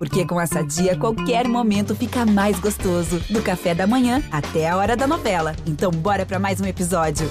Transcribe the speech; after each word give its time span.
Porque 0.00 0.24
com 0.24 0.40
essa 0.40 0.62
dia, 0.62 0.96
qualquer 0.96 1.46
momento 1.46 1.94
fica 1.94 2.24
mais 2.24 2.58
gostoso. 2.58 3.20
Do 3.28 3.42
café 3.42 3.74
da 3.74 3.86
manhã 3.86 4.22
até 4.32 4.66
a 4.66 4.74
hora 4.78 4.96
da 4.96 5.06
novela. 5.06 5.54
Então, 5.66 5.90
bora 5.90 6.24
para 6.24 6.38
mais 6.38 6.58
um 6.58 6.64
episódio. 6.64 7.28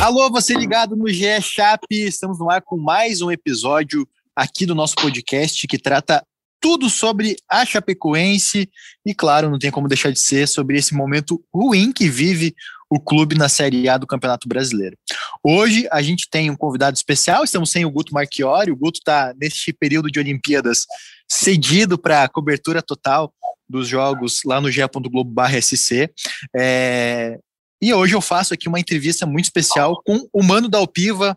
Alô, 0.00 0.30
você 0.30 0.54
ligado 0.54 0.96
no 0.96 1.06
GE 1.06 1.38
Chape. 1.42 2.06
Estamos 2.06 2.38
no 2.38 2.50
ar 2.50 2.62
com 2.62 2.78
mais 2.78 3.20
um 3.20 3.30
episódio 3.30 4.08
aqui 4.34 4.64
do 4.64 4.74
nosso 4.74 4.94
podcast 4.94 5.66
que 5.66 5.76
trata 5.76 6.24
tudo 6.58 6.88
sobre 6.88 7.36
a 7.46 7.66
Chapecoense 7.66 8.70
e, 9.04 9.14
claro, 9.14 9.50
não 9.50 9.58
tem 9.58 9.70
como 9.70 9.86
deixar 9.86 10.10
de 10.10 10.18
ser 10.18 10.48
sobre 10.48 10.78
esse 10.78 10.94
momento 10.94 11.44
ruim 11.54 11.92
que 11.92 12.08
vive 12.08 12.54
o 12.90 12.98
clube 12.98 13.36
na 13.36 13.48
Série 13.48 13.88
A 13.88 13.98
do 13.98 14.06
Campeonato 14.06 14.48
Brasileiro. 14.48 14.96
Hoje 15.44 15.88
a 15.90 16.02
gente 16.02 16.28
tem 16.30 16.50
um 16.50 16.56
convidado 16.56 16.96
especial, 16.96 17.44
estamos 17.44 17.70
sem 17.70 17.84
o 17.84 17.90
Guto 17.90 18.12
Marchiori, 18.12 18.70
o 18.70 18.76
Guto 18.76 18.98
está 18.98 19.34
neste 19.40 19.72
período 19.72 20.10
de 20.10 20.18
Olimpíadas 20.18 20.86
cedido 21.28 21.98
para 21.98 22.24
a 22.24 22.28
cobertura 22.28 22.82
total 22.82 23.32
dos 23.68 23.86
jogos 23.86 24.40
lá 24.44 24.60
no 24.60 24.70
ge.globo.sc. 24.70 26.10
É, 26.56 27.38
e 27.80 27.92
hoje 27.92 28.14
eu 28.14 28.20
faço 28.20 28.54
aqui 28.54 28.68
uma 28.68 28.80
entrevista 28.80 29.26
muito 29.26 29.44
especial 29.44 30.00
com 30.04 30.26
o 30.32 30.42
Mano 30.42 30.68
da 30.68 30.78
Alpiva 30.78 31.36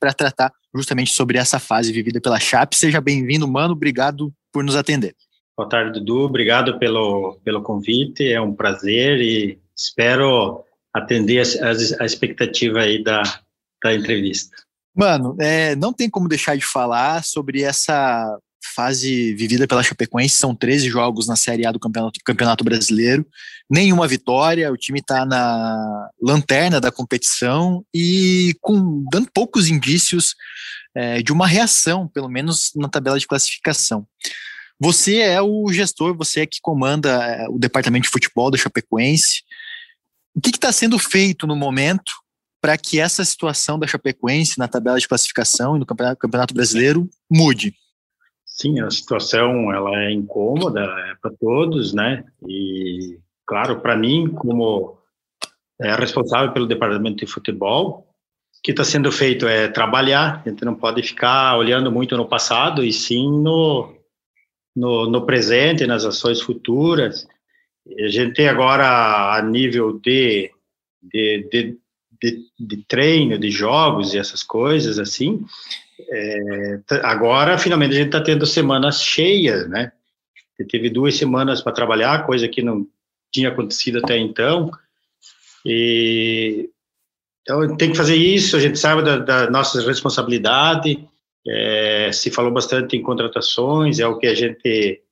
para 0.00 0.14
tratar 0.14 0.52
justamente 0.74 1.12
sobre 1.12 1.38
essa 1.38 1.58
fase 1.58 1.92
vivida 1.92 2.20
pela 2.20 2.40
Chape. 2.40 2.76
Seja 2.76 3.00
bem-vindo, 3.00 3.46
Mano, 3.46 3.72
obrigado 3.72 4.32
por 4.52 4.64
nos 4.64 4.76
atender. 4.76 5.14
Boa 5.56 5.68
tarde, 5.68 5.98
Dudu, 5.98 6.20
obrigado 6.20 6.78
pelo, 6.78 7.38
pelo 7.44 7.62
convite, 7.62 8.32
é 8.32 8.40
um 8.40 8.54
prazer 8.54 9.20
e 9.20 9.58
espero 9.76 10.64
atender 10.94 11.42
a, 11.42 12.02
a 12.02 12.04
expectativa 12.04 12.80
aí 12.80 13.02
da, 13.02 13.22
da 13.82 13.94
entrevista. 13.94 14.56
Mano, 14.94 15.36
é, 15.40 15.74
não 15.76 15.92
tem 15.92 16.10
como 16.10 16.28
deixar 16.28 16.56
de 16.56 16.64
falar 16.64 17.24
sobre 17.24 17.62
essa 17.62 18.38
fase 18.74 19.34
vivida 19.34 19.66
pela 19.66 19.82
Chapecoense. 19.82 20.36
São 20.36 20.54
13 20.54 20.88
jogos 20.88 21.26
na 21.26 21.36
Série 21.36 21.66
A 21.66 21.72
do 21.72 21.80
Campeonato, 21.80 22.20
Campeonato 22.24 22.64
Brasileiro, 22.64 23.26
nenhuma 23.70 24.06
vitória. 24.06 24.72
O 24.72 24.76
time 24.76 25.00
está 25.00 25.24
na 25.24 26.10
lanterna 26.20 26.80
da 26.80 26.92
competição 26.92 27.84
e 27.94 28.54
com 28.60 29.04
dando 29.10 29.28
poucos 29.32 29.68
indícios 29.68 30.34
é, 30.94 31.22
de 31.22 31.32
uma 31.32 31.46
reação, 31.46 32.06
pelo 32.06 32.28
menos 32.28 32.70
na 32.76 32.88
tabela 32.88 33.18
de 33.18 33.26
classificação. 33.26 34.06
Você 34.78 35.18
é 35.18 35.40
o 35.40 35.72
gestor, 35.72 36.14
você 36.16 36.40
é 36.40 36.46
que 36.46 36.58
comanda 36.60 37.10
é, 37.24 37.48
o 37.48 37.58
departamento 37.58 38.04
de 38.04 38.10
futebol 38.10 38.50
da 38.50 38.58
Chapecoense. 38.58 39.42
O 40.34 40.40
que 40.40 40.50
está 40.50 40.72
sendo 40.72 40.98
feito 40.98 41.46
no 41.46 41.54
momento 41.54 42.12
para 42.60 42.78
que 42.78 43.00
essa 43.00 43.24
situação 43.24 43.78
da 43.78 43.86
Chapecoense 43.86 44.58
na 44.58 44.68
tabela 44.68 44.98
de 44.98 45.08
classificação 45.08 45.76
e 45.76 45.80
no 45.80 45.86
Campeonato, 45.86 46.18
Campeonato 46.18 46.54
Brasileiro 46.54 47.08
mude? 47.30 47.74
Sim, 48.46 48.80
a 48.80 48.90
situação 48.90 49.72
ela 49.72 50.04
é 50.04 50.12
incômoda 50.12 50.80
é 50.80 51.14
para 51.20 51.32
todos, 51.40 51.92
né? 51.92 52.24
E 52.46 53.18
claro, 53.46 53.80
para 53.80 53.96
mim, 53.96 54.28
como 54.28 54.96
é 55.80 55.94
responsável 55.94 56.52
pelo 56.52 56.68
departamento 56.68 57.16
de 57.16 57.26
futebol, 57.26 58.06
o 58.58 58.62
que 58.62 58.70
está 58.70 58.84
sendo 58.84 59.10
feito 59.10 59.48
é 59.48 59.68
trabalhar. 59.68 60.42
A 60.44 60.48
gente 60.48 60.64
não 60.64 60.74
pode 60.74 61.02
ficar 61.02 61.56
olhando 61.56 61.90
muito 61.90 62.16
no 62.16 62.28
passado 62.28 62.84
e 62.84 62.92
sim 62.92 63.28
no 63.28 63.92
no, 64.74 65.08
no 65.08 65.26
presente, 65.26 65.86
nas 65.86 66.04
ações 66.04 66.40
futuras. 66.40 67.26
A 67.86 68.08
gente 68.08 68.34
tem 68.34 68.48
agora, 68.48 69.36
a 69.36 69.42
nível 69.42 69.98
de, 69.98 70.50
de, 71.02 71.48
de, 71.50 71.78
de, 72.20 72.46
de 72.58 72.76
treino, 72.86 73.38
de 73.38 73.50
jogos 73.50 74.14
e 74.14 74.18
essas 74.18 74.42
coisas, 74.42 74.98
assim, 74.98 75.44
é, 76.10 76.80
agora, 77.02 77.58
finalmente, 77.58 77.92
a 77.92 77.96
gente 77.96 78.06
está 78.06 78.20
tendo 78.20 78.46
semanas 78.46 79.02
cheias, 79.02 79.68
né? 79.68 79.92
teve 80.68 80.88
duas 80.88 81.16
semanas 81.16 81.60
para 81.60 81.72
trabalhar, 81.72 82.24
coisa 82.24 82.48
que 82.48 82.62
não 82.62 82.86
tinha 83.32 83.48
acontecido 83.48 83.98
até 83.98 84.16
então. 84.16 84.70
E 85.66 86.70
então 87.42 87.76
tem 87.76 87.90
que 87.90 87.96
fazer 87.96 88.14
isso. 88.14 88.56
A 88.56 88.60
gente 88.60 88.78
sabe 88.78 89.02
da, 89.02 89.18
da 89.18 89.50
nossa 89.50 89.84
responsabilidade. 89.84 91.04
É, 91.46 92.10
se 92.12 92.30
falou 92.30 92.52
bastante 92.52 92.96
em 92.96 93.02
contratações, 93.02 93.98
é 93.98 94.06
o 94.06 94.18
que 94.18 94.28
a 94.28 94.34
gente 94.34 95.02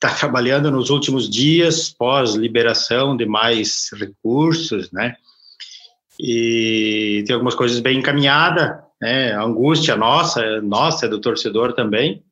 está 0.00 0.14
trabalhando 0.14 0.70
nos 0.70 0.90
últimos 0.90 1.28
dias, 1.28 1.90
pós 1.90 2.34
liberação 2.34 3.16
de 3.16 3.26
mais 3.26 3.90
recursos, 3.92 4.92
né? 4.92 5.16
E 6.20 7.24
tem 7.26 7.34
algumas 7.34 7.54
coisas 7.54 7.80
bem 7.80 7.98
encaminhadas, 7.98 8.78
né? 9.00 9.32
A 9.32 9.42
angústia 9.42 9.96
nossa, 9.96 10.60
nossa, 10.62 11.06
é 11.06 11.08
do 11.08 11.20
torcedor 11.20 11.72
também. 11.72 12.22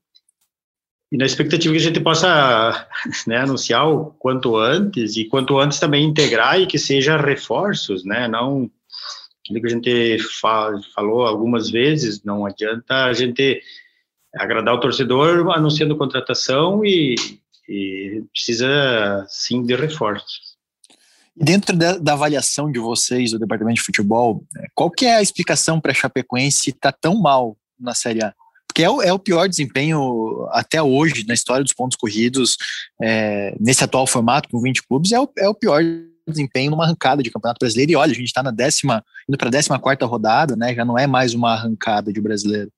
E 1.11 1.17
na 1.17 1.25
expectativa 1.25 1.73
que 1.73 1.81
a 1.81 1.83
gente 1.83 2.01
possa 2.01 2.89
né, 3.27 3.39
anunciar 3.39 3.89
o 3.89 4.07
quanto 4.13 4.57
antes, 4.57 5.17
e 5.17 5.25
quanto 5.25 5.59
antes 5.59 5.81
também 5.81 6.05
integrar 6.05 6.61
e 6.61 6.67
que 6.67 6.79
seja 6.79 7.17
reforços, 7.17 8.05
né? 8.05 8.29
Não 8.29 8.71
aquilo 9.43 9.61
que 9.61 9.67
a 9.67 9.71
gente 9.71 10.19
falou 10.95 11.27
algumas 11.27 11.71
vezes, 11.71 12.23
não 12.25 12.45
adianta 12.47 13.05
a 13.05 13.13
gente 13.13 13.61
agradar 14.35 14.75
o 14.75 14.81
torcedor 14.81 15.51
anunciando 15.53 15.97
contratação 15.97 16.85
e, 16.85 17.15
e 17.69 18.23
precisa 18.33 19.27
sim 19.29 19.63
de 19.63 19.75
reforços. 19.75 20.57
Dentro 21.35 21.77
da, 21.77 21.99
da, 21.99 22.15
avaliação 22.15 22.73
de 22.73 22.79
vocês 22.79 23.31
do 23.31 23.39
departamento 23.39 23.77
de 23.77 23.85
futebol, 23.85 24.43
é, 24.57 24.67
qual 24.75 24.91
que 24.91 25.05
é 25.05 25.17
a 25.17 25.23
explicação 25.23 25.79
para 25.79 25.93
a 25.93 25.95
Chapecoense 25.95 26.71
estar 26.71 26.93
tá 26.93 26.99
tão 26.99 27.21
mal 27.21 27.57
na 27.79 27.95
Série 27.95 28.25
A? 28.25 28.33
Porque 28.67 28.83
é 28.83 28.89
o, 28.89 29.03
é 29.03 29.13
o, 29.13 29.19
pior 29.19 29.49
desempenho 29.49 30.47
até 30.51 30.83
hoje 30.83 31.27
na 31.27 31.35
história 31.35 31.63
dos 31.63 31.75
pontos 31.75 31.97
corridos, 31.97 32.57
é, 33.03 33.55
nesse 33.61 33.85
atual 33.85 34.07
formato 34.07 34.49
com 34.49 34.61
20 34.61 34.87
clubes, 34.87 35.13
é 35.13 35.21
o, 35.21 35.29
é 35.39 35.49
o 35.49 35.55
pior 35.55 35.83
desempenho 36.27 36.71
numa 36.71 36.85
arrancada 36.85 37.23
de 37.23 37.31
Campeonato 37.31 37.59
Brasileiro. 37.59 37.93
E 37.93 37.97
olha, 37.97 38.13
a 38.13 38.15
gente 38.15 38.27
está 38.27 38.43
na 38.43 38.51
décima, 38.51 39.05
indo 39.29 39.39
para 39.39 39.49
a 39.49 39.51
décima 39.51 39.79
quarta 39.79 40.07
rodada, 40.07 40.57
né? 40.57 40.75
Já 40.75 40.85
não 40.85 40.99
é 40.99 41.07
mais 41.07 41.35
uma 41.35 41.53
arrancada 41.53 42.13
de 42.13 42.21
brasileiro. 42.21 42.71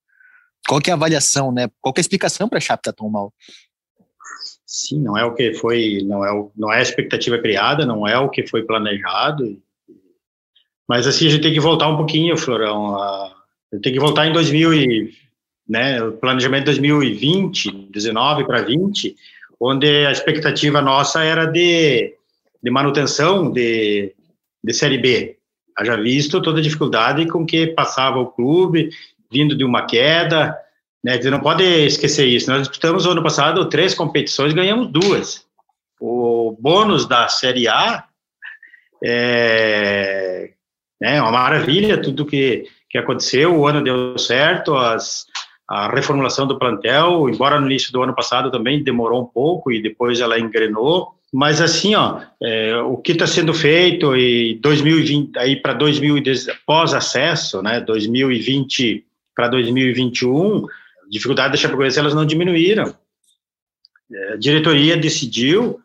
Qual 0.69 0.81
que 0.81 0.91
é 0.91 0.93
a 0.93 0.97
avaliação, 0.97 1.51
né? 1.51 1.69
Qual 1.81 1.93
que 1.93 2.01
é 2.01 2.03
a 2.03 2.03
explicação 2.03 2.49
para 2.49 2.59
a 2.59 2.61
Chape 2.61 2.81
estar 2.81 2.93
tá 2.93 2.97
tão 2.97 3.09
mal? 3.09 3.33
Sim, 4.71 5.01
não 5.01 5.17
é 5.17 5.25
o 5.25 5.35
que 5.35 5.55
foi, 5.55 6.03
não 6.05 6.23
é, 6.23 6.31
o, 6.31 6.53
não 6.55 6.71
é 6.71 6.77
a 6.77 6.83
expectativa 6.83 7.39
criada, 7.39 7.87
não 7.87 8.07
é 8.07 8.19
o 8.19 8.29
que 8.29 8.47
foi 8.47 8.65
planejado. 8.65 9.59
Mas 10.87 11.07
assim, 11.07 11.27
a 11.27 11.31
gente 11.31 11.41
tem 11.41 11.55
que 11.55 11.59
voltar 11.59 11.89
um 11.89 11.97
pouquinho, 11.97 12.37
Florão. 12.37 12.95
A, 12.95 13.35
tem 13.83 13.95
que 13.95 13.99
voltar 13.99 14.27
em 14.27 14.33
2000 14.33 14.75
e, 14.75 15.15
né, 15.67 16.03
o 16.03 16.13
planejamento 16.13 16.67
2020, 16.67 17.89
19 17.91 18.45
para 18.45 18.61
20, 18.61 19.17
onde 19.59 20.05
a 20.05 20.13
expectativa 20.13 20.83
nossa 20.83 21.25
era 21.25 21.47
de, 21.47 22.15
de 22.63 22.71
manutenção 22.71 23.51
de, 23.51 24.15
de 24.63 24.75
Série 24.75 24.99
B. 24.99 25.39
Haja 25.79 25.97
visto 25.97 26.43
toda 26.43 26.61
a 26.61 26.63
dificuldade 26.63 27.27
com 27.27 27.47
que 27.47 27.69
passava 27.69 28.19
o 28.19 28.27
clube, 28.27 28.91
vindo 29.33 29.57
de 29.57 29.65
uma 29.65 29.87
queda, 29.87 30.55
né? 31.03 31.21
Você 31.21 31.31
não 31.31 31.41
pode 31.41 31.65
esquecer 31.65 32.27
isso. 32.27 32.51
Nós 32.51 32.69
disputamos 32.69 33.07
ano 33.07 33.23
passado 33.23 33.69
três 33.69 33.95
competições, 33.95 34.53
ganhamos 34.53 34.91
duas. 34.91 35.47
O 36.01 36.57
bônus 36.61 37.07
da 37.07 37.29
Série 37.29 37.69
A 37.69 38.05
é, 39.05 40.51
é 41.03 41.23
uma 41.23 41.33
maravilha, 41.33 42.01
tudo 42.01 42.27
que, 42.27 42.65
que 42.91 42.99
aconteceu, 42.99 43.57
o 43.57 43.67
ano 43.67 43.83
deu 43.83 44.19
certo, 44.19 44.77
as, 44.77 45.27
a 45.69 45.89
reformulação 45.89 46.47
do 46.47 46.59
plantel, 46.59 47.29
embora 47.29 47.61
no 47.61 47.67
início 47.67 47.93
do 47.93 48.03
ano 48.03 48.15
passado 48.15 48.51
também 48.51 48.83
demorou 48.83 49.23
um 49.23 49.27
pouco 49.27 49.71
e 49.71 49.83
depois 49.83 50.21
ela 50.21 50.39
engrenou, 50.39 51.15
mas 51.33 51.61
assim, 51.61 51.95
ó, 51.95 52.21
é, 52.43 52.77
o 52.79 52.97
que 52.97 53.13
está 53.13 53.27
sendo 53.27 53.53
feito 53.53 54.17
e 54.17 54.59
2020 54.63 55.39
aí 55.39 55.57
para 55.57 55.75
2010 55.75 56.47
pós 56.67 56.95
acesso, 56.95 57.63
né, 57.63 57.81
2020 57.81 59.05
para 59.37 59.49
2021, 59.49 60.65
dificuldade 61.09 61.53
da 61.53 61.59
Chapecoense 61.59 61.99
elas 61.99 62.15
não 62.15 62.27
diminuíram. 62.27 62.95
É, 64.13 64.33
a 64.33 64.37
diretoria 64.37 64.97
decidiu, 64.97 65.81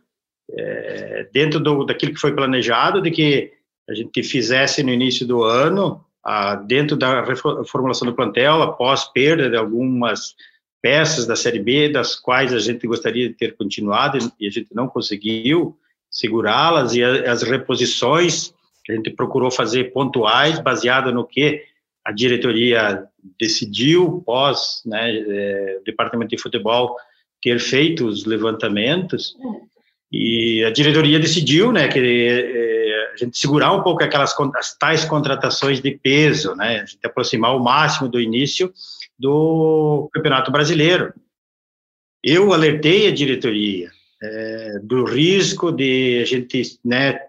é, 0.52 1.28
dentro 1.34 1.60
do, 1.60 1.84
daquilo 1.84 2.14
que 2.14 2.20
foi 2.20 2.34
planejado, 2.34 3.02
de 3.02 3.12
que 3.12 3.52
a 3.90 3.94
gente 3.94 4.24
fizesse 4.24 4.82
no 4.84 4.92
início 4.92 5.28
do 5.28 5.44
ano, 5.44 6.04
a, 6.24 6.56
dentro 6.56 6.96
da 6.96 7.24
reformulação 7.24 8.08
do 8.08 8.16
plantel, 8.16 8.62
após 8.62 9.06
perda 9.06 9.50
de 9.50 9.58
algumas 9.58 10.36
peças 10.82 11.26
da 11.26 11.36
Série 11.36 11.60
B, 11.60 11.90
das 11.90 12.16
quais 12.16 12.54
a 12.54 12.60
gente 12.60 12.86
gostaria 12.88 13.28
de 13.28 13.36
ter 13.36 13.56
continuado 13.56 14.18
e 14.40 14.48
a 14.48 14.52
gente 14.52 14.70
não 14.74 14.88
conseguiu 14.88 15.78
segurá-las, 16.10 16.94
e 16.94 17.04
a, 17.04 17.32
as 17.32 17.44
reposições 17.44 18.54
que 18.86 18.92
a 18.92 18.96
gente 18.96 19.10
procurou 19.12 19.50
fazer 19.50 19.92
pontuais, 19.94 20.60
baseada 20.60 21.12
no 21.12 21.26
que 21.26 21.64
a 22.06 22.12
diretoria 22.12 23.06
decidiu, 23.40 24.22
pós 24.26 24.82
né, 24.86 25.16
é, 25.16 25.80
departamento 25.86 26.36
de 26.36 26.42
futebol 26.42 26.96
ter 27.42 27.60
feito 27.60 28.06
os 28.06 28.26
levantamentos, 28.26 29.36
e 30.12 30.64
a 30.64 30.70
diretoria 30.70 31.20
decidiu 31.20 31.72
né, 31.72 31.88
que 31.88 32.00
é, 32.00 33.12
a 33.14 33.18
gente 33.18 33.38
segurar 33.38 33.72
um 33.74 33.84
pouco 33.84 34.04
aquelas 34.04 34.36
as 34.56 34.78
tais 34.78 35.06
contratações 35.06 35.82
de 35.82 35.92
peso, 35.92 36.56
né? 36.56 36.82
A 36.82 36.86
gente 36.86 37.06
aproximar 37.06 37.56
o 37.56 37.64
máximo 37.64 38.10
do 38.10 38.20
início 38.20 38.74
do 39.18 40.10
Campeonato 40.14 40.52
Brasileiro. 40.52 41.14
Eu 42.24 42.54
alertei 42.54 43.08
a 43.08 43.14
diretoria 43.14 43.92
é, 44.22 44.80
do 44.82 45.04
risco 45.04 45.72
de 45.72 46.22
a 46.22 46.26
gente, 46.26 46.80
né, 46.84 47.20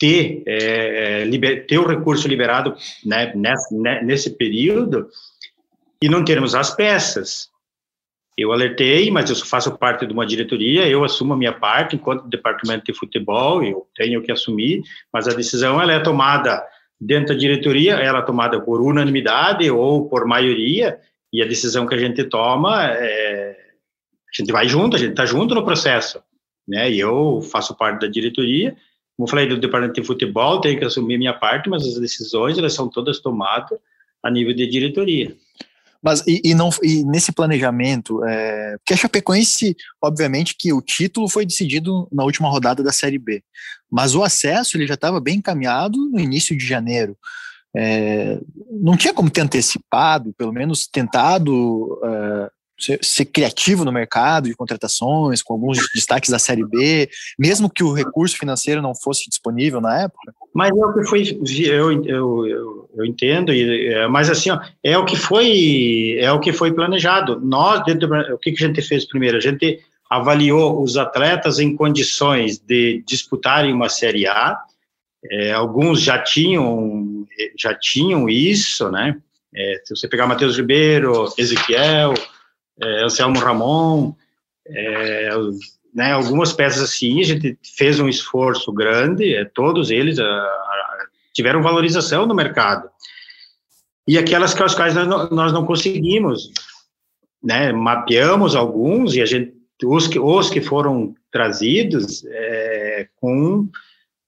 ter, 0.00 0.42
é, 0.46 1.24
liber, 1.24 1.66
ter 1.66 1.78
o 1.78 1.86
recurso 1.86 2.26
liberado 2.26 2.74
né, 3.04 3.32
nesse, 3.36 3.74
né, 3.76 4.02
nesse 4.02 4.30
período 4.30 5.08
e 6.02 6.08
não 6.08 6.24
termos 6.24 6.54
as 6.54 6.74
peças. 6.74 7.50
Eu 8.36 8.52
alertei, 8.52 9.10
mas 9.10 9.28
eu 9.28 9.36
faço 9.36 9.76
parte 9.76 10.06
de 10.06 10.12
uma 10.14 10.24
diretoria, 10.24 10.88
eu 10.88 11.04
assumo 11.04 11.34
a 11.34 11.36
minha 11.36 11.52
parte 11.52 11.94
enquanto 11.94 12.26
departamento 12.26 12.86
de 12.86 12.98
futebol, 12.98 13.62
eu 13.62 13.86
tenho 13.94 14.22
que 14.22 14.32
assumir, 14.32 14.82
mas 15.12 15.28
a 15.28 15.34
decisão 15.34 15.80
ela 15.80 15.92
é 15.92 16.00
tomada 16.00 16.64
dentro 16.98 17.34
da 17.34 17.40
diretoria, 17.40 17.94
ela 17.96 18.20
é 18.20 18.22
tomada 18.22 18.58
por 18.58 18.80
unanimidade 18.80 19.70
ou 19.70 20.08
por 20.08 20.26
maioria, 20.26 20.98
e 21.30 21.42
a 21.42 21.46
decisão 21.46 21.86
que 21.86 21.94
a 21.94 21.98
gente 21.98 22.24
toma 22.24 22.86
é 22.86 23.60
a 24.30 24.42
gente 24.42 24.52
vai 24.52 24.68
junto, 24.68 24.96
a 24.96 24.98
gente 24.98 25.10
está 25.10 25.26
junto 25.26 25.54
no 25.54 25.64
processo, 25.64 26.22
né? 26.66 26.88
E 26.90 27.00
eu 27.00 27.42
faço 27.42 27.76
parte 27.76 28.00
da 28.00 28.06
diretoria, 28.06 28.76
como 29.20 29.28
falei 29.28 29.46
do 29.46 29.60
departamento 29.60 30.00
de 30.00 30.06
futebol, 30.06 30.62
tenho 30.62 30.78
que 30.78 30.84
assumir 30.86 31.18
minha 31.18 31.34
parte, 31.34 31.68
mas 31.68 31.86
as 31.86 32.00
decisões 32.00 32.56
elas 32.56 32.72
são 32.72 32.88
todas 32.88 33.18
tomadas 33.18 33.78
a 34.22 34.30
nível 34.30 34.54
de 34.54 34.66
diretoria. 34.66 35.36
Mas 36.02 36.26
e, 36.26 36.40
e, 36.42 36.54
não 36.54 36.70
e 36.82 37.04
nesse 37.04 37.30
planejamento, 37.30 38.24
é, 38.24 38.78
porque 38.78 38.94
a 38.94 38.96
Chapecoense, 38.96 39.76
obviamente 40.00 40.56
que 40.58 40.72
o 40.72 40.80
título 40.80 41.28
foi 41.28 41.44
decidido 41.44 42.08
na 42.10 42.24
última 42.24 42.48
rodada 42.48 42.82
da 42.82 42.92
Série 42.92 43.18
B, 43.18 43.44
mas 43.90 44.14
o 44.14 44.22
acesso 44.22 44.78
ele 44.78 44.86
já 44.86 44.94
estava 44.94 45.20
bem 45.20 45.36
encaminhado 45.36 45.98
no 46.10 46.18
início 46.18 46.56
de 46.56 46.66
janeiro. 46.66 47.14
É, 47.76 48.40
não 48.70 48.96
tinha 48.96 49.12
como 49.12 49.28
ter 49.28 49.42
antecipado, 49.42 50.32
pelo 50.32 50.52
menos 50.52 50.86
tentado 50.86 52.00
é, 52.02 52.50
ser, 52.80 52.98
ser, 53.02 53.24
criativo 53.26 53.84
no 53.84 53.92
mercado 53.92 54.48
de 54.48 54.54
contratações, 54.54 55.42
com 55.42 55.54
alguns 55.54 55.78
destaques 55.94 56.30
da 56.30 56.38
Série 56.38 56.64
B, 56.64 57.08
mesmo 57.38 57.70
que 57.70 57.84
o 57.84 57.92
recurso 57.92 58.36
financeiro 58.36 58.82
não 58.82 58.94
fosse 58.94 59.28
disponível 59.28 59.80
na 59.80 60.02
época? 60.02 60.32
Mas 60.54 60.70
é 60.70 60.84
o 60.84 60.92
que 60.92 61.04
foi, 61.04 61.40
eu, 61.66 62.04
eu, 62.04 62.88
eu, 62.96 63.06
entendo, 63.06 63.52
é, 63.52 64.08
mas 64.08 64.28
assim, 64.28 64.50
ó, 64.50 64.60
é 64.82 64.98
o 64.98 65.04
que 65.04 65.16
foi, 65.16 66.16
é 66.18 66.32
o 66.32 66.40
que 66.40 66.52
foi 66.52 66.72
planejado. 66.72 67.40
Nós, 67.40 67.84
dentro 67.84 68.08
do, 68.08 68.34
o 68.34 68.38
que, 68.38 68.52
que 68.52 68.64
a 68.64 68.66
gente 68.66 68.82
fez 68.82 69.06
primeiro? 69.06 69.36
A 69.36 69.40
gente 69.40 69.80
avaliou 70.08 70.82
os 70.82 70.96
atletas 70.96 71.60
em 71.60 71.76
condições 71.76 72.58
de 72.58 73.02
disputarem 73.06 73.72
uma 73.72 73.88
Série 73.88 74.26
A, 74.26 74.58
é, 75.30 75.52
alguns 75.52 76.02
já 76.02 76.18
tinham, 76.18 77.26
já 77.56 77.74
tinham 77.74 78.28
isso, 78.28 78.90
né? 78.90 79.16
É, 79.54 79.80
se 79.84 79.94
você 79.94 80.08
pegar 80.08 80.26
Matheus 80.26 80.56
Ribeiro, 80.56 81.32
Ezequiel, 81.36 82.14
é, 82.82 83.04
Anselmo 83.04 83.38
Ramon, 83.38 84.14
é, 84.66 85.30
né, 85.94 86.12
algumas 86.12 86.52
peças 86.52 86.82
assim, 86.82 87.20
a 87.20 87.24
gente 87.24 87.58
fez 87.76 87.98
um 87.98 88.08
esforço 88.08 88.72
grande, 88.72 89.34
é, 89.34 89.44
todos 89.44 89.90
eles 89.90 90.18
a, 90.18 90.24
a, 90.24 91.06
tiveram 91.32 91.62
valorização 91.62 92.26
no 92.26 92.34
mercado. 92.34 92.88
E 94.06 94.18
aquelas 94.18 94.54
que 94.54 94.62
as 94.62 94.74
quais 94.74 94.94
nós 94.94 95.06
não, 95.06 95.30
nós 95.30 95.52
não 95.52 95.64
conseguimos, 95.64 96.50
né, 97.42 97.72
mapeamos 97.72 98.54
alguns 98.54 99.14
e 99.14 99.22
a 99.22 99.26
gente 99.26 99.58
os 99.82 100.06
que, 100.06 100.18
os 100.18 100.50
que 100.50 100.60
foram 100.60 101.14
trazidos 101.32 102.22
é, 102.26 103.08
com 103.16 103.66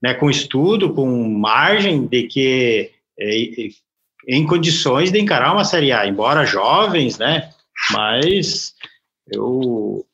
né, 0.02 0.14
com 0.14 0.28
estudo, 0.28 0.92
com 0.94 1.28
margem 1.28 2.06
de 2.06 2.24
que 2.24 2.90
é, 3.18 3.68
em 4.26 4.46
condições 4.46 5.12
de 5.12 5.20
encarar 5.20 5.52
uma 5.52 5.64
Série 5.64 5.92
A, 5.92 6.06
embora 6.06 6.44
jovens, 6.44 7.18
né, 7.18 7.50
mas 7.92 8.74
eu 9.32 10.04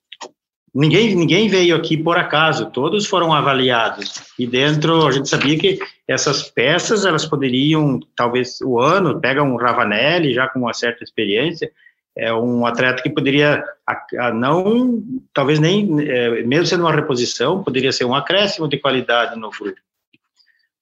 ninguém 0.74 1.14
ninguém 1.14 1.48
veio 1.48 1.74
aqui 1.76 1.96
por 1.96 2.16
acaso, 2.18 2.70
todos 2.70 3.06
foram 3.06 3.32
avaliados. 3.32 4.22
E 4.38 4.46
dentro 4.46 5.06
a 5.06 5.10
gente 5.10 5.28
sabia 5.28 5.58
que 5.58 5.78
essas 6.06 6.42
peças 6.42 7.04
elas 7.04 7.24
poderiam 7.24 8.00
talvez 8.14 8.60
o 8.60 8.78
ano 8.78 9.20
pega 9.20 9.42
um 9.42 9.56
Ravanelli 9.56 10.34
já 10.34 10.48
com 10.48 10.60
uma 10.60 10.74
certa 10.74 11.04
experiência 11.04 11.70
é 12.16 12.34
um 12.34 12.66
atleta 12.66 13.00
que 13.00 13.10
poderia 13.10 13.62
a, 13.86 14.26
a 14.26 14.34
não 14.34 15.00
talvez 15.32 15.60
nem 15.60 15.88
é, 16.00 16.42
mesmo 16.42 16.66
sendo 16.66 16.80
uma 16.80 16.94
reposição 16.94 17.62
poderia 17.62 17.92
ser 17.92 18.04
um 18.04 18.14
acréscimo 18.14 18.68
de 18.68 18.78
qualidade 18.78 19.38
no 19.38 19.50
grupo. 19.50 19.78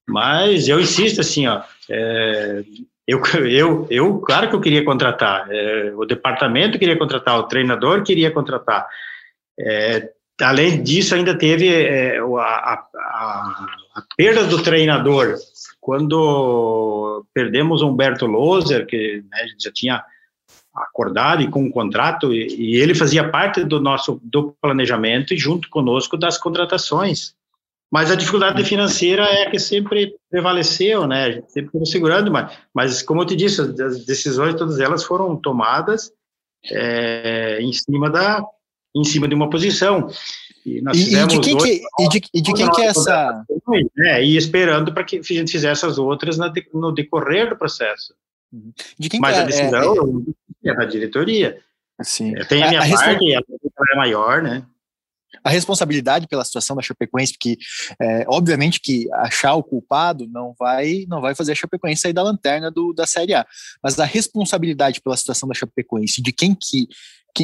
Mas 0.08 0.66
eu 0.66 0.80
insisto 0.80 1.20
assim 1.20 1.46
ó 1.46 1.62
é, 1.90 2.64
eu, 3.06 3.22
eu, 3.46 3.86
eu, 3.90 4.18
claro 4.18 4.48
que 4.48 4.56
eu 4.56 4.60
queria 4.60 4.84
contratar, 4.84 5.46
é, 5.50 5.92
o 5.96 6.04
departamento 6.04 6.78
queria 6.78 6.98
contratar, 6.98 7.38
o 7.38 7.44
treinador 7.44 8.02
queria 8.02 8.30
contratar. 8.30 8.86
É, 9.58 10.10
além 10.40 10.82
disso, 10.82 11.14
ainda 11.14 11.36
teve 11.36 11.68
é, 11.68 12.18
a, 12.18 12.22
a, 12.22 13.66
a, 13.94 14.02
perda 14.16 14.44
do 14.44 14.62
treinador. 14.62 15.34
Quando 15.80 17.24
perdemos 17.32 17.80
Humberto 17.80 18.26
Loser, 18.26 18.86
que 18.86 19.22
né, 19.30 19.46
já 19.58 19.70
tinha 19.72 20.04
acordado 20.74 21.42
e 21.42 21.48
com 21.48 21.62
um 21.62 21.70
contrato, 21.70 22.34
e, 22.34 22.48
e 22.48 22.76
ele 22.76 22.94
fazia 22.94 23.30
parte 23.30 23.64
do 23.64 23.80
nosso 23.80 24.20
do 24.22 24.54
planejamento 24.60 25.32
e 25.32 25.38
junto 25.38 25.70
conosco 25.70 26.16
das 26.16 26.36
contratações. 26.36 27.34
Mas 27.90 28.10
a 28.10 28.16
dificuldade 28.16 28.64
financeira 28.64 29.22
é 29.24 29.48
que 29.48 29.58
sempre 29.58 30.14
prevaleceu, 30.28 31.06
né? 31.06 31.24
A 31.24 31.30
gente 31.30 31.52
sempre 31.52 31.70
ficou 31.70 31.86
segurando, 31.86 32.30
mas, 32.30 32.58
mas 32.74 33.02
como 33.02 33.22
eu 33.22 33.26
te 33.26 33.36
disse, 33.36 33.60
as 33.60 34.04
decisões 34.04 34.54
todas 34.54 34.80
elas 34.80 35.04
foram 35.04 35.36
tomadas 35.36 36.12
é, 36.70 37.58
em 37.60 37.72
cima 37.72 38.10
da 38.10 38.44
em 38.94 39.04
cima 39.04 39.28
de 39.28 39.34
uma 39.34 39.50
posição. 39.50 40.08
E, 40.64 40.80
de 40.80 41.40
quem 41.40 41.56
que 41.56 41.82
e 42.00 42.08
de, 42.08 42.22
e 42.34 42.40
de 42.40 42.52
quem 42.52 42.68
que 42.70 42.82
é 42.82 42.86
essa 42.86 43.44
né? 43.94 44.24
E 44.24 44.36
esperando 44.36 44.92
para 44.92 45.04
que 45.04 45.18
a 45.18 45.22
gente 45.22 45.52
fizesse 45.52 45.86
as 45.86 45.96
outras 45.96 46.38
no 46.72 46.92
decorrer 46.92 47.48
do 47.48 47.56
processo. 47.56 48.14
Uhum. 48.52 48.72
De 48.98 49.08
quem 49.08 49.20
mas 49.20 49.34
que 49.34 49.40
a 49.40 49.42
é, 49.42 49.46
decisão 49.46 50.24
é, 50.64 50.70
é, 50.70 50.74
da 50.74 50.84
diretoria. 50.84 51.60
Sim. 52.02 52.34
Tem 52.48 52.64
a 52.64 52.68
minha 52.68 52.82
a, 52.82 52.88
parte, 52.88 53.34
a, 53.34 53.38
a 53.38 53.92
é 53.92 53.96
maior, 53.96 54.42
né? 54.42 54.64
A 55.42 55.50
responsabilidade 55.50 56.26
pela 56.26 56.44
situação 56.44 56.76
da 56.76 56.82
Chapecoense, 56.82 57.32
porque 57.32 57.56
é, 58.00 58.24
obviamente 58.28 58.80
que 58.80 59.12
achar 59.12 59.54
o 59.54 59.62
culpado 59.62 60.26
não 60.28 60.54
vai 60.58 61.04
não 61.08 61.20
vai 61.20 61.34
fazer 61.34 61.52
a 61.52 61.54
Chapecoense 61.54 62.02
sair 62.02 62.12
da 62.12 62.22
lanterna 62.22 62.70
do, 62.70 62.92
da 62.92 63.06
Série 63.06 63.34
A, 63.34 63.46
mas 63.82 63.98
a 63.98 64.04
responsabilidade 64.04 65.00
pela 65.00 65.16
situação 65.16 65.48
da 65.48 65.54
Chapecoense, 65.54 66.22
de 66.22 66.32
quem 66.32 66.54
que, 66.54 66.88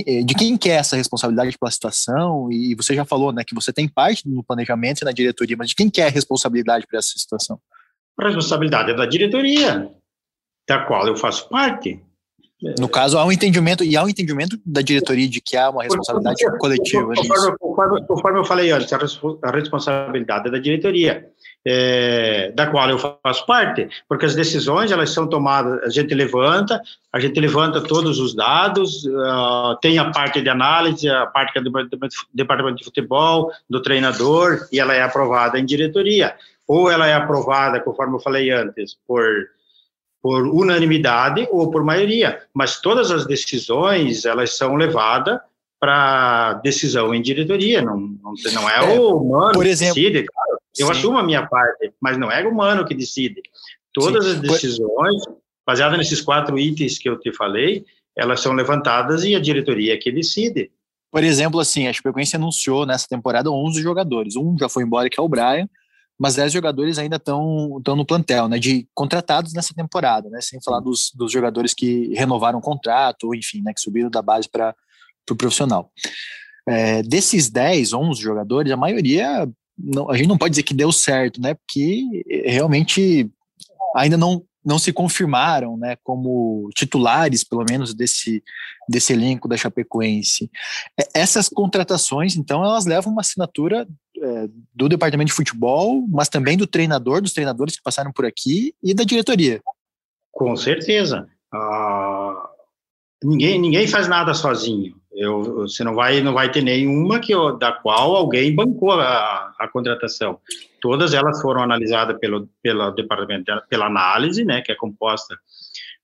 é, 0.07 0.23
de 0.23 0.35
quem 0.35 0.57
que 0.57 0.71
é 0.71 0.75
essa 0.75 0.97
responsabilidade 0.97 1.57
pela 1.59 1.71
situação, 1.71 2.51
e 2.51 2.75
você 2.75 2.95
já 2.95 3.05
falou, 3.05 3.33
né, 3.33 3.45
que 3.45 3.55
você 3.55 3.73
tem 3.73 3.89
parte 3.89 4.29
no 4.29 4.43
planejamento 4.43 5.03
e 5.03 5.05
na 5.05 5.13
diretoria, 5.13 5.57
mas 5.57 5.69
de 5.69 5.75
quem 5.75 5.91
que 5.91 6.01
é 6.01 6.07
a 6.07 6.11
responsabilidade 6.11 6.87
por 6.87 6.99
essa 6.99 7.13
situação? 7.17 7.61
A 8.19 8.27
responsabilidade 8.27 8.91
é 8.91 8.95
da 8.95 9.07
diretoria, 9.07 9.91
da 10.69 10.85
qual 10.85 11.07
eu 11.07 11.17
faço 11.17 11.49
parte. 11.49 12.01
No 12.79 12.89
caso, 12.89 13.19
há 13.19 13.25
um 13.25 13.33
entendimento, 13.33 13.83
e 13.83 13.97
há 13.97 14.05
um 14.05 14.09
entendimento 14.09 14.57
da 14.65 14.81
diretoria 14.81 15.29
de 15.29 15.41
que 15.41 15.57
há 15.57 15.69
uma 15.69 15.83
responsabilidade 15.83 16.45
porque, 16.45 16.59
coletiva 16.59 17.15
conforme. 17.15 17.57
Conforme, 17.59 18.07
conforme, 18.07 18.39
eu 18.39 18.45
falei 18.45 18.71
antes, 18.71 18.93
a, 18.93 19.51
responsabilidade 19.51 20.49
é 20.49 20.51
da 20.51 20.59
diretoria, 20.59 21.27
é, 21.67 22.53
da 22.53 22.69
qual 22.69 22.89
eu 22.89 22.99
faço 22.99 23.45
parte, 23.47 23.89
porque 24.09 24.27
as 24.27 24.37
decisões, 24.37 24.93
elas 24.93 25.11
são 25.11 25.27
tomadas, 25.29 25.83
a 25.83 25.89
gente 25.89 26.15
levanta, 26.15 26.81
a 27.13 27.19
gente 27.19 27.39
levanta 27.41 27.81
todos 27.81 28.21
os 28.21 28.35
dados, 28.35 29.05
uh, 29.07 29.77
tem 29.81 29.99
a 29.99 30.11
parte 30.11 30.41
de 30.41 30.49
análise, 30.49 31.09
a 31.09 31.27
parte 31.27 31.59
é 31.59 31.61
do 31.61 31.73
departamento 32.33 32.79
de 32.79 32.85
futebol, 32.85 33.51
do 33.69 33.83
treinador, 33.83 34.69
e 34.71 34.79
ela 34.79 34.95
é 34.95 35.03
aprovada 35.03 35.59
em 35.59 35.65
diretoria. 35.65 36.35
Ou 36.67 36.91
ela 36.91 37.09
é 37.09 37.15
aprovada, 37.15 37.81
conforme 37.81 38.15
eu 38.15 38.21
falei 38.21 38.51
antes, 38.51 38.97
por 39.07 39.25
por 40.23 40.47
unanimidade 40.47 41.49
ou 41.51 41.71
por 41.71 41.85
maioria, 41.85 42.43
mas 42.55 42.81
todas 42.81 43.11
as 43.11 43.27
decisões 43.27 44.25
elas 44.25 44.57
são 44.57 44.77
levadas 44.77 45.41
para 45.81 46.55
decisão 46.63 47.13
em 47.13 47.21
diretoria, 47.21 47.83
não, 47.83 47.99
não, 47.99 48.35
não 48.55 48.71
é, 48.71 48.95
é, 48.95 49.01
o 49.01 49.17
humano 49.17 49.53
por 49.53 49.67
exemplo, 49.67 49.97
que 49.97 50.01
decide, 50.03 50.27
claro, 50.29 50.59
eu 50.79 50.87
sim. 50.87 50.93
assumo 50.93 51.19
a 51.19 51.25
minha 51.25 51.45
parte, 51.45 51.93
mas 52.01 52.17
não 52.17 52.31
é 52.31 52.45
o 52.45 52.51
humano 52.51 52.85
que 52.85 52.95
decide. 52.95 53.43
Todas 53.93 54.25
sim. 54.25 54.31
as 54.31 54.41
decisões, 54.41 55.23
baseadas 55.67 55.99
nesses 55.99 56.21
quatro 56.21 56.57
itens 56.57 56.99
que 56.99 57.09
eu 57.09 57.19
te 57.19 57.33
falei, 57.33 57.85
elas 58.17 58.41
são 58.41 58.53
levantadas 58.53 59.25
e 59.25 59.35
a 59.35 59.41
diretoria 59.41 59.95
é 59.95 59.97
que 59.97 60.13
decide. 60.13 60.71
Por 61.11 61.25
exemplo, 61.25 61.59
assim, 61.59 61.89
a 61.89 61.93
Chapecoense 61.93 62.37
anunciou 62.37 62.87
nessa 62.87 63.09
temporada 63.09 63.51
11 63.51 63.83
jogadores, 63.83 64.37
um 64.37 64.57
já 64.57 64.69
foi 64.69 64.85
embora, 64.85 65.11
que 65.11 65.19
é 65.19 65.23
o 65.23 65.29
Brian, 65.29 65.69
mas 66.23 66.37
10 66.37 66.53
jogadores 66.53 66.99
ainda 66.99 67.17
estão 67.17 67.81
no 67.85 68.07
plantel, 68.07 68.47
né, 68.47 68.57
de 68.57 68.87
contratados 68.95 69.53
nessa 69.53 69.75
temporada, 69.75 70.31
né, 70.31 70.41
sem 70.41 70.63
falar 70.63 70.79
dos, 70.79 71.11
dos 71.17 71.33
jogadores 71.33 71.75
que 71.75 72.15
renovaram 72.15 72.61
o 72.61 72.63
contrato, 72.63 73.25
ou 73.25 73.35
enfim, 73.35 73.61
né, 73.61 73.75
que 73.75 73.81
subiram 73.81 74.09
da 74.09 74.23
base 74.23 74.49
para 74.49 74.71
o 74.71 74.75
pro 75.27 75.35
profissional. 75.35 75.91
É, 76.65 77.03
desses 77.03 77.51
10, 77.51 77.93
11 77.93 78.23
jogadores, 78.23 78.71
a 78.71 78.77
maioria 78.77 79.51
não, 79.77 80.09
a 80.09 80.17
gente 80.17 80.29
não 80.29 80.39
pode 80.39 80.51
dizer 80.51 80.63
que 80.63 80.73
deu 80.73 80.93
certo, 80.93 81.41
né? 81.41 81.55
Porque 81.55 82.05
realmente 82.45 83.29
ainda 83.97 84.17
não, 84.17 84.45
não 84.65 84.79
se 84.79 84.93
confirmaram, 84.93 85.77
né? 85.77 85.97
Como 86.05 86.71
titulares, 86.73 87.43
pelo 87.43 87.65
menos, 87.69 87.95
desse, 87.95 88.45
desse 88.89 89.13
elenco 89.13 89.49
da 89.49 89.57
Chapecoense. 89.57 90.49
Essas 91.13 91.49
contratações, 91.49 92.37
então, 92.37 92.65
elas 92.65 92.87
levam 92.87 93.13
uma 93.13 93.23
assinatura 93.23 93.89
é, 94.23 94.49
do 94.75 94.89
departamento 94.89 95.29
de 95.29 95.35
futebol, 95.35 96.07
mas 96.09 96.29
também 96.29 96.57
do 96.57 96.67
treinador, 96.67 97.21
dos 97.21 97.33
treinadores 97.33 97.77
que 97.77 97.83
passaram 97.83 98.13
por 98.13 98.25
aqui 98.25 98.75
e 98.83 98.95
da 98.95 99.05
diretoria. 99.05 99.61
Com 100.31 100.57
certeza. 100.57 101.29
Ah, 101.53 102.49
ninguém, 103.23 103.61
ninguém 103.61 103.87
faz 103.87 104.09
nada 104.09 104.33
sozinho. 104.33 104.95
Eu, 105.13 105.43
você 105.43 105.85
não 105.85 105.95
vai, 105.95 106.23
não 106.23 106.33
vai 106.33 106.51
ter 106.51 106.63
nenhuma 106.63 107.21
que, 107.21 107.35
da 107.59 107.73
qual 107.73 108.17
alguém 108.17 108.55
bancou 108.55 108.93
a, 108.93 109.53
a 109.59 109.69
contratação. 109.69 110.39
Todas 110.81 111.13
elas 111.13 111.41
foram 111.43 111.63
analisadas 111.63 112.17
pelo, 112.19 112.49
pelo 112.63 112.91
departamento, 112.93 113.53
pela 113.69 113.87
análise, 113.87 114.45
né, 114.45 114.63
que 114.63 114.73
é 114.73 114.75
composta 114.75 115.37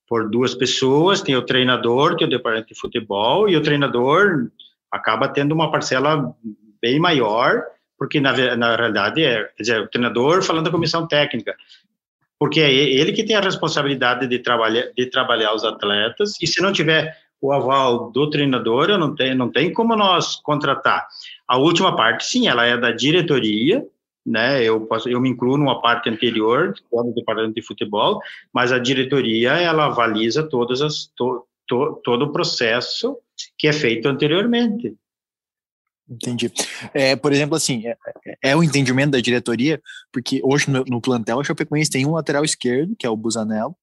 por 0.06 0.28
duas 0.30 0.54
pessoas, 0.54 1.22
tem 1.22 1.37
o 1.37 1.44
treinador, 1.44 2.16
é 2.20 2.25
o 2.25 2.28
departamento 2.28 2.72
de 2.72 2.78
futebol, 2.80 3.48
e 3.48 3.56
o 3.56 3.62
treinador 3.62 4.50
acaba 4.90 5.28
tendo 5.28 5.52
uma 5.52 5.70
parcela 5.70 6.34
bem 6.80 6.98
maior, 6.98 7.62
porque 7.99 8.21
na, 8.21 8.57
na 8.57 8.76
realidade 8.76 9.23
é, 9.23 9.45
quer 9.57 9.62
dizer, 9.62 9.81
o 9.83 9.88
treinador 9.88 10.43
falando 10.43 10.67
da 10.67 10.71
comissão 10.71 11.07
técnica, 11.07 11.57
porque 12.38 12.61
é 12.61 12.73
ele 12.73 13.12
que 13.12 13.25
tem 13.25 13.35
a 13.35 13.40
responsabilidade 13.40 14.26
de 14.28 14.38
trabalhar, 14.38 14.87
de 14.97 15.07
trabalhar 15.07 15.55
os 15.55 15.64
atletas, 15.64 16.40
e 16.40 16.47
se 16.47 16.62
não 16.62 16.73
tiver 16.73 17.17
o 17.40 17.52
aval 17.52 18.11
do 18.11 18.31
treinador, 18.31 18.88
não 18.99 19.14
tenho, 19.14 19.35
não 19.35 19.50
tem 19.50 19.73
como 19.73 19.97
nós 19.97 20.37
contratar. 20.37 21.07
A 21.47 21.57
última 21.57 21.95
parte, 21.95 22.25
sim, 22.25 22.49
ela 22.49 22.64
é 22.64 22.76
da 22.76 22.90
diretoria, 22.90 23.85
né? 24.25 24.62
Eu 24.62 24.81
posso, 24.83 25.09
eu 25.09 25.21
me 25.21 25.28
incluo 25.28 25.57
numa 25.57 25.81
parte 25.81 26.09
anterior, 26.09 26.75
do 26.93 27.14
departamento 27.14 27.55
de 27.55 27.62
futebol, 27.62 28.21
mas 28.52 28.73
a 28.73 28.78
diretoria 28.78 29.52
ela 29.52 29.87
avaliza 29.87 30.43
todas 30.43 30.83
as 30.83 31.07
to, 31.17 31.45
to, 31.67 32.00
todo 32.05 32.26
o 32.26 32.33
processo 32.33 33.17
que 33.57 33.69
é 33.69 33.73
feito 33.73 34.09
anteriormente. 34.09 34.95
Entendi. 36.08 36.50
É, 36.94 37.14
por 37.14 37.32
exemplo, 37.32 37.54
assim, 37.54 37.86
é, 37.86 37.96
é, 38.42 38.56
o 38.56 38.62
entendimento 38.62 39.10
da 39.10 39.20
diretoria, 39.20 39.80
porque 40.10 40.40
hoje 40.42 40.70
no, 40.70 40.84
no 40.84 41.00
plantel 41.00 41.38
a 41.38 41.44
Chapecoense 41.44 41.90
tem 41.90 42.06
um 42.06 42.12
lateral 42.12 42.44
esquerdo, 42.44 42.96
que 42.98 43.06
é 43.06 43.10
o 43.10 43.16
Busanello, 43.16 43.76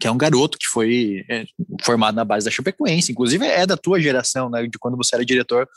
que 0.00 0.06
é 0.06 0.10
um 0.10 0.16
garoto 0.16 0.58
que 0.58 0.66
foi 0.66 1.24
é, 1.28 1.44
formado 1.82 2.14
na 2.14 2.24
base 2.24 2.44
da 2.44 2.50
Chapecoense, 2.50 3.12
inclusive 3.12 3.44
é 3.46 3.66
da 3.66 3.76
tua 3.76 4.00
geração, 4.00 4.48
né, 4.48 4.66
de 4.66 4.78
quando 4.78 4.96
você 4.96 5.14
era 5.14 5.24
diretor 5.24 5.68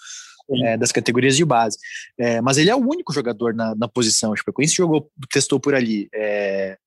é, 0.63 0.77
das 0.77 0.91
categorias 0.91 1.35
de 1.35 1.45
base. 1.45 1.77
É, 2.17 2.41
mas 2.41 2.57
ele 2.57 2.69
é 2.69 2.75
o 2.75 2.79
único 2.79 3.13
jogador 3.13 3.53
na, 3.53 3.75
na 3.75 3.87
posição. 3.87 4.33
A 4.33 4.35
Chapecoense 4.35 4.75
jogou, 4.75 5.09
testou 5.31 5.59
por 5.59 5.75
ali. 5.75 6.09
É, 6.13 6.77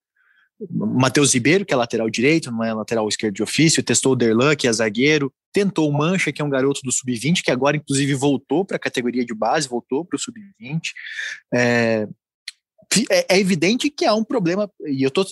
Matheus 0.71 1.35
Ribeiro, 1.35 1.64
que 1.64 1.73
é 1.73 1.76
lateral 1.76 2.09
direito, 2.11 2.50
não 2.50 2.62
é 2.62 2.73
lateral 2.73 3.09
esquerdo 3.09 3.35
de 3.35 3.42
ofício, 3.42 3.83
testou 3.83 4.12
o 4.12 4.16
Derlan, 4.16 4.54
que 4.54 4.69
é 4.69 4.73
zagueiro, 4.73 5.33
tentou 5.52 5.88
o 5.88 5.92
Mancha, 5.92 6.33
que 6.33 6.40
é 6.40 6.45
um 6.45 6.50
garoto 6.50 6.81
do 6.83 6.92
sub-20, 6.92 7.42
que 7.42 7.50
agora 7.50 7.76
inclusive 7.76 8.14
voltou 8.14 8.64
para 8.64 8.76
a 8.76 8.81
categoria 8.81 9.25
de 9.25 9.35
base, 9.35 9.69
voltou 9.69 10.04
para 10.04 10.16
o 10.16 10.19
sub-20. 10.19 10.81
É, 11.52 12.09
é, 13.11 13.37
é, 13.37 13.38
evidente 13.38 13.90
que 13.90 14.04
há 14.04 14.14
um 14.14 14.25
problema, 14.25 14.71
e 14.87 15.02
eu 15.02 15.09
estou 15.09 15.25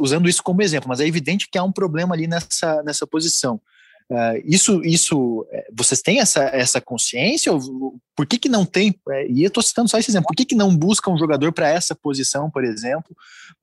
usando 0.00 0.28
isso 0.28 0.42
como 0.42 0.62
exemplo, 0.62 0.88
mas 0.88 1.00
é 1.00 1.06
evidente 1.06 1.48
que 1.50 1.58
há 1.58 1.64
um 1.64 1.72
problema 1.72 2.14
ali 2.14 2.26
nessa, 2.26 2.82
nessa 2.82 3.06
posição. 3.06 3.60
Uh, 4.10 4.40
isso, 4.42 4.82
isso, 4.84 5.46
é, 5.50 5.68
vocês 5.70 6.00
têm 6.00 6.18
essa, 6.20 6.42
essa 6.44 6.80
consciência? 6.80 7.52
Por 8.16 8.26
que, 8.26 8.38
que 8.38 8.48
não 8.48 8.64
tem? 8.64 8.98
É, 9.10 9.30
e 9.30 9.42
eu 9.42 9.48
estou 9.48 9.62
citando 9.62 9.88
só 9.88 9.98
esse 9.98 10.10
exemplo. 10.10 10.28
Por 10.28 10.34
que, 10.34 10.46
que 10.46 10.54
não 10.54 10.74
busca 10.74 11.10
um 11.10 11.18
jogador 11.18 11.52
para 11.52 11.68
essa 11.68 11.94
posição, 11.94 12.50
por 12.50 12.64
exemplo? 12.64 13.14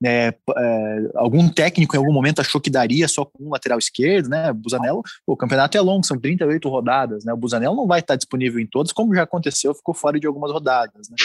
É, 0.04 0.36
é, 0.56 0.98
algum 1.16 1.50
técnico 1.50 1.96
em 1.96 2.00
algum 2.00 2.14
momento 2.14 2.42
achou 2.42 2.62
que 2.62 2.70
daria 2.70 3.08
só 3.08 3.26
com 3.26 3.46
um 3.46 3.50
lateral 3.50 3.80
esquerdo, 3.80 4.30
né? 4.30 4.54
Busanello, 4.54 5.02
o 5.26 5.36
campeonato 5.36 5.78
é 5.78 5.82
longo, 5.82 6.06
são 6.06 6.20
38 6.20 6.70
rodadas, 6.70 7.26
né? 7.26 7.34
O 7.34 7.38
Busanello 7.38 7.76
não 7.76 7.88
vai 7.88 8.02
estar 8.02 8.16
disponível 8.16 8.60
em 8.60 8.68
todas, 8.68 8.92
como 8.92 9.16
já 9.16 9.24
aconteceu, 9.24 9.74
ficou 9.74 9.96
fora 9.96 10.20
de 10.20 10.28
algumas 10.28 10.52
rodadas, 10.52 11.10
né? 11.10 11.16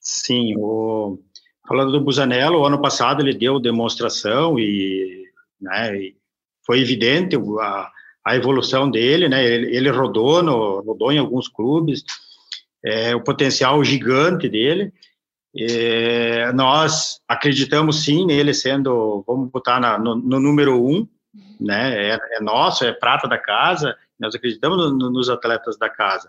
Sim, 0.00 0.56
o, 0.58 1.20
falando 1.68 1.92
do 1.92 2.04
Busanello, 2.04 2.64
ano 2.64 2.82
passado 2.82 3.22
ele 3.22 3.38
deu 3.38 3.60
demonstração 3.60 4.58
e, 4.58 5.24
né, 5.60 6.12
foi 6.64 6.80
evidente 6.80 7.36
a, 7.60 7.90
a 8.24 8.36
evolução 8.36 8.90
dele, 8.90 9.28
né, 9.28 9.44
ele, 9.44 9.76
ele 9.76 9.90
rodou, 9.90 10.42
no, 10.42 10.80
rodou 10.80 11.12
em 11.12 11.18
alguns 11.18 11.48
clubes, 11.48 12.04
é, 12.84 13.14
o 13.14 13.22
potencial 13.22 13.82
gigante 13.84 14.48
dele, 14.48 14.92
é, 15.58 16.52
nós 16.52 17.20
acreditamos 17.28 18.04
sim 18.04 18.24
nele 18.24 18.54
sendo, 18.54 19.22
vamos 19.26 19.50
botar 19.50 19.78
na, 19.78 19.98
no, 19.98 20.14
no, 20.14 20.40
número 20.40 20.82
um, 20.82 21.06
né, 21.60 22.10
é, 22.10 22.18
é, 22.36 22.40
nosso, 22.40 22.84
é 22.84 22.92
prata 22.92 23.28
da 23.28 23.38
casa, 23.38 23.96
nós 24.18 24.34
acreditamos 24.34 24.78
no, 24.78 25.10
nos 25.10 25.28
atletas 25.28 25.76
da 25.76 25.88
casa. 25.88 26.28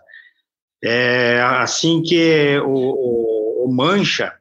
É, 0.82 1.40
assim 1.40 2.02
que 2.02 2.58
o, 2.58 3.64
o 3.64 3.72
Mancha 3.72 4.34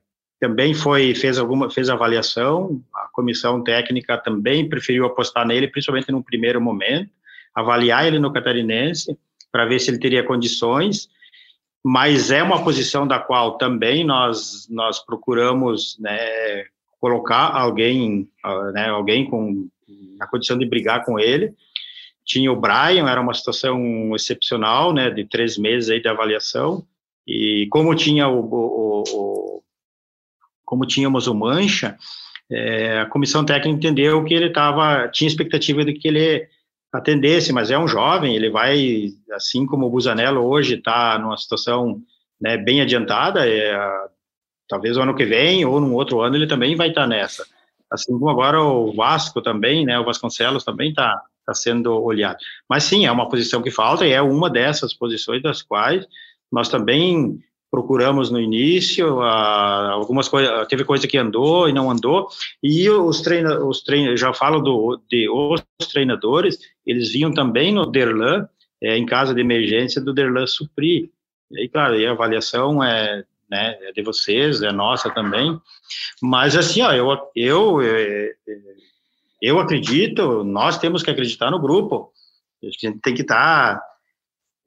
também 0.44 0.74
foi 0.74 1.16
fez 1.16 1.40
alguma 1.40 1.70
fez 1.70 1.90
avaliação, 1.90 2.84
a 2.94 3.08
comissão 3.14 3.64
técnica 3.64 4.18
também 4.18 4.68
preferiu 4.68 5.06
apostar 5.06 5.48
nele, 5.48 5.70
principalmente 5.70 6.12
no 6.12 6.22
primeiro 6.22 6.60
momento, 6.60 7.10
avaliar 7.56 8.06
ele 8.06 8.20
no 8.20 8.34
catarinense 8.34 9.18
para 9.50 9.66
ver 9.66 9.80
se 9.80 9.90
ele 9.90 10.00
teria 10.00 10.22
condições, 10.22 11.08
mas 11.82 12.30
é 12.30 12.44
uma 12.44 12.62
posição 12.62 13.08
da 13.08 13.20
qual 13.20 13.58
também 13.58 14.04
nós 14.04 14.68
nós 14.70 15.00
procuramos 15.00 15.98
né, 15.98 16.66
colocar 17.00 17.56
alguém 17.56 18.28
né, 18.74 18.90
alguém 18.90 19.26
com 19.30 19.70
na 20.18 20.28
condição 20.28 20.58
de 20.58 20.66
brigar 20.66 21.06
com 21.06 21.18
ele. 21.18 21.54
Tinha 22.26 22.52
o 22.52 22.60
Brian, 22.60 23.08
era 23.08 23.22
uma 23.22 23.34
situação 23.34 24.14
excepcional, 24.14 24.92
né, 24.92 25.10
de 25.10 25.24
três 25.24 25.58
meses 25.58 25.90
aí 25.90 26.02
de 26.02 26.10
avaliação. 26.10 26.86
E 27.26 27.66
como 27.72 27.96
tinha 27.96 28.28
o, 28.28 28.42
o, 28.42 29.04
o 29.08 29.63
como 30.74 30.88
tínhamos 30.88 31.28
o 31.28 31.36
Mancha, 31.36 31.96
é, 32.52 33.02
a 33.02 33.06
comissão 33.06 33.46
técnica 33.46 33.70
entendeu 33.70 34.24
que 34.24 34.34
ele 34.34 34.50
tava, 34.50 35.08
tinha 35.08 35.28
expectativa 35.28 35.86
de 35.86 35.94
que 35.94 36.08
ele 36.08 36.48
atendesse, 36.92 37.54
mas 37.54 37.70
é 37.70 37.78
um 37.78 37.88
jovem, 37.88 38.36
ele 38.36 38.50
vai, 38.50 39.10
assim 39.34 39.68
como 39.68 39.86
o 39.86 39.90
Busanello 39.92 40.44
hoje 40.44 40.76
está 40.76 41.20
numa 41.20 41.38
situação 41.38 42.02
né, 42.42 42.58
bem 42.58 42.82
adiantada, 42.82 43.48
é, 43.48 43.78
talvez 44.68 44.98
o 44.98 45.02
ano 45.02 45.16
que 45.16 45.26
vem 45.26 45.64
ou 45.64 45.80
no 45.80 45.94
outro 45.94 46.22
ano 46.22 46.36
ele 46.36 46.48
também 46.48 46.76
vai 46.76 46.90
estar 46.90 47.02
tá 47.02 47.08
nessa. 47.08 47.46
Assim 47.92 48.12
como 48.18 48.32
agora 48.32 48.60
o 48.60 48.92
Vasco 48.94 49.44
também, 49.44 49.86
né, 49.86 50.00
o 50.00 50.06
Vasconcelos 50.06 50.64
também 50.64 50.90
está 50.90 51.22
tá 51.46 51.54
sendo 51.54 52.04
olhado. 52.04 52.38
Mas 52.68 52.84
sim, 52.84 53.06
é 53.06 53.12
uma 53.12 53.30
posição 53.30 53.62
que 53.62 53.70
falta 53.70 54.08
e 54.08 54.12
é 54.12 54.24
uma 54.24 54.50
dessas 54.50 54.92
posições 54.92 55.44
das 55.44 55.62
quais 55.62 56.04
nós 56.52 56.68
também 56.68 57.40
procuramos 57.74 58.30
no 58.30 58.40
início, 58.40 59.20
algumas 59.24 60.28
coisas, 60.28 60.68
teve 60.68 60.86
coisa 60.86 61.08
que 61.08 61.18
andou 61.18 61.68
e 61.68 61.74
não 61.74 61.90
andou, 61.90 62.28
e 62.62 62.88
os 62.88 63.20
treinadores, 63.20 63.82
treina, 63.82 64.16
já 64.16 64.32
falo 64.32 64.60
do, 64.60 65.02
de 65.10 65.28
os 65.28 65.60
treinadores, 65.92 66.60
eles 66.86 67.12
vinham 67.12 67.34
também 67.34 67.74
no 67.74 67.88
Derlan, 67.88 68.48
é, 68.80 68.96
em 68.96 69.08
caso 69.08 69.34
de 69.34 69.42
emergência, 69.42 70.00
do 70.00 70.14
Derlan 70.14 70.46
suprir. 70.46 71.10
E 71.50 71.62
aí, 71.62 71.68
claro, 71.68 71.96
a 71.96 72.12
avaliação 72.12 72.84
é, 72.84 73.24
né, 73.50 73.76
é 73.82 73.92
de 73.92 74.04
vocês, 74.04 74.62
é 74.62 74.72
nossa 74.72 75.10
também, 75.10 75.60
mas 76.22 76.56
assim, 76.56 76.84
ó, 76.84 76.92
eu, 76.92 77.10
eu, 77.36 77.82
é, 77.82 78.36
é, 78.48 78.58
eu 79.42 79.60
acredito, 79.60 80.44
nós 80.44 80.78
temos 80.78 81.02
que 81.02 81.10
acreditar 81.10 81.50
no 81.50 81.60
grupo, 81.60 82.12
a 82.62 82.68
gente 82.68 83.00
tem 83.00 83.16
que 83.16 83.24
estar 83.24 83.80
tá 83.80 83.93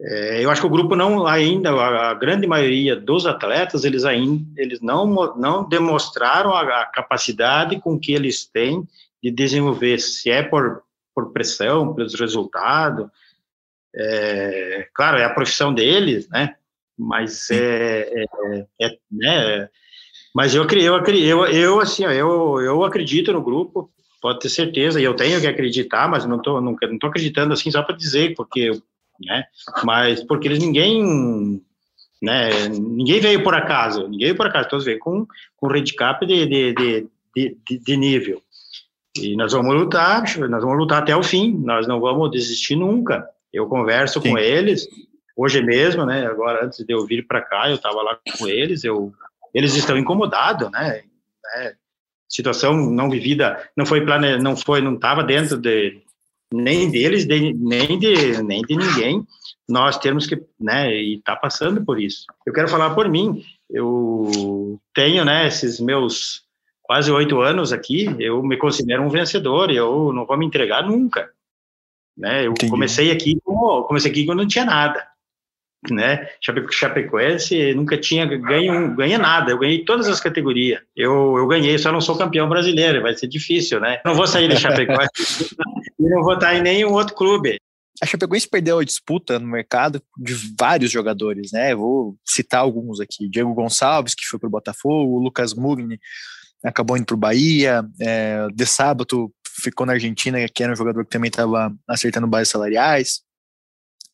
é, 0.00 0.44
eu 0.44 0.50
acho 0.50 0.60
que 0.60 0.66
o 0.66 0.70
grupo 0.70 0.94
não 0.94 1.26
ainda, 1.26 1.70
a, 1.70 2.12
grande 2.14 2.46
maioria 2.46 2.94
dos 2.94 3.26
atletas, 3.26 3.82
eles 3.84 4.04
ainda, 4.04 4.44
eles 4.60 4.80
não, 4.80 5.34
não 5.36 5.66
demonstraram 5.66 6.52
a, 6.52 6.82
a, 6.82 6.86
capacidade 6.86 7.80
com 7.80 7.98
que 7.98 8.12
eles 8.12 8.44
têm 8.44 8.86
de 9.22 9.30
desenvolver, 9.30 9.98
se 9.98 10.30
é 10.30 10.42
por, 10.42 10.82
por 11.14 11.32
pressão, 11.32 11.94
pelos 11.94 12.14
resultados, 12.14 13.08
é, 13.94 14.86
claro, 14.92 15.16
é 15.16 15.24
a 15.24 15.32
profissão 15.32 15.72
deles, 15.72 16.28
né, 16.28 16.56
mas 16.98 17.50
é, 17.50 18.24
é, 18.24 18.66
é 18.82 18.98
né, 19.10 19.68
mas 20.34 20.54
eu, 20.54 20.66
eu, 20.72 21.02
eu, 21.06 21.46
eu 21.46 21.80
assim, 21.80 22.04
eu, 22.04 22.60
eu 22.60 22.84
acredito 22.84 23.32
no 23.32 23.40
grupo, 23.40 23.90
pode 24.20 24.40
ter 24.40 24.50
certeza, 24.50 25.00
e 25.00 25.04
eu 25.04 25.16
tenho 25.16 25.40
que 25.40 25.46
acreditar, 25.46 26.06
mas 26.06 26.26
não 26.26 26.36
estou 26.36 26.60
não, 26.60 26.76
não 26.78 26.98
tô 26.98 27.06
acreditando 27.06 27.54
assim 27.54 27.70
só 27.70 27.82
para 27.82 27.96
dizer, 27.96 28.34
porque 28.34 28.70
né? 29.20 29.44
Mas 29.84 30.22
porque 30.22 30.48
eles 30.48 30.58
ninguém, 30.58 31.62
né? 32.22 32.68
Ninguém 32.68 33.20
veio 33.20 33.42
por 33.42 33.54
acaso, 33.54 34.08
ninguém 34.08 34.26
veio 34.26 34.36
por 34.36 34.46
acaso, 34.46 34.68
todos 34.68 34.84
veio 34.84 34.98
com 34.98 35.26
com 35.56 35.70
handicap 35.70 36.24
de 36.26 36.46
de, 36.46 36.74
de, 36.74 37.08
de, 37.36 37.78
de 37.78 37.96
nível. 37.96 38.42
E 39.18 39.34
nós 39.34 39.52
vamos 39.52 39.74
lutar, 39.74 40.22
nós 40.48 40.62
vamos 40.62 40.78
lutar 40.78 41.02
até 41.02 41.16
o 41.16 41.22
fim, 41.22 41.56
nós 41.64 41.86
não 41.86 42.00
vamos 42.00 42.30
desistir 42.30 42.76
nunca. 42.76 43.26
Eu 43.52 43.66
converso 43.66 44.20
Sim. 44.20 44.30
com 44.30 44.38
eles, 44.38 44.86
Hoje 45.36 45.60
mesmo, 45.60 46.06
né? 46.06 46.26
Agora, 46.26 46.64
antes 46.64 46.82
de 46.82 46.94
eu 46.94 47.04
vir 47.04 47.26
para 47.26 47.42
cá, 47.42 47.68
eu 47.68 47.74
estava 47.74 48.00
lá 48.00 48.18
com 48.38 48.48
eles, 48.48 48.84
eu, 48.84 49.12
eles 49.52 49.76
estão 49.76 49.98
incomodados, 49.98 50.70
né? 50.70 51.02
É, 51.56 51.74
situação 52.26 52.74
não 52.74 53.10
vivida, 53.10 53.68
não 53.76 53.84
foi 53.84 54.00
plane, 54.00 54.38
não 54.38 54.56
foi, 54.56 54.80
não 54.80 54.94
estava 54.94 55.22
dentro 55.22 55.58
de 55.58 56.00
nem 56.52 56.90
deles, 56.90 57.24
de, 57.24 57.52
nem 57.54 57.98
de 57.98 58.42
nem 58.42 58.62
de 58.62 58.76
ninguém. 58.76 59.26
Nós 59.68 59.98
temos 59.98 60.26
que, 60.26 60.40
né? 60.60 60.94
E 60.94 61.20
tá 61.22 61.34
passando 61.34 61.84
por 61.84 62.00
isso. 62.00 62.24
Eu 62.46 62.52
quero 62.52 62.68
falar 62.68 62.94
por 62.94 63.08
mim. 63.08 63.42
Eu 63.68 64.78
tenho, 64.94 65.24
né? 65.24 65.46
Esses 65.46 65.80
meus 65.80 66.44
quase 66.82 67.10
oito 67.10 67.40
anos 67.40 67.72
aqui, 67.72 68.06
eu 68.20 68.40
me 68.42 68.56
considero 68.56 69.02
um 69.02 69.08
vencedor. 69.08 69.70
Eu 69.70 70.12
não 70.12 70.24
vou 70.24 70.36
me 70.38 70.46
entregar 70.46 70.86
nunca. 70.86 71.30
Né? 72.16 72.46
Eu 72.46 72.52
Entendi. 72.52 72.70
comecei 72.70 73.10
aqui, 73.10 73.38
comecei 73.88 74.10
aqui 74.10 74.24
quando 74.24 74.38
não 74.38 74.46
tinha 74.46 74.64
nada 74.64 75.06
né? 75.90 76.28
Chapecoense 76.70 77.74
nunca 77.74 77.96
tinha 77.96 78.24
ganho 78.26 78.94
ganha 78.94 79.18
nada. 79.18 79.50
Eu 79.50 79.58
ganhei 79.58 79.84
todas 79.84 80.08
as 80.08 80.20
categorias. 80.20 80.80
Eu, 80.96 81.36
eu 81.36 81.46
ganhei, 81.46 81.78
só 81.78 81.92
não 81.92 82.00
sou 82.00 82.16
campeão 82.16 82.48
brasileiro. 82.48 83.02
Vai 83.02 83.14
ser 83.14 83.28
difícil, 83.28 83.80
né? 83.80 84.00
Não 84.04 84.14
vou 84.14 84.26
sair 84.26 84.48
de 84.48 84.56
Chapecoense 84.56 85.10
e 85.98 86.08
não 86.08 86.22
vou 86.22 86.34
estar 86.34 86.54
em 86.54 86.62
nenhum 86.62 86.92
outro 86.92 87.14
clube. 87.14 87.56
A 88.02 88.06
Chapecoense 88.06 88.48
perdeu 88.48 88.78
a 88.78 88.84
disputa 88.84 89.38
no 89.38 89.46
mercado 89.46 90.02
de 90.18 90.34
vários 90.58 90.90
jogadores, 90.90 91.50
né? 91.52 91.74
Vou 91.74 92.16
citar 92.24 92.60
alguns 92.60 93.00
aqui: 93.00 93.28
Diego 93.28 93.54
Gonçalves, 93.54 94.14
que 94.14 94.26
foi 94.26 94.38
para 94.38 94.48
o 94.48 94.50
Botafogo, 94.50 95.16
o 95.16 95.22
Lucas 95.22 95.54
Mugni 95.54 95.98
acabou 96.62 96.96
indo 96.96 97.06
para 97.06 97.14
o 97.14 97.18
Bahia, 97.18 97.84
é, 98.00 98.48
De 98.52 98.66
Sábado 98.66 99.32
ficou 99.48 99.86
na 99.86 99.94
Argentina, 99.94 100.38
que 100.48 100.62
era 100.62 100.72
um 100.72 100.76
jogador 100.76 101.04
que 101.04 101.10
também 101.10 101.28
estava 101.28 101.74
acertando 101.88 102.26
bases 102.26 102.50
salariais. 102.50 103.22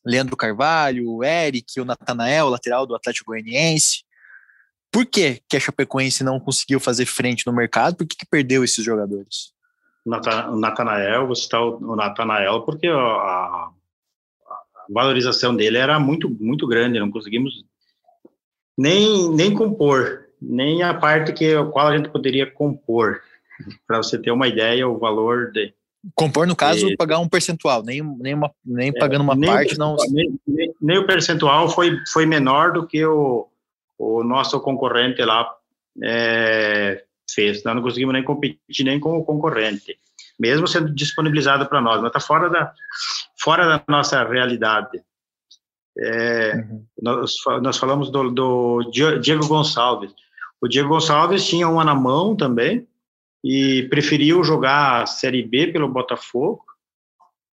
Leandro 0.05 0.35
Carvalho, 0.35 1.09
o 1.09 1.23
Eric, 1.23 1.79
o 1.79 1.85
Natanael, 1.85 2.49
lateral 2.49 2.85
do 2.85 2.95
Atlético 2.95 3.31
Goianiense. 3.31 4.03
Por 4.91 5.05
que, 5.05 5.41
que 5.49 5.57
a 5.57 5.59
Chapecoense 5.59 6.23
não 6.23 6.39
conseguiu 6.39 6.79
fazer 6.79 7.05
frente 7.05 7.45
no 7.47 7.53
mercado? 7.53 7.95
Por 7.95 8.05
que, 8.05 8.15
que 8.15 8.25
perdeu 8.25 8.63
esses 8.63 8.83
jogadores? 8.83 9.52
O 10.05 10.55
Natanael, 10.57 11.25
vou 11.27 11.35
citar 11.35 11.61
o 11.61 11.95
Natanael, 11.95 12.61
porque 12.61 12.87
a, 12.87 13.69
valorização 14.89 15.55
dele 15.55 15.77
era 15.77 15.99
muito, 15.99 16.29
muito 16.29 16.67
grande, 16.67 16.99
não 16.99 17.09
conseguimos 17.09 17.63
nem, 18.77 19.29
nem 19.29 19.53
compor, 19.53 20.25
nem 20.41 20.83
a 20.83 20.93
parte 20.93 21.31
que 21.31 21.55
a 21.55 21.63
qual 21.65 21.87
a 21.87 21.97
gente 21.97 22.09
poderia 22.09 22.49
compor. 22.49 23.21
Para 23.87 23.97
você 23.97 24.19
ter 24.19 24.31
uma 24.31 24.47
ideia, 24.47 24.87
o 24.87 24.97
valor 24.97 25.51
de, 25.51 25.73
Compor, 26.15 26.45
no 26.45 26.55
caso, 26.55 26.89
e, 26.89 26.97
pagar 26.97 27.19
um 27.19 27.29
percentual, 27.29 27.81
nem, 27.81 28.01
nem, 28.01 28.33
uma, 28.33 28.51
nem 28.65 28.89
é, 28.89 28.99
pagando 28.99 29.23
uma 29.23 29.35
nem 29.35 29.49
parte, 29.49 29.77
não. 29.77 29.95
Nem, 30.09 30.37
nem, 30.45 30.75
nem, 30.81 30.97
o 30.97 31.07
percentual 31.07 31.69
foi, 31.69 31.97
foi 32.11 32.25
menor 32.25 32.73
do 32.73 32.85
que 32.85 33.05
o, 33.05 33.47
o 33.97 34.21
nosso 34.21 34.59
concorrente 34.59 35.23
lá 35.23 35.49
é, 36.03 37.05
fez. 37.33 37.63
Nós 37.63 37.75
não 37.75 37.81
conseguimos 37.81 38.13
nem 38.13 38.23
competir 38.23 38.83
nem 38.83 38.99
com 38.99 39.17
o 39.17 39.23
concorrente, 39.23 39.97
mesmo 40.39 40.67
sendo 40.67 40.93
disponibilizado 40.93 41.65
para 41.67 41.81
nós, 41.81 41.97
mas 41.97 42.07
está 42.07 42.19
fora 42.19 42.49
da, 42.49 42.73
fora 43.37 43.65
da 43.67 43.83
nossa 43.87 44.23
realidade. 44.23 45.01
É, 45.97 46.55
uhum. 46.55 46.85
nós, 47.01 47.31
nós 47.61 47.77
falamos 47.77 48.09
do, 48.09 48.31
do 48.31 48.91
Diego 49.21 49.47
Gonçalves. 49.47 50.11
O 50.59 50.67
Diego 50.67 50.89
Gonçalves 50.89 51.45
tinha 51.45 51.67
uma 51.67 51.83
na 51.83 51.93
mão 51.93 52.35
também, 52.35 52.87
e 53.43 53.83
preferiu 53.89 54.43
jogar 54.43 55.03
a 55.03 55.05
Série 55.05 55.43
B 55.43 55.67
pelo 55.67 55.89
Botafogo, 55.89 56.63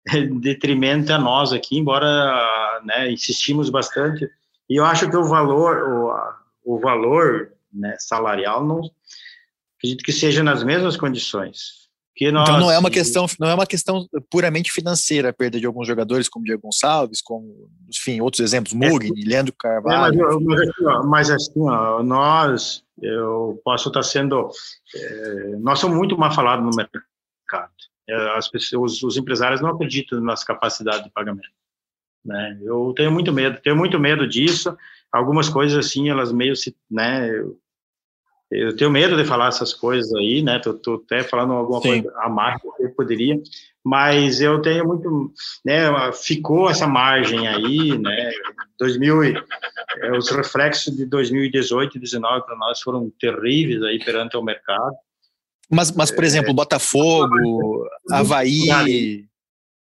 em 0.15 0.39
detrimento 0.39 1.13
a 1.13 1.19
nós 1.19 1.53
aqui, 1.53 1.79
embora 1.79 2.83
né, 2.85 3.11
insistimos 3.11 3.71
bastante. 3.71 4.29
E 4.69 4.77
eu 4.77 4.85
acho 4.85 5.09
que 5.09 5.17
o 5.17 5.25
valor, 5.25 6.39
o, 6.65 6.75
o 6.77 6.79
valor 6.79 7.53
né, 7.73 7.97
salarial, 7.99 8.65
não 8.65 8.83
acredito 9.79 10.05
que 10.05 10.13
seja 10.13 10.43
nas 10.43 10.63
mesmas 10.63 10.97
condições. 10.97 11.89
Nós, 12.33 12.49
então 12.49 12.59
não 12.59 12.71
é 12.71 12.77
uma 12.77 12.91
questão, 12.91 13.27
não 13.39 13.49
é 13.49 13.55
uma 13.55 13.67
questão 13.67 14.05
puramente 14.29 14.73
financeira 14.73 15.29
a 15.29 15.33
perda 15.33 15.61
de 15.61 15.67
alguns 15.67 15.87
jogadores 15.87 16.29
como 16.29 16.45
Diego 16.45 16.63
Gonçalves, 16.63 17.23
como, 17.23 17.71
enfim, 17.89 18.21
outros 18.21 18.41
exemplos, 18.41 18.73
Mugni, 18.73 19.23
é, 19.23 19.29
Leandro 19.29 19.55
Carvalho. 19.57 20.21
É, 20.21 20.35
mas, 20.35 20.43
mas, 20.45 20.61
assim, 20.61 21.07
mas, 21.07 21.31
assim, 21.31 21.61
ó, 21.61 22.03
nós, 22.03 22.83
eu 23.01 23.61
posso 23.65 23.89
estar 23.89 24.03
sendo, 24.03 24.51
é, 24.97 25.57
nós 25.61 25.79
somos 25.79 25.97
muito 25.97 26.19
mal 26.19 26.33
falados 26.35 26.65
no 26.65 26.73
mercado. 26.75 27.73
É, 28.09 28.37
as 28.37 28.49
pessoas, 28.49 29.01
os 29.01 29.17
empresários 29.17 29.61
não 29.61 29.71
acreditam 29.71 30.21
nas 30.21 30.43
capacidades 30.43 31.05
de 31.05 31.11
pagamento. 31.11 31.49
Né? 32.25 32.59
Eu 32.63 32.93
tenho 32.97 33.13
muito 33.13 33.33
medo, 33.33 33.61
tenho 33.63 33.77
muito 33.77 33.99
medo 34.01 34.27
disso. 34.27 34.77
Algumas 35.13 35.49
coisas 35.49 35.87
assim, 35.87 36.09
elas 36.09 36.33
meio 36.33 36.57
se, 36.57 36.77
né? 36.91 37.31
Eu 37.31 37.59
tenho 38.77 38.91
medo 38.91 39.17
de 39.17 39.25
falar 39.25 39.49
essas 39.49 39.75
coisas 39.75 40.13
aí, 40.15 40.43
né? 40.43 40.59
Tô, 40.59 40.73
tô 40.75 41.03
até 41.05 41.23
falando 41.23 41.53
alguma 41.53 41.83
Sim. 41.83 42.03
coisa 42.03 42.19
a 42.19 42.29
mais 42.29 42.61
que 42.61 42.83
eu 42.83 42.91
poderia, 42.95 43.39
mas 43.85 44.41
eu 44.41 44.61
tenho 44.63 44.87
muito, 44.87 45.33
né? 45.65 46.13
Ficou 46.13 46.71
essa 46.71 46.87
margem 46.87 47.47
aí, 47.47 47.99
né? 47.99 48.31
2000, 48.79 49.23
é, 49.25 50.13
os 50.17 50.31
reflexos 50.31 50.97
de 50.97 51.05
2018 51.05 51.97
e 51.97 52.01
2019 52.01 52.47
para 52.47 52.57
nós 52.57 52.81
foram 52.81 53.13
terríveis 53.21 53.83
aí 53.83 54.03
perante 54.03 54.37
o 54.37 54.43
mercado. 54.43 54.97
Mas, 55.71 55.93
mas 55.93 56.11
por 56.11 56.25
exemplo, 56.25 56.51
é, 56.51 56.55
Botafogo, 56.55 57.87
Havaí, 58.11 59.27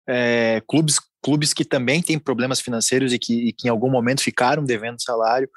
é, 0.06 0.62
clubes, 0.68 1.00
clubes 1.20 1.52
que 1.52 1.64
também 1.64 2.00
têm 2.00 2.18
problemas 2.18 2.60
financeiros 2.60 3.12
e 3.12 3.18
que, 3.18 3.48
e 3.48 3.52
que 3.52 3.66
em 3.66 3.70
algum 3.70 3.90
momento 3.90 4.22
ficaram 4.22 4.62
devendo 4.62 5.02
salário 5.02 5.48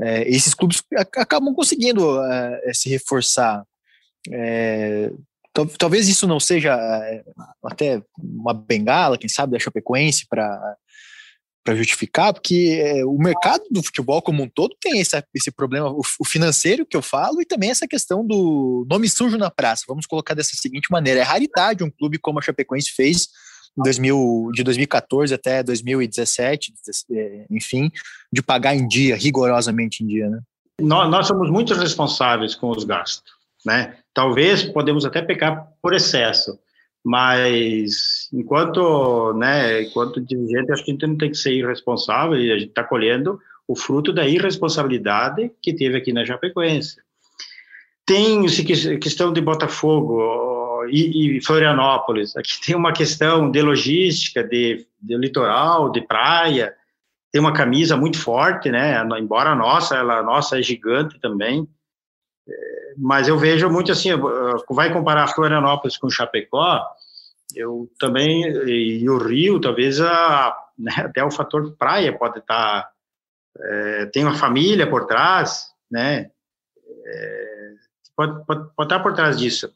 é, 0.00 0.28
esses 0.28 0.54
clubes 0.54 0.82
acabam 1.16 1.54
conseguindo 1.54 2.22
é, 2.24 2.72
se 2.72 2.88
reforçar. 2.88 3.64
É, 4.30 5.10
talvez 5.78 6.08
isso 6.08 6.26
não 6.26 6.40
seja 6.40 6.74
é, 6.74 7.22
até 7.64 8.02
uma 8.18 8.54
bengala, 8.54 9.18
quem 9.18 9.28
sabe, 9.28 9.52
da 9.52 9.58
Chapecoense 9.58 10.26
para 10.28 10.76
para 11.62 11.76
justificar, 11.76 12.32
porque 12.32 12.80
é, 12.82 13.04
o 13.04 13.18
mercado 13.18 13.62
do 13.70 13.82
futebol 13.82 14.22
como 14.22 14.42
um 14.42 14.48
todo 14.48 14.74
tem 14.80 14.98
esse, 14.98 15.22
esse 15.34 15.50
problema, 15.50 15.90
o, 15.90 16.00
o, 16.18 16.24
financeiro 16.24 16.86
que 16.86 16.96
eu 16.96 17.02
falo, 17.02 17.40
e 17.40 17.44
também 17.44 17.70
essa 17.70 17.86
questão 17.86 18.26
do 18.26 18.86
nome 18.88 19.08
sujo 19.10 19.36
na 19.36 19.50
praça. 19.50 19.84
Vamos 19.86 20.06
colocar 20.06 20.32
dessa 20.32 20.56
seguinte 20.56 20.90
maneira: 20.90 21.20
é 21.20 21.22
raridade 21.22 21.84
um 21.84 21.90
clube 21.90 22.18
como 22.18 22.38
a 22.38 22.42
Chapecoense 22.42 22.92
fez 22.96 23.28
2000, 23.76 24.50
de 24.52 24.62
2014 24.62 25.34
até 25.34 25.62
2017, 25.62 26.72
é, 27.12 27.46
enfim, 27.50 27.90
de 28.32 28.42
pagar 28.42 28.74
em 28.74 28.86
dia, 28.86 29.16
rigorosamente 29.16 30.02
em 30.02 30.06
dia, 30.06 30.28
né? 30.28 30.40
Nós, 30.80 31.10
nós 31.10 31.26
somos 31.26 31.50
muito 31.50 31.74
responsáveis 31.74 32.54
com 32.54 32.70
os 32.70 32.84
gastos, 32.84 33.32
né? 33.64 33.96
Talvez 34.14 34.62
podemos 34.62 35.04
até 35.04 35.20
pecar 35.20 35.68
por 35.82 35.94
excesso, 35.94 36.58
mas 37.04 38.28
enquanto, 38.32 39.32
né, 39.34 39.82
enquanto 39.82 40.20
dirigente, 40.20 40.72
acho 40.72 40.84
que 40.84 40.90
a 40.90 40.94
gente 40.94 41.06
não 41.06 41.16
tem 41.16 41.30
que 41.30 41.36
ser 41.36 41.52
irresponsável 41.52 42.38
e 42.38 42.50
a 42.50 42.58
gente 42.58 42.70
está 42.70 42.84
colhendo 42.84 43.38
o 43.66 43.76
fruto 43.76 44.12
da 44.12 44.26
irresponsabilidade 44.26 45.50
que 45.62 45.72
teve 45.72 45.96
aqui 45.96 46.12
na 46.12 46.26
Chapecoense. 46.26 46.96
Tem 48.04 48.44
questão 48.98 49.32
de 49.32 49.40
Botafogo, 49.40 50.20
e, 50.88 51.38
e, 51.38 51.44
Florianópolis. 51.44 52.36
Aqui 52.36 52.60
tem 52.64 52.76
uma 52.76 52.92
questão 52.92 53.50
de 53.50 53.60
logística, 53.62 54.42
de, 54.42 54.86
de 55.00 55.16
litoral, 55.16 55.90
de 55.90 56.00
praia. 56.00 56.74
Tem 57.32 57.40
uma 57.40 57.52
camisa 57.52 57.96
muito 57.96 58.18
forte, 58.18 58.70
né? 58.70 59.02
Embora 59.18 59.50
a 59.50 59.56
nossa, 59.56 59.96
ela 59.96 60.18
a 60.18 60.22
nossa 60.22 60.58
é 60.58 60.62
gigante 60.62 61.18
também. 61.20 61.68
É, 62.48 62.94
mas 62.96 63.28
eu 63.28 63.38
vejo 63.38 63.68
muito 63.70 63.92
assim, 63.92 64.10
vai 64.70 64.92
comparar 64.92 65.28
Florianópolis 65.28 65.96
com 65.96 66.10
Chapecó, 66.10 66.84
eu 67.54 67.90
também 67.98 68.42
e 68.66 69.08
o 69.08 69.18
Rio, 69.18 69.60
talvez 69.60 70.00
a, 70.00 70.56
né, 70.78 70.92
até 70.98 71.24
o 71.24 71.30
fator 71.30 71.76
praia 71.76 72.16
pode 72.16 72.38
estar 72.38 72.82
tá, 72.82 72.90
é, 73.58 74.06
tem 74.06 74.24
uma 74.24 74.34
família 74.34 74.88
por 74.88 75.06
trás, 75.06 75.66
né? 75.90 76.30
É, 77.06 77.72
pode, 78.16 78.44
pode, 78.44 78.70
pode 78.74 78.86
estar 78.86 79.00
por 79.00 79.14
trás 79.14 79.38
disso. 79.38 79.72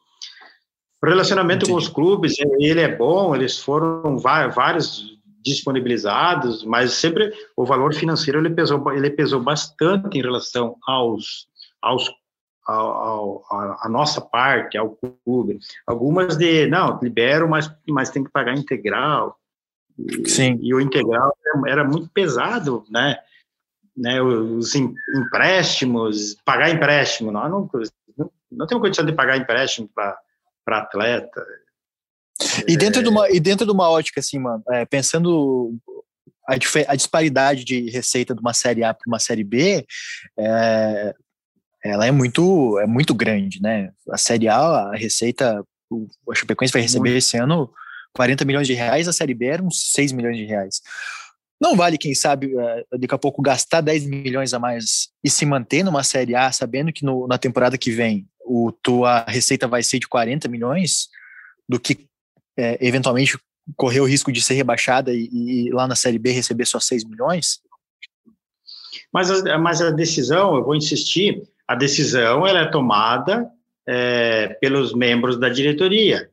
O 1.04 1.06
relacionamento 1.06 1.66
Entendi. 1.66 1.72
com 1.72 1.76
os 1.76 1.86
clubes, 1.86 2.36
ele 2.58 2.80
é 2.80 2.88
bom, 2.88 3.34
eles 3.34 3.58
foram 3.58 4.16
vários 4.16 5.18
disponibilizados, 5.44 6.64
mas 6.64 6.94
sempre 6.94 7.30
o 7.54 7.66
valor 7.66 7.92
financeiro 7.92 8.38
ele 8.38 8.48
pesou, 8.48 8.90
ele 8.90 9.10
pesou 9.10 9.38
bastante 9.38 10.16
em 10.16 10.22
relação 10.22 10.78
aos, 10.86 11.46
aos 11.82 12.10
ao, 12.66 13.44
ao, 13.50 13.76
a 13.82 13.86
nossa 13.86 14.18
parte, 14.22 14.78
ao 14.78 14.96
clube. 15.26 15.58
Algumas 15.86 16.38
de, 16.38 16.66
não, 16.68 16.98
libero, 17.02 17.46
mas, 17.50 17.70
mas 17.86 18.08
tem 18.08 18.24
que 18.24 18.32
pagar 18.32 18.56
integral. 18.56 19.38
E, 19.98 20.26
Sim. 20.26 20.58
E 20.62 20.72
o 20.72 20.80
integral 20.80 21.36
era 21.66 21.84
muito 21.84 22.08
pesado, 22.14 22.82
né? 22.88 23.18
né 23.94 24.22
os 24.22 24.74
empréstimos, 24.74 26.34
pagar 26.46 26.70
empréstimo, 26.70 27.30
não, 27.30 27.46
não, 27.46 27.70
não, 28.16 28.30
não 28.50 28.66
tenho 28.66 28.80
condição 28.80 29.04
de 29.04 29.12
pagar 29.12 29.36
empréstimo 29.36 29.86
para 29.94 30.16
para 30.64 30.78
atleta. 30.78 31.44
E 32.66 32.76
dentro, 32.76 33.00
é... 33.00 33.02
de 33.02 33.08
uma, 33.08 33.30
e 33.30 33.38
dentro 33.38 33.64
de 33.64 33.72
uma 33.72 33.88
ótica, 33.88 34.20
assim, 34.20 34.38
mano, 34.38 34.62
é, 34.70 34.84
pensando 34.84 35.76
a, 36.48 36.54
a, 36.54 36.96
disparidade 36.96 37.64
de 37.64 37.90
receita 37.90 38.34
de 38.34 38.40
uma 38.40 38.52
série 38.52 38.84
A 38.84 38.92
para 38.92 39.06
uma 39.06 39.18
série 39.18 39.44
B 39.44 39.84
é, 40.38 41.14
ela 41.82 42.06
é 42.06 42.10
muito 42.10 42.78
é 42.78 42.86
muito 42.86 43.14
grande, 43.14 43.60
né? 43.60 43.90
A 44.10 44.16
série 44.16 44.48
A, 44.48 44.56
a 44.56 44.96
receita, 44.96 45.62
o, 45.90 46.06
a 46.30 46.34
Chapecoense 46.34 46.72
vai 46.72 46.82
receber 46.82 47.10
muito. 47.10 47.18
esse 47.18 47.36
ano 47.36 47.70
40 48.14 48.44
milhões 48.44 48.66
de 48.66 48.74
reais, 48.74 49.08
a 49.08 49.12
série 49.12 49.34
B 49.34 49.46
era 49.46 49.62
uns 49.62 49.92
6 49.92 50.12
milhões 50.12 50.36
de 50.36 50.44
reais. 50.44 50.80
Não 51.60 51.76
vale, 51.76 51.98
quem 51.98 52.14
sabe, 52.14 52.54
é, 52.56 52.84
daqui 52.98 53.14
a 53.14 53.18
pouco 53.18 53.42
gastar 53.42 53.80
10 53.80 54.06
milhões 54.06 54.52
a 54.54 54.58
mais 54.58 55.08
e 55.22 55.30
se 55.30 55.44
manter 55.46 55.82
numa 55.82 56.02
série 56.02 56.34
A, 56.34 56.50
sabendo 56.50 56.92
que 56.92 57.04
no, 57.04 57.26
na 57.26 57.38
temporada 57.38 57.78
que 57.78 57.90
vem 57.90 58.26
o 58.44 58.72
tua 58.72 59.24
receita 59.26 59.66
vai 59.66 59.82
ser 59.82 59.98
de 59.98 60.08
40 60.08 60.48
milhões, 60.48 61.08
do 61.68 61.80
que 61.80 62.06
é, 62.56 62.78
eventualmente 62.86 63.38
correr 63.76 64.00
o 64.00 64.04
risco 64.04 64.30
de 64.30 64.42
ser 64.42 64.54
rebaixada 64.54 65.12
e, 65.12 65.28
e, 65.32 65.70
lá 65.70 65.88
na 65.88 65.96
Série 65.96 66.18
B 66.18 66.30
receber 66.30 66.66
só 66.66 66.78
6 66.78 67.04
milhões? 67.04 67.60
Mas 69.12 69.30
a, 69.30 69.58
mas 69.58 69.80
a 69.80 69.90
decisão, 69.90 70.54
eu 70.56 70.64
vou 70.64 70.74
insistir, 70.74 71.42
a 71.66 71.74
decisão 71.74 72.46
ela 72.46 72.60
é 72.60 72.70
tomada 72.70 73.50
é, 73.86 74.48
pelos 74.60 74.94
membros 74.94 75.38
da 75.38 75.48
diretoria. 75.48 76.30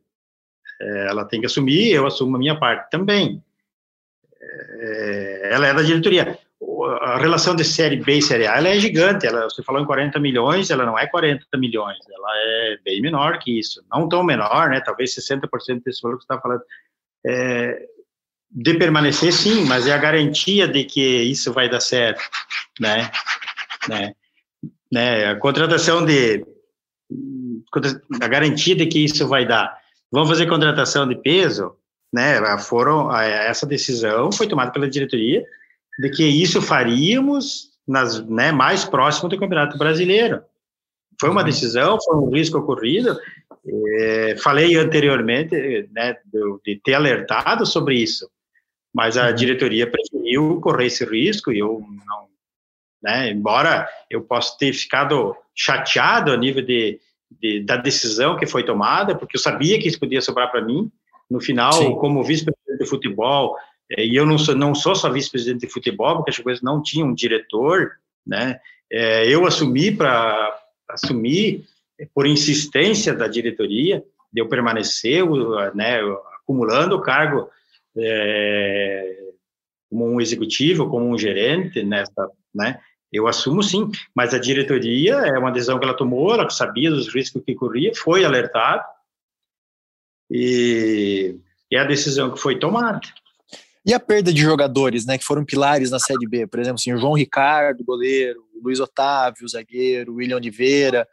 É, 0.79 1.07
ela 1.09 1.25
tem 1.25 1.39
que 1.39 1.45
assumir, 1.45 1.91
eu 1.91 2.05
assumo 2.05 2.35
a 2.35 2.39
minha 2.39 2.59
parte 2.59 2.89
também. 2.89 3.41
É, 4.41 5.49
ela 5.53 5.67
é 5.67 5.73
da 5.73 5.81
diretoria. 5.81 6.37
A 7.01 7.17
relação 7.17 7.55
de 7.55 7.63
série 7.63 7.97
B 7.97 8.17
e 8.17 8.21
série 8.21 8.47
A 8.47 8.57
ela 8.57 8.69
é 8.69 8.79
gigante. 8.79 9.25
Ela, 9.25 9.43
você 9.43 9.63
falou 9.63 9.81
em 9.81 9.85
40 9.85 10.19
milhões, 10.19 10.69
ela 10.69 10.85
não 10.85 10.97
é 10.97 11.07
40 11.07 11.45
milhões, 11.57 11.97
ela 12.09 12.29
é 12.35 12.77
bem 12.83 13.01
menor 13.01 13.39
que 13.39 13.59
isso. 13.59 13.83
Não 13.91 14.07
tão 14.07 14.23
menor, 14.23 14.69
né? 14.69 14.81
Talvez 14.81 15.15
60% 15.15 15.83
desse 15.83 16.01
valor 16.01 16.17
que 16.17 16.25
você 16.25 16.33
está 16.33 16.39
falando 16.39 16.61
é, 17.25 17.85
de 18.49 18.73
permanecer, 18.73 19.31
sim, 19.31 19.65
mas 19.65 19.87
é 19.87 19.93
a 19.93 19.97
garantia 19.97 20.67
de 20.67 20.83
que 20.83 21.01
isso 21.23 21.53
vai 21.53 21.69
dar 21.69 21.79
certo, 21.79 22.21
né? 22.79 23.09
né? 23.87 24.13
né? 24.91 25.31
A 25.31 25.35
contratação 25.35 26.05
de 26.05 26.45
a 28.21 28.27
garantia 28.27 28.75
de 28.75 28.85
que 28.85 29.03
isso 29.03 29.27
vai 29.27 29.45
dar. 29.45 29.77
Vamos 30.11 30.29
fazer 30.29 30.47
contratação 30.47 31.07
de 31.07 31.15
peso, 31.15 31.75
né? 32.11 32.57
Foram 32.59 33.15
essa 33.15 33.65
decisão 33.65 34.31
foi 34.31 34.47
tomada 34.47 34.71
pela 34.71 34.89
diretoria 34.89 35.45
de 36.01 36.09
que 36.09 36.25
isso 36.25 36.61
faríamos 36.63 37.69
nas, 37.87 38.25
né, 38.27 38.51
mais 38.51 38.83
próximo 38.83 39.29
do 39.29 39.37
Campeonato 39.37 39.77
Brasileiro. 39.77 40.41
Foi 41.19 41.29
uma 41.29 41.41
uhum. 41.41 41.45
decisão, 41.45 41.99
foi 42.03 42.15
um 42.15 42.31
risco 42.31 42.57
ocorrido, 42.57 43.15
é, 43.99 44.35
falei 44.37 44.75
anteriormente 44.75 45.55
né, 45.91 46.17
de, 46.25 46.39
de, 46.65 46.81
ter 46.83 46.95
alertado 46.95 47.67
sobre 47.67 47.95
isso, 47.95 48.27
mas 48.91 49.15
a 49.15 49.27
uhum. 49.27 49.35
diretoria 49.35 49.89
preferiu 49.89 50.59
correr 50.59 50.87
esse 50.87 51.05
risco 51.05 51.51
e 51.51 51.59
eu 51.59 51.79
não, 51.79 52.27
né, 53.03 53.29
embora 53.29 53.87
eu 54.09 54.23
possa 54.23 54.57
ter 54.57 54.73
ficado 54.73 55.35
chateado 55.55 56.31
a 56.31 56.37
nível 56.37 56.65
de, 56.65 56.99
de, 57.29 57.63
da 57.63 57.77
decisão 57.77 58.35
que 58.35 58.47
foi 58.47 58.63
tomada, 58.63 59.15
porque 59.15 59.37
eu 59.37 59.41
sabia 59.41 59.79
que 59.79 59.87
isso 59.87 59.99
podia 59.99 60.21
sobrar 60.21 60.49
para 60.49 60.65
mim. 60.65 60.91
No 61.29 61.39
final, 61.39 61.71
Sim. 61.71 61.95
como 61.95 62.23
vice-presidente 62.23 62.83
de 62.83 62.89
futebol, 62.89 63.55
e 63.97 64.15
eu 64.15 64.25
não 64.25 64.37
sou, 64.37 64.55
não 64.55 64.73
sou 64.73 64.95
só 64.95 65.09
vice-presidente 65.09 65.65
de 65.65 65.73
futebol, 65.73 66.17
porque 66.17 66.31
as 66.31 66.39
coisas 66.39 66.61
não 66.61 66.81
tinham 66.81 67.09
um 67.09 67.13
diretor, 67.13 67.91
né? 68.25 68.59
É, 68.91 69.27
eu 69.27 69.45
assumi 69.45 69.91
para 69.91 70.59
assumir 70.89 71.65
por 72.13 72.25
insistência 72.25 73.13
da 73.13 73.27
diretoria, 73.27 74.03
eu 74.35 74.47
permanecer, 74.47 75.23
né, 75.75 75.99
acumulando 76.41 76.95
o 76.95 77.01
cargo 77.01 77.49
é, 77.97 79.17
como 79.89 80.07
um 80.07 80.21
executivo, 80.21 80.89
como 80.89 81.07
um 81.07 81.17
gerente 81.17 81.83
nessa, 81.83 82.29
né, 82.53 82.79
eu 83.11 83.27
assumo 83.27 83.61
sim, 83.61 83.89
mas 84.15 84.33
a 84.33 84.39
diretoria 84.39 85.15
é 85.15 85.37
uma 85.37 85.51
decisão 85.51 85.77
que 85.77 85.85
ela 85.85 85.93
tomou, 85.93 86.33
ela 86.33 86.49
sabia 86.49 86.89
dos 86.89 87.13
riscos 87.13 87.43
que 87.43 87.53
corria, 87.53 87.93
foi 87.93 88.23
alertado 88.23 88.83
e 90.29 91.35
é 91.71 91.79
a 91.79 91.83
decisão 91.83 92.31
que 92.31 92.39
foi 92.39 92.57
tomada. 92.57 93.01
E 93.85 93.93
a 93.93 93.99
perda 93.99 94.31
de 94.31 94.41
jogadores, 94.41 95.05
né, 95.05 95.17
que 95.17 95.25
foram 95.25 95.43
pilares 95.43 95.89
na 95.89 95.99
Série 95.99 96.27
B, 96.27 96.45
por 96.45 96.59
exemplo, 96.59 96.75
assim, 96.79 96.93
o 96.93 96.97
João 96.97 97.13
Ricardo, 97.13 97.83
goleiro, 97.83 98.43
o 98.55 98.63
Luiz 98.63 98.79
Otávio, 98.79 99.47
zagueiro, 99.47 100.13
o 100.13 100.15
William 100.15 100.35
Oliveira, 100.35 101.07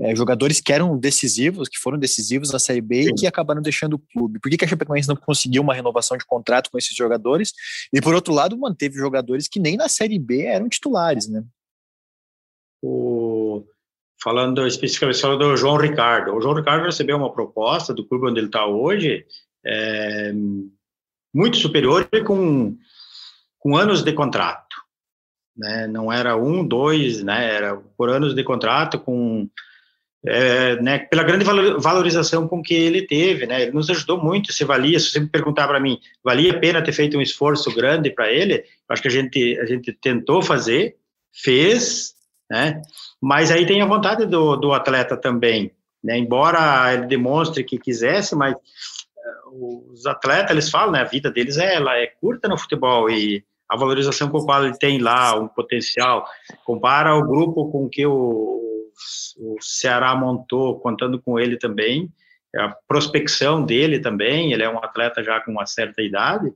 é, 0.00 0.14
jogadores 0.14 0.60
que 0.60 0.72
eram 0.72 0.96
decisivos, 0.96 1.68
que 1.68 1.78
foram 1.78 1.98
decisivos 1.98 2.52
na 2.52 2.58
Série 2.58 2.80
B 2.80 3.08
e 3.10 3.14
que 3.14 3.26
acabaram 3.26 3.60
deixando 3.60 3.94
o 3.94 3.98
clube. 3.98 4.38
Por 4.38 4.50
que, 4.50 4.56
que 4.56 4.64
a 4.64 4.68
Chapecoense 4.68 5.08
não 5.08 5.16
conseguiu 5.16 5.62
uma 5.62 5.74
renovação 5.74 6.16
de 6.16 6.24
contrato 6.24 6.70
com 6.70 6.78
esses 6.78 6.94
jogadores? 6.96 7.52
E 7.92 8.00
por 8.00 8.14
outro 8.14 8.32
lado, 8.32 8.56
manteve 8.56 8.96
jogadores 8.96 9.48
que 9.48 9.60
nem 9.60 9.76
na 9.76 9.88
Série 9.88 10.18
B 10.18 10.42
eram 10.42 10.68
titulares, 10.68 11.28
né? 11.28 11.44
O... 12.82 13.64
Falando 14.22 14.66
especificamente 14.66 15.20
do 15.20 15.56
João 15.56 15.76
Ricardo, 15.76 16.34
o 16.34 16.40
João 16.40 16.54
Ricardo 16.54 16.86
recebeu 16.86 17.16
uma 17.16 17.32
proposta 17.32 17.92
do 17.92 18.06
clube 18.06 18.28
onde 18.28 18.40
ele 18.40 18.46
está 18.46 18.66
hoje, 18.66 19.26
é, 19.66 20.32
muito 21.34 21.56
superior 21.56 22.08
e 22.12 22.22
com, 22.22 22.76
com 23.58 23.76
anos 23.76 24.02
de 24.02 24.12
contrato. 24.12 24.76
Né? 25.56 25.86
Não 25.88 26.12
era 26.12 26.36
um, 26.36 26.66
dois, 26.66 27.22
né? 27.22 27.52
era 27.52 27.76
por 27.96 28.08
anos 28.08 28.34
de 28.34 28.44
contrato 28.44 28.98
com 29.00 29.48
é, 30.26 30.80
né, 30.80 31.00
pela 31.00 31.22
grande 31.22 31.44
valorização 31.44 32.48
com 32.48 32.62
que 32.62 32.72
ele 32.72 33.06
teve, 33.06 33.46
né, 33.46 33.62
ele 33.62 33.72
nos 33.72 33.90
ajudou 33.90 34.16
muito, 34.16 34.54
se 34.54 34.64
valia, 34.64 34.98
se 34.98 35.10
você 35.10 35.20
me 35.20 35.28
perguntar 35.28 35.68
para 35.68 35.78
mim, 35.78 35.98
valia 36.24 36.52
a 36.52 36.58
pena 36.58 36.82
ter 36.82 36.92
feito 36.92 37.18
um 37.18 37.20
esforço 37.20 37.70
grande 37.74 38.08
para 38.08 38.32
ele, 38.32 38.64
acho 38.88 39.02
que 39.02 39.08
a 39.08 39.10
gente, 39.10 39.58
a 39.60 39.66
gente 39.66 39.92
tentou 39.92 40.40
fazer, 40.40 40.96
fez, 41.30 42.14
né, 42.50 42.80
mas 43.20 43.50
aí 43.50 43.66
tem 43.66 43.82
a 43.82 43.86
vontade 43.86 44.24
do, 44.24 44.56
do 44.56 44.72
atleta 44.72 45.14
também, 45.14 45.70
né, 46.02 46.16
embora 46.16 46.94
ele 46.94 47.06
demonstre 47.06 47.62
que 47.62 47.78
quisesse, 47.78 48.34
mas 48.34 48.54
os 49.52 50.06
atletas, 50.06 50.50
eles 50.50 50.70
falam, 50.70 50.92
né, 50.92 51.00
a 51.00 51.04
vida 51.04 51.30
deles 51.30 51.58
é, 51.58 51.74
ela 51.74 51.96
é 51.96 52.06
curta 52.06 52.48
no 52.48 52.58
futebol 52.58 53.10
e 53.10 53.44
a 53.68 53.76
valorização 53.76 54.28
com 54.28 54.38
a 54.38 54.44
qual 54.44 54.64
ele 54.64 54.78
tem 54.78 54.98
lá, 54.98 55.38
um 55.38 55.48
potencial, 55.48 56.26
compara 56.64 57.14
o 57.14 57.26
grupo 57.26 57.70
com 57.70 57.88
que 57.88 58.06
o, 58.06 58.90
o 59.38 59.56
Ceará 59.60 60.14
montou, 60.14 60.78
contando 60.80 61.20
com 61.20 61.38
ele 61.38 61.56
também, 61.56 62.12
é 62.54 62.60
a 62.60 62.76
prospecção 62.86 63.64
dele 63.64 63.98
também, 63.98 64.52
ele 64.52 64.62
é 64.62 64.68
um 64.68 64.78
atleta 64.78 65.24
já 65.24 65.40
com 65.40 65.50
uma 65.50 65.66
certa 65.66 66.02
idade, 66.02 66.52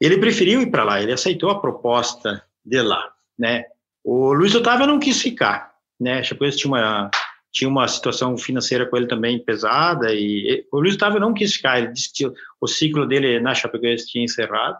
ele 0.00 0.18
preferiu 0.18 0.62
ir 0.62 0.70
para 0.70 0.84
lá, 0.84 1.02
ele 1.02 1.12
aceitou 1.12 1.50
a 1.50 1.60
proposta 1.60 2.42
de 2.64 2.80
lá, 2.80 3.12
né? 3.38 3.64
O 4.02 4.32
Luiz 4.32 4.54
Otávio 4.54 4.86
não 4.86 4.98
quis 4.98 5.20
ficar, 5.20 5.74
né? 5.98 6.22
Chapecoense 6.22 6.58
tinha 6.58 6.72
uma 6.72 7.10
tinha 7.52 7.68
uma 7.68 7.86
situação 7.88 8.36
financeira 8.36 8.86
com 8.86 8.96
ele 8.96 9.08
também 9.08 9.42
pesada 9.42 10.12
e 10.14 10.66
o 10.72 10.80
Luiz 10.80 10.94
Otávio 10.94 11.20
não 11.20 11.34
quis 11.34 11.54
ficar, 11.54 11.78
ele 11.78 11.92
disse 11.92 12.12
que 12.12 12.32
o 12.60 12.66
ciclo 12.66 13.06
dele 13.06 13.40
na 13.40 13.54
Chapecoense 13.54 14.06
tinha 14.06 14.24
encerrado, 14.24 14.78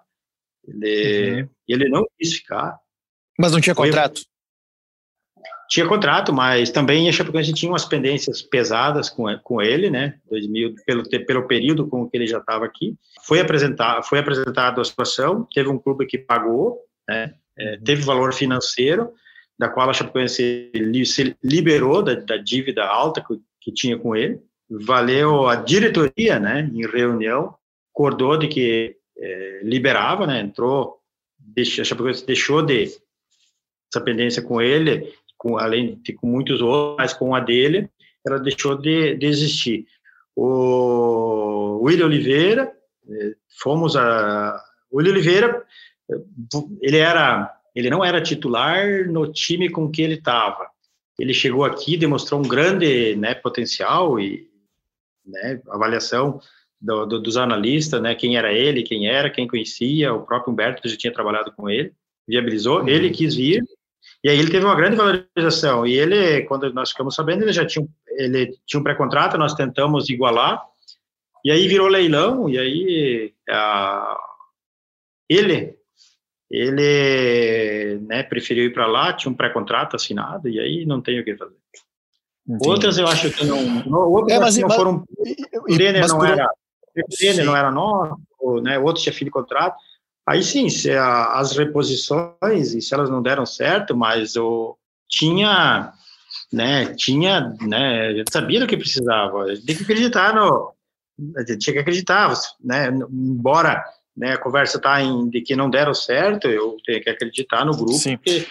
ele, 0.67 1.43
uhum. 1.43 1.49
ele 1.69 1.89
não 1.89 2.07
quis 2.19 2.35
ficar. 2.35 2.79
Mas 3.39 3.53
não 3.53 3.61
tinha 3.61 3.75
Foi, 3.75 3.89
contrato? 3.89 4.23
Tinha 5.69 5.87
contrato, 5.87 6.33
mas 6.33 6.71
também 6.71 7.09
a 7.09 7.13
Chapecoense 7.13 7.53
tinha 7.53 7.71
umas 7.71 7.85
pendências 7.85 8.43
pesadas 8.43 9.09
com, 9.09 9.25
com 9.39 9.63
ele, 9.63 9.91
né? 9.91 10.19
2000, 10.29 10.75
pelo, 10.85 11.09
pelo 11.09 11.47
período 11.47 11.87
com 11.87 12.09
que 12.09 12.17
ele 12.17 12.27
já 12.27 12.39
estava 12.39 12.65
aqui. 12.65 12.97
Foi 13.25 13.41
apresentar, 13.41 14.03
foi 14.03 14.19
apresentada 14.19 14.81
a 14.81 14.85
situação, 14.85 15.47
teve 15.53 15.69
um 15.69 15.79
clube 15.79 16.07
que 16.07 16.19
pagou, 16.19 16.79
né? 17.09 17.35
É, 17.59 17.75
uhum. 17.75 17.85
teve 17.85 18.03
valor 18.03 18.33
financeiro, 18.33 19.13
da 19.61 19.69
qual 19.69 19.91
a 19.91 19.93
Chapecoense 19.93 20.73
se 21.05 21.37
liberou 21.45 22.03
da, 22.03 22.15
da 22.15 22.39
dívida 22.39 22.83
alta 22.83 23.23
que, 23.23 23.39
que 23.61 23.71
tinha 23.71 23.99
com 23.99 24.17
ele. 24.17 24.41
Valeu 24.71 25.49
a 25.49 25.57
diretoria, 25.57 26.41
né? 26.41 26.71
Em 26.73 26.87
reunião, 26.87 27.55
acordou 27.93 28.39
de 28.39 28.49
que 28.49 28.97
é, 29.19 29.61
liberava, 29.63 30.27
né? 30.27 30.41
Entrou, 30.41 30.97
deixa, 31.39 31.83
a 31.83 31.85
Chapecoense 31.85 32.25
deixou 32.25 32.63
de 32.63 32.85
essa 33.93 34.03
pendência 34.03 34.41
com 34.41 34.63
ele 34.63 35.13
com, 35.37 35.59
além 35.59 36.01
de 36.03 36.15
com 36.15 36.27
muitos 36.27 36.63
outros, 36.63 36.97
mas 36.97 37.13
com 37.13 37.35
a 37.35 37.41
dele, 37.41 37.91
ela 38.27 38.39
deixou 38.39 38.77
de, 38.77 39.15
de 39.17 39.27
existir. 39.27 39.87
O 40.35 41.81
William 41.83 42.07
Oliveira, 42.07 42.73
eh, 43.11 43.35
fomos 43.59 43.95
a. 43.95 44.59
O 44.91 44.99
William 44.99 45.13
Oliveira, 45.13 45.67
ele 46.81 46.97
era, 46.97 47.55
ele 47.75 47.91
não 47.91 48.05
era 48.05 48.21
titular 48.21 49.07
no 49.09 49.31
time 49.33 49.71
com 49.71 49.91
que 49.91 50.03
ele 50.03 50.15
estava. 50.15 50.69
Ele 51.19 51.35
chegou 51.35 51.65
aqui, 51.65 51.97
demonstrou 51.97 52.41
um 52.41 52.49
grande 52.49 53.15
né, 53.17 53.35
potencial 53.35 54.19
e 54.19 54.49
né, 55.25 55.61
avaliação 55.69 56.41
do, 56.81 57.05
do, 57.07 57.21
dos 57.21 57.37
analistas, 57.37 58.01
né, 58.01 58.15
quem 58.15 58.37
era 58.37 58.53
ele, 58.53 58.83
quem 58.83 59.07
era, 59.07 59.29
quem 59.29 59.47
conhecia, 59.47 60.15
o 60.15 60.25
próprio 60.25 60.53
Humberto 60.53 60.89
já 60.89 60.97
tinha 60.97 61.13
trabalhado 61.13 61.53
com 61.53 61.69
ele, 61.69 61.93
viabilizou, 62.27 62.81
uhum. 62.81 62.89
ele 62.89 63.11
quis 63.11 63.35
vir, 63.35 63.63
e 64.23 64.29
aí 64.29 64.39
ele 64.39 64.51
teve 64.51 64.65
uma 64.65 64.75
grande 64.75 64.97
valorização. 64.97 65.87
E 65.87 65.93
ele, 65.93 66.43
quando 66.43 66.73
nós 66.73 66.91
ficamos 66.91 67.15
sabendo, 67.15 67.43
ele 67.43 67.53
já 67.53 67.67
tinha, 67.67 67.87
ele 68.19 68.55
tinha 68.67 68.81
um 68.81 68.83
pré-contrato, 68.83 69.39
nós 69.39 69.55
tentamos 69.55 70.09
igualar. 70.11 70.63
E 71.45 71.51
aí 71.51 71.67
virou 71.67 71.89
leilão, 71.89 72.49
e 72.49 72.59
aí 72.59 73.35
a, 73.49 74.19
ele 75.29 75.80
ele 76.51 78.01
né, 78.07 78.23
preferiu 78.25 78.65
ir 78.65 78.73
para 78.73 78.87
lá, 78.87 79.13
tinha 79.13 79.31
um 79.31 79.37
pré-contrato 79.37 79.95
assinado, 79.95 80.49
e 80.49 80.59
aí 80.59 80.85
não 80.85 81.01
tem 81.01 81.21
o 81.21 81.25
que 81.25 81.37
fazer. 81.37 81.55
Entendi. 82.49 82.69
Outras 82.69 82.99
eu 82.99 83.07
acho 83.07 83.31
que 83.31 83.45
não. 83.45 83.93
Outras 84.11 84.37
é, 84.37 84.41
mas, 84.41 84.57
não 84.57 84.69
mas, 84.69 84.77
foram. 84.77 85.05
O 85.69 85.77
Denner 85.77 86.09
não, 86.09 86.25
era, 86.25 86.47
o 86.97 87.45
não 87.45 87.57
era 87.57 87.71
nosso, 87.71 88.17
né, 88.63 88.79
outros 88.79 89.05
tinha 89.05 89.13
fim 89.13 89.27
de 89.27 89.31
contrato. 89.31 89.77
Aí 90.27 90.43
sim, 90.43 90.69
se 90.69 90.91
a, 90.91 91.39
as 91.39 91.57
reposições, 91.57 92.75
e 92.75 92.81
se 92.81 92.93
elas 92.93 93.09
não 93.09 93.23
deram 93.23 93.47
certo, 93.47 93.97
mas 93.97 94.37
o, 94.37 94.77
tinha, 95.09 95.93
né, 96.53 96.95
tinha, 96.95 97.55
né, 97.61 98.25
sabia 98.31 98.59
do 98.59 98.67
que 98.67 98.77
precisava. 98.77 99.45
Tem 99.65 99.77
que 99.77 99.85
acreditar 99.85 100.35
no, 100.35 100.75
tinha 101.59 101.75
que 101.75 101.79
acreditar, 101.79 102.33
né, 102.61 102.89
embora 102.89 103.85
né, 104.21 104.35
a 104.35 104.39
conversa 104.39 104.77
está 104.77 105.01
em 105.01 105.31
de 105.31 105.41
que 105.41 105.57
não 105.57 105.71
deram 105.71 105.95
certo, 105.95 106.47
eu 106.47 106.77
tenho 106.85 107.03
que 107.03 107.09
acreditar 107.09 107.65
no 107.65 107.73
grupo, 107.73 107.95
Sim. 107.95 108.19
porque 108.19 108.47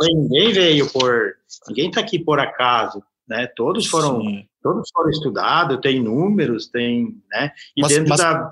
ninguém 0.00 0.52
veio 0.52 0.90
por, 0.90 1.36
ninguém 1.68 1.88
está 1.88 2.00
aqui 2.00 2.18
por 2.18 2.40
acaso, 2.40 3.00
né? 3.28 3.46
Todos 3.46 3.86
foram, 3.86 4.20
Sim. 4.20 4.48
Todos 4.62 4.88
foram 4.92 5.10
estudados, 5.10 5.78
tem 5.80 6.02
números, 6.02 6.68
tem, 6.68 7.16
né? 7.30 7.50
E 7.76 7.82
mas, 7.82 7.92
dentro 7.92 8.08
mas... 8.08 8.20
da 8.20 8.50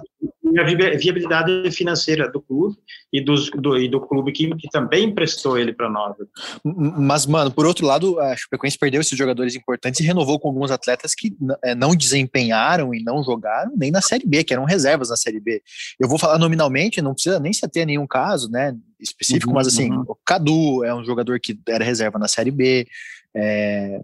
viabilidade 0.99 1.71
financeira 1.71 2.29
do 2.31 2.41
clube 2.41 2.77
e, 3.13 3.23
dos, 3.25 3.51
do, 3.51 3.79
e 3.79 3.89
do 3.89 4.01
clube 4.01 4.33
que, 4.33 4.55
que 4.57 4.69
também 4.69 5.05
emprestou 5.05 5.57
ele 5.57 5.73
para 5.73 5.89
nós. 5.89 6.17
Mas, 6.65 7.25
mano, 7.27 7.51
por 7.51 7.67
outro 7.67 7.87
lado, 7.87 8.19
a 8.19 8.37
Chapecoense 8.37 8.79
perdeu 8.79 9.01
esses 9.01 9.17
jogadores 9.17 9.55
importantes 9.55 10.01
e 10.01 10.05
renovou 10.05 10.41
com 10.41 10.49
alguns 10.49 10.71
atletas 10.71 11.15
que 11.15 11.37
é, 11.63 11.75
não 11.75 11.95
desempenharam 11.95 12.93
e 12.95 13.03
não 13.03 13.23
jogaram 13.23 13.73
nem 13.77 13.91
na 13.91 14.01
Série 14.01 14.27
B, 14.27 14.43
que 14.43 14.53
eram 14.53 14.65
reservas 14.65 15.11
na 15.11 15.17
Série 15.17 15.41
B. 15.41 15.63
Eu 16.01 16.09
vou 16.09 16.19
falar 16.19 16.39
nominalmente, 16.39 17.01
não 17.01 17.15
precisa 17.15 17.39
nem 17.39 17.53
se 17.53 17.67
ter 17.69 17.87
nenhum 17.87 18.07
caso, 18.07 18.51
né, 18.51 18.77
específico, 18.99 19.51
uhum, 19.51 19.55
mas 19.55 19.69
assim, 19.69 19.91
uhum. 19.91 20.05
o 20.09 20.17
Cadu 20.25 20.85
é 20.85 20.95
um 20.95 21.05
jogador 21.05 21.39
que 21.39 21.59
era 21.69 21.85
reserva 21.85 22.19
na 22.19 22.27
Série 22.27 22.51
B, 22.51 22.87
é, 23.35 24.01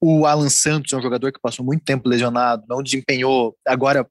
o 0.00 0.26
Alan 0.26 0.48
Santos 0.48 0.92
é 0.92 0.96
um 0.96 1.02
jogador 1.02 1.32
que 1.32 1.40
passou 1.40 1.64
muito 1.64 1.84
tempo 1.84 2.08
lesionado, 2.08 2.64
não 2.68 2.82
desempenhou, 2.82 3.56
agora 3.66 4.08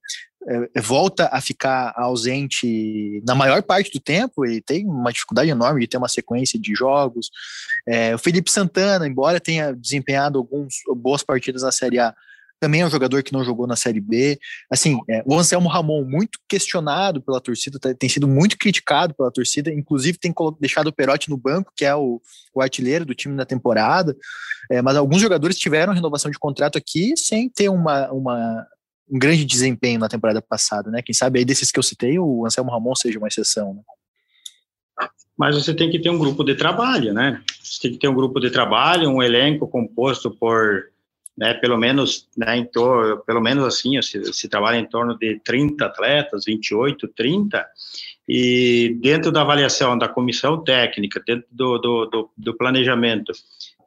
é, 0.48 0.82
volta 0.82 1.30
a 1.32 1.42
ficar 1.42 1.94
ausente 1.96 3.22
na 3.26 3.36
maior 3.36 3.62
parte 3.62 3.92
do 3.92 4.00
tempo 4.00 4.46
e 4.46 4.62
tem 4.62 4.86
uma 4.86 5.12
dificuldade 5.12 5.50
enorme 5.50 5.82
de 5.82 5.88
ter 5.88 5.98
uma 5.98 6.08
sequência 6.08 6.60
de 6.60 6.74
jogos. 6.74 7.30
É, 7.86 8.16
o 8.16 8.18
Felipe 8.18 8.52
Santana, 8.52 9.08
embora 9.08 9.40
tenha 9.40 9.74
desempenhado 9.74 10.40
algumas 10.40 10.76
boas 10.96 11.24
partidas 11.24 11.64
na 11.64 11.72
Série 11.72 12.00
A, 12.00 12.14
também 12.60 12.82
é 12.82 12.86
um 12.86 12.90
jogador 12.90 13.22
que 13.24 13.34
não 13.34 13.44
jogou 13.44 13.68
na 13.68 13.76
Série 13.76 14.00
B. 14.00 14.40
Assim, 14.70 15.00
é, 15.10 15.24
o 15.26 15.38
Anselmo 15.38 15.70
Ramon, 15.70 16.04
muito 16.04 16.40
questionado 16.48 17.22
pela 17.22 17.40
torcida, 17.40 17.80
tá, 17.80 17.94
tem 17.94 18.10
sido 18.10 18.28
muito 18.28 18.58
criticado 18.58 19.14
pela 19.14 19.32
torcida, 19.32 19.72
inclusive 19.72 20.18
tem 20.18 20.34
deixado 20.60 20.88
o 20.88 20.94
Perotti 20.94 21.30
no 21.30 21.38
banco, 21.38 21.72
que 21.76 21.86
é 21.86 21.96
o, 21.96 22.22
o 22.54 22.62
artilheiro 22.62 23.06
do 23.06 23.16
time 23.16 23.36
na 23.36 23.46
temporada. 23.46 24.16
É, 24.72 24.82
mas 24.82 24.96
alguns 24.98 25.22
jogadores 25.22 25.58
tiveram 25.58 25.94
renovação 25.94 26.32
de 26.32 26.40
contrato 26.40 26.78
aqui 26.78 27.16
sem 27.16 27.50
ter 27.50 27.70
uma, 27.70 28.12
uma, 28.12 28.68
um 29.10 29.20
grande 29.20 29.46
desempenho 29.46 30.00
na 30.00 30.10
temporada 30.10 30.42
passada, 30.42 30.90
né? 30.90 31.02
Quem 31.02 31.14
sabe 31.14 31.40
aí 31.40 31.46
desses 31.46 31.72
que 31.72 31.80
eu 31.80 31.84
citei, 31.84 32.18
o 32.20 32.46
Anselmo 32.46 32.72
Ramon 32.72 32.96
seja 32.96 33.20
uma 33.20 33.28
exceção, 33.28 33.74
né? 33.74 33.82
Mas 35.38 35.56
você 35.56 35.72
tem 35.72 35.92
que 35.92 36.00
ter 36.00 36.10
um 36.10 36.18
grupo 36.18 36.44
de 36.44 36.56
trabalho, 36.56 37.14
né? 37.14 37.44
Você 37.62 37.80
tem 37.80 37.92
que 37.92 38.00
ter 38.00 38.08
um 38.08 38.16
grupo 38.16 38.40
de 38.40 38.50
trabalho, 38.50 39.08
um 39.08 39.22
elenco 39.22 39.68
composto 39.68 40.32
por 40.32 40.86
né, 41.38 41.54
pelo 41.54 41.78
menos, 41.78 42.28
né, 42.36 42.58
em 42.58 42.66
torno, 42.66 43.20
pelo 43.20 43.40
menos 43.40 43.64
assim, 43.64 44.02
se, 44.02 44.34
se 44.34 44.50
trabalha 44.50 44.78
em 44.78 44.86
torno 44.86 45.16
de 45.18 45.40
30 45.42 45.86
atletas, 45.86 46.46
28, 46.46 47.08
30, 47.10 47.66
e 48.28 48.98
dentro 49.02 49.32
da 49.32 49.42
avaliação 49.42 49.98
da 49.98 50.10
comissão 50.10 50.64
técnica, 50.64 51.22
dentro 51.26 51.48
do, 51.52 51.78
do, 51.78 52.06
do, 52.08 52.30
do 52.36 52.58
planejamento, 52.58 53.32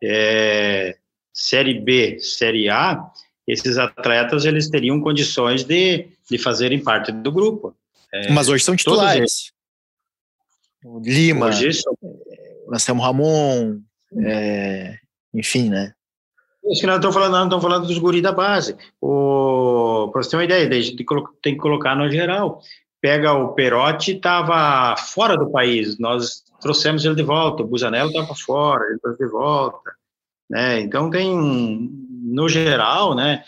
é, 0.02 0.96
Série 1.32 1.74
B, 1.74 2.20
Série 2.20 2.68
A, 2.68 3.04
esses 3.46 3.78
atletas, 3.78 4.44
eles 4.44 4.70
teriam 4.70 5.00
condições 5.00 5.64
de, 5.64 6.08
de 6.30 6.38
fazerem 6.38 6.82
parte 6.82 7.10
do 7.10 7.32
grupo. 7.32 7.74
É, 8.12 8.32
Mas 8.32 8.48
hoje 8.48 8.62
são 8.62 8.76
titulares. 8.76 9.52
Lima, 11.02 11.46
hoje 11.46 11.72
são... 11.74 11.92
Anselmo 12.72 13.02
Ramon, 13.02 13.80
é, 14.24 14.98
enfim, 15.34 15.68
né? 15.68 15.92
Isso 16.64 16.80
que 16.80 16.86
nós 16.86 16.96
estamos 16.96 17.14
falando, 17.14 17.32
nós 17.32 17.44
estamos 17.44 17.62
falando 17.62 17.86
dos 17.86 17.98
guris 17.98 18.22
da 18.22 18.32
base. 18.32 18.74
Para 19.00 20.22
você 20.22 20.30
ter 20.30 20.36
uma 20.36 20.44
ideia, 20.44 20.68
tem 20.68 21.54
que 21.54 21.56
colocar 21.56 21.96
no 21.96 22.10
geral. 22.10 22.60
Pega 23.00 23.32
o 23.32 23.54
Perotti, 23.54 24.12
estava 24.12 24.94
fora 24.96 25.36
do 25.36 25.50
país, 25.50 25.98
nós 25.98 26.44
trouxemos 26.60 27.02
ele 27.04 27.14
de 27.14 27.22
volta, 27.22 27.62
o 27.62 27.66
Busanello 27.66 28.10
estava 28.10 28.34
fora, 28.34 28.84
ele 28.84 28.98
trouxe 28.98 29.24
de 29.24 29.30
volta. 29.30 29.90
Né? 30.50 30.80
Então, 30.80 31.08
tem, 31.08 31.34
no 31.34 32.46
geral, 32.46 33.14
né, 33.14 33.42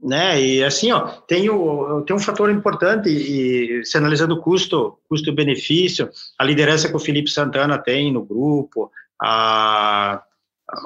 né? 0.00 0.40
E 0.40 0.62
assim, 0.62 0.92
ó, 0.92 1.00
tem, 1.26 1.50
o, 1.50 2.02
tem 2.02 2.14
um 2.14 2.20
fator 2.20 2.50
importante 2.50 3.08
e 3.08 3.84
se 3.84 3.96
analisando 3.96 4.34
o 4.34 4.40
custo, 4.40 4.98
custo-benefício, 5.08 6.08
a 6.38 6.44
liderança 6.44 6.88
que 6.88 6.96
o 6.96 7.00
Felipe 7.00 7.30
Santana 7.30 7.78
tem 7.78 8.12
no 8.12 8.24
grupo, 8.24 8.92
a 9.20 10.22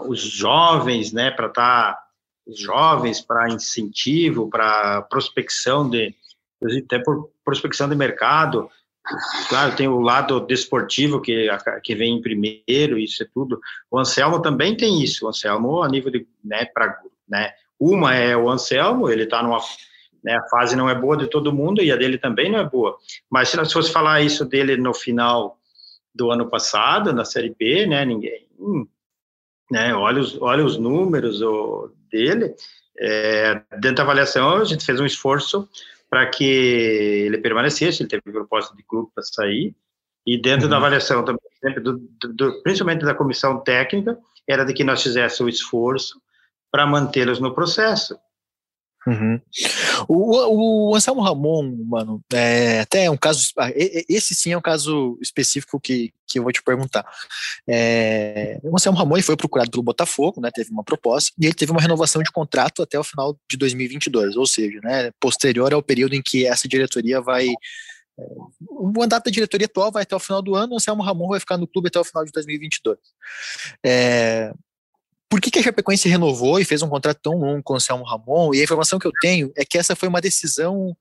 os 0.07 0.21
jovens, 0.21 1.13
né, 1.13 1.31
para 1.31 1.47
estar 1.47 1.95
tá, 1.95 2.03
os 2.47 2.59
jovens 2.59 3.21
para 3.21 3.49
incentivo, 3.49 4.49
para 4.49 5.03
prospecção 5.03 5.89
de 5.89 6.15
até 6.85 6.99
por 7.01 7.31
prospecção 7.45 7.89
de 7.89 7.97
mercado. 7.97 8.71
Claro, 9.49 9.75
tem 9.75 9.89
o 9.89 10.01
lado 10.01 10.41
desportivo 10.41 11.21
que 11.21 11.49
que 11.83 11.95
vem 11.95 12.17
em 12.17 12.23
primeiro, 12.23 12.99
isso 12.99 13.23
é 13.23 13.27
tudo. 13.33 13.61
O 13.91 13.99
Anselmo 13.99 14.41
também 14.41 14.77
tem 14.77 15.03
isso. 15.03 15.27
O 15.27 15.29
Anselmo 15.29 15.83
a 15.83 15.89
nível 15.89 16.13
de, 16.13 16.27
né, 16.45 16.65
para, 16.67 17.01
né, 17.29 17.53
uma 17.79 18.15
é 18.15 18.37
o 18.37 18.49
Anselmo, 18.49 19.11
ele 19.11 19.25
está 19.25 19.43
numa 19.43 19.59
né, 20.23 20.37
a 20.37 20.49
fase 20.49 20.77
não 20.77 20.89
é 20.89 20.95
boa 20.95 21.17
de 21.17 21.27
todo 21.27 21.53
mundo 21.53 21.83
e 21.83 21.91
a 21.91 21.97
dele 21.97 22.17
também 22.17 22.51
não 22.51 22.61
é 22.61 22.69
boa. 22.69 22.97
Mas 23.29 23.49
se 23.49 23.57
nós 23.57 23.73
fosse 23.73 23.93
falar 23.93 24.21
isso 24.21 24.45
dele 24.45 24.77
no 24.77 24.95
final 24.95 25.59
do 26.15 26.31
ano 26.31 26.49
passado, 26.49 27.13
na 27.13 27.25
Série 27.25 27.55
B, 27.59 27.87
né, 27.87 28.05
ninguém, 28.05 28.47
hum, 28.59 28.87
né? 29.73 29.95
Olha 29.95 30.21
os, 30.21 30.41
olha 30.41 30.63
os 30.63 30.77
números 30.77 31.41
o, 31.41 31.91
dele. 32.11 32.55
É, 32.99 33.55
dentro 33.81 33.97
da 33.97 34.03
avaliação, 34.03 34.59
a 34.59 34.65
gente 34.65 34.85
fez 34.85 35.01
um 35.01 35.07
esforço 35.07 35.67
para 36.11 36.27
que 36.27 36.45
ele 36.45 37.39
permanecesse, 37.39 38.03
ele 38.03 38.11
teve 38.11 38.23
proposta 38.31 38.77
de 38.77 38.83
clube 38.83 39.11
para 39.15 39.25
sair, 39.25 39.75
e 40.27 40.41
dentro 40.41 40.65
uhum. 40.65 40.71
da 40.71 40.77
avaliação 40.77 41.25
também, 41.25 41.41
do, 41.83 41.99
do, 42.35 42.63
principalmente 42.63 43.03
da 43.03 43.15
comissão 43.15 43.59
técnica, 43.61 44.19
era 44.47 44.63
de 44.63 44.75
que 44.75 44.85
nós 44.85 45.03
fizéssemos 45.03 45.55
o 45.55 45.57
esforço 45.57 46.21
para 46.71 46.87
mantê-los 46.87 47.41
no 47.41 47.55
processo. 47.55 48.15
Uhum. 49.07 49.41
O, 50.09 50.91
o, 50.91 50.95
Anselmo 50.97 51.21
Ramon, 51.23 51.77
mano, 51.87 52.23
é 52.33 52.81
até 52.81 53.11
um 53.11 53.17
caso. 53.17 53.49
Ah, 53.59 53.71
esse 53.75 54.35
sim 54.35 54.53
é 54.53 54.59
um 54.59 54.63
caso 54.63 55.19
específico 55.21 55.81
que, 55.81 56.13
que 56.27 56.39
eu 56.39 56.45
vou 56.45 56.53
te 56.53 56.63
perguntar. 56.63 57.05
É, 57.69 58.61
o 58.63 58.75
Anselmo 58.77 58.99
Ramon 58.99 59.21
foi 59.23 59.37
procurado 59.37 59.71
pelo 59.71 59.83
Botafogo, 59.83 60.41
né? 60.41 60.51
Teve 60.55 60.71
uma 60.71 60.85
proposta 60.85 61.33
e 61.41 61.47
ele 61.47 61.55
teve 61.55 61.73
uma 61.73 61.81
renovação 61.81 62.23
de 62.23 62.31
contrato 62.31 62.83
até 62.83 62.99
o 62.99 63.05
final 63.05 63.37
de 63.51 63.57
2022, 63.57 64.37
ou 64.37 64.47
seja, 64.47 64.81
né, 64.83 65.11
posterior 65.19 65.73
ao 65.75 65.83
período 65.83 66.15
em 66.15 66.23
que 66.23 66.47
essa 66.47 66.69
diretoria 66.69 67.21
vai. 67.21 67.49
É, 67.49 68.25
o 68.69 68.93
mandato 68.97 69.25
da 69.25 69.31
diretoria 69.33 69.67
atual 69.67 69.91
vai 69.91 70.05
até 70.05 70.15
o 70.15 70.21
final 70.21 70.43
do 70.43 70.55
ano, 70.55 70.75
o 70.75 70.77
Anselmo 70.77 71.03
Ramon 71.03 71.29
vai 71.29 71.41
ficar 71.41 71.59
no 71.59 71.67
clube 71.67 71.89
até 71.89 71.99
o 71.99 72.05
final 72.05 72.25
de 72.25 72.31
2022. 72.31 72.99
É, 73.85 74.53
por 75.33 75.41
que, 75.41 75.51
que 75.51 75.59
a 75.59 75.63
Chapecoense 75.63 76.11
renovou 76.11 76.61
e 76.61 76.65
fez 76.65 76.83
um 76.83 76.91
contrato 76.91 77.19
tão 77.23 77.33
longo 77.39 77.63
com 77.63 77.73
o 77.73 77.77
Anselmo 77.77 78.05
Ramon? 78.05 78.53
E 78.53 78.61
a 78.61 78.65
informação 78.65 78.99
que 78.99 79.07
eu 79.07 79.13
tenho 79.23 79.51
é 79.57 79.65
que 79.65 79.79
essa 79.79 79.97
foi 79.97 80.07
uma 80.07 80.21
decisão 80.21 80.95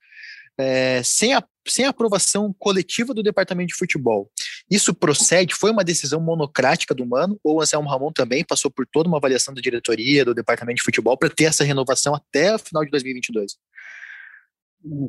é, 0.57 1.03
sem, 1.03 1.33
a, 1.33 1.43
sem 1.67 1.83
a 1.83 1.89
aprovação 1.89 2.55
coletiva 2.57 3.13
do 3.13 3.21
departamento 3.21 3.67
de 3.67 3.75
futebol. 3.75 4.31
Isso 4.69 4.93
procede? 4.93 5.53
Foi 5.53 5.69
uma 5.69 5.83
decisão 5.83 6.21
monocrática 6.21 6.95
do 6.95 7.05
Mano? 7.05 7.37
Ou 7.43 7.57
o 7.57 7.61
Anselmo 7.61 7.89
Ramon 7.89 8.09
também 8.13 8.41
passou 8.45 8.71
por 8.71 8.87
toda 8.89 9.09
uma 9.09 9.17
avaliação 9.17 9.53
da 9.53 9.59
diretoria, 9.59 10.23
do 10.23 10.33
departamento 10.33 10.77
de 10.77 10.83
futebol, 10.83 11.17
para 11.17 11.29
ter 11.29 11.43
essa 11.43 11.65
renovação 11.65 12.15
até 12.15 12.55
o 12.55 12.59
final 12.59 12.85
de 12.85 12.91
2022? 12.91 13.57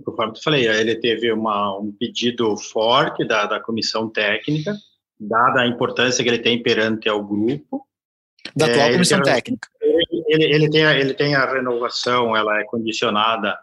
Conforme 0.05 0.33
eu 0.37 0.43
falei, 0.43 0.67
ele 0.67 0.97
teve 0.97 1.31
uma, 1.31 1.79
um 1.79 1.93
pedido 1.93 2.57
forte 2.57 3.25
da, 3.25 3.47
da 3.47 3.61
comissão 3.61 4.11
técnica, 4.11 4.77
dada 5.21 5.61
a 5.61 5.69
importância 5.69 6.25
que 6.25 6.29
ele 6.29 6.41
tem 6.41 6.61
perante 6.61 7.09
ao 7.09 7.25
grupo, 7.25 7.87
da 8.57 8.67
atual 8.67 8.89
é, 8.89 8.93
comissão 8.93 9.23
tem, 9.23 9.35
técnica. 9.35 9.69
Ele, 10.29 10.45
ele, 10.45 10.71
tem 10.71 10.85
a, 10.85 10.97
ele 10.97 11.15
tem 11.15 11.35
a 11.35 11.51
renovação, 11.51 12.37
ela 12.37 12.61
é 12.61 12.65
condicionada, 12.65 13.59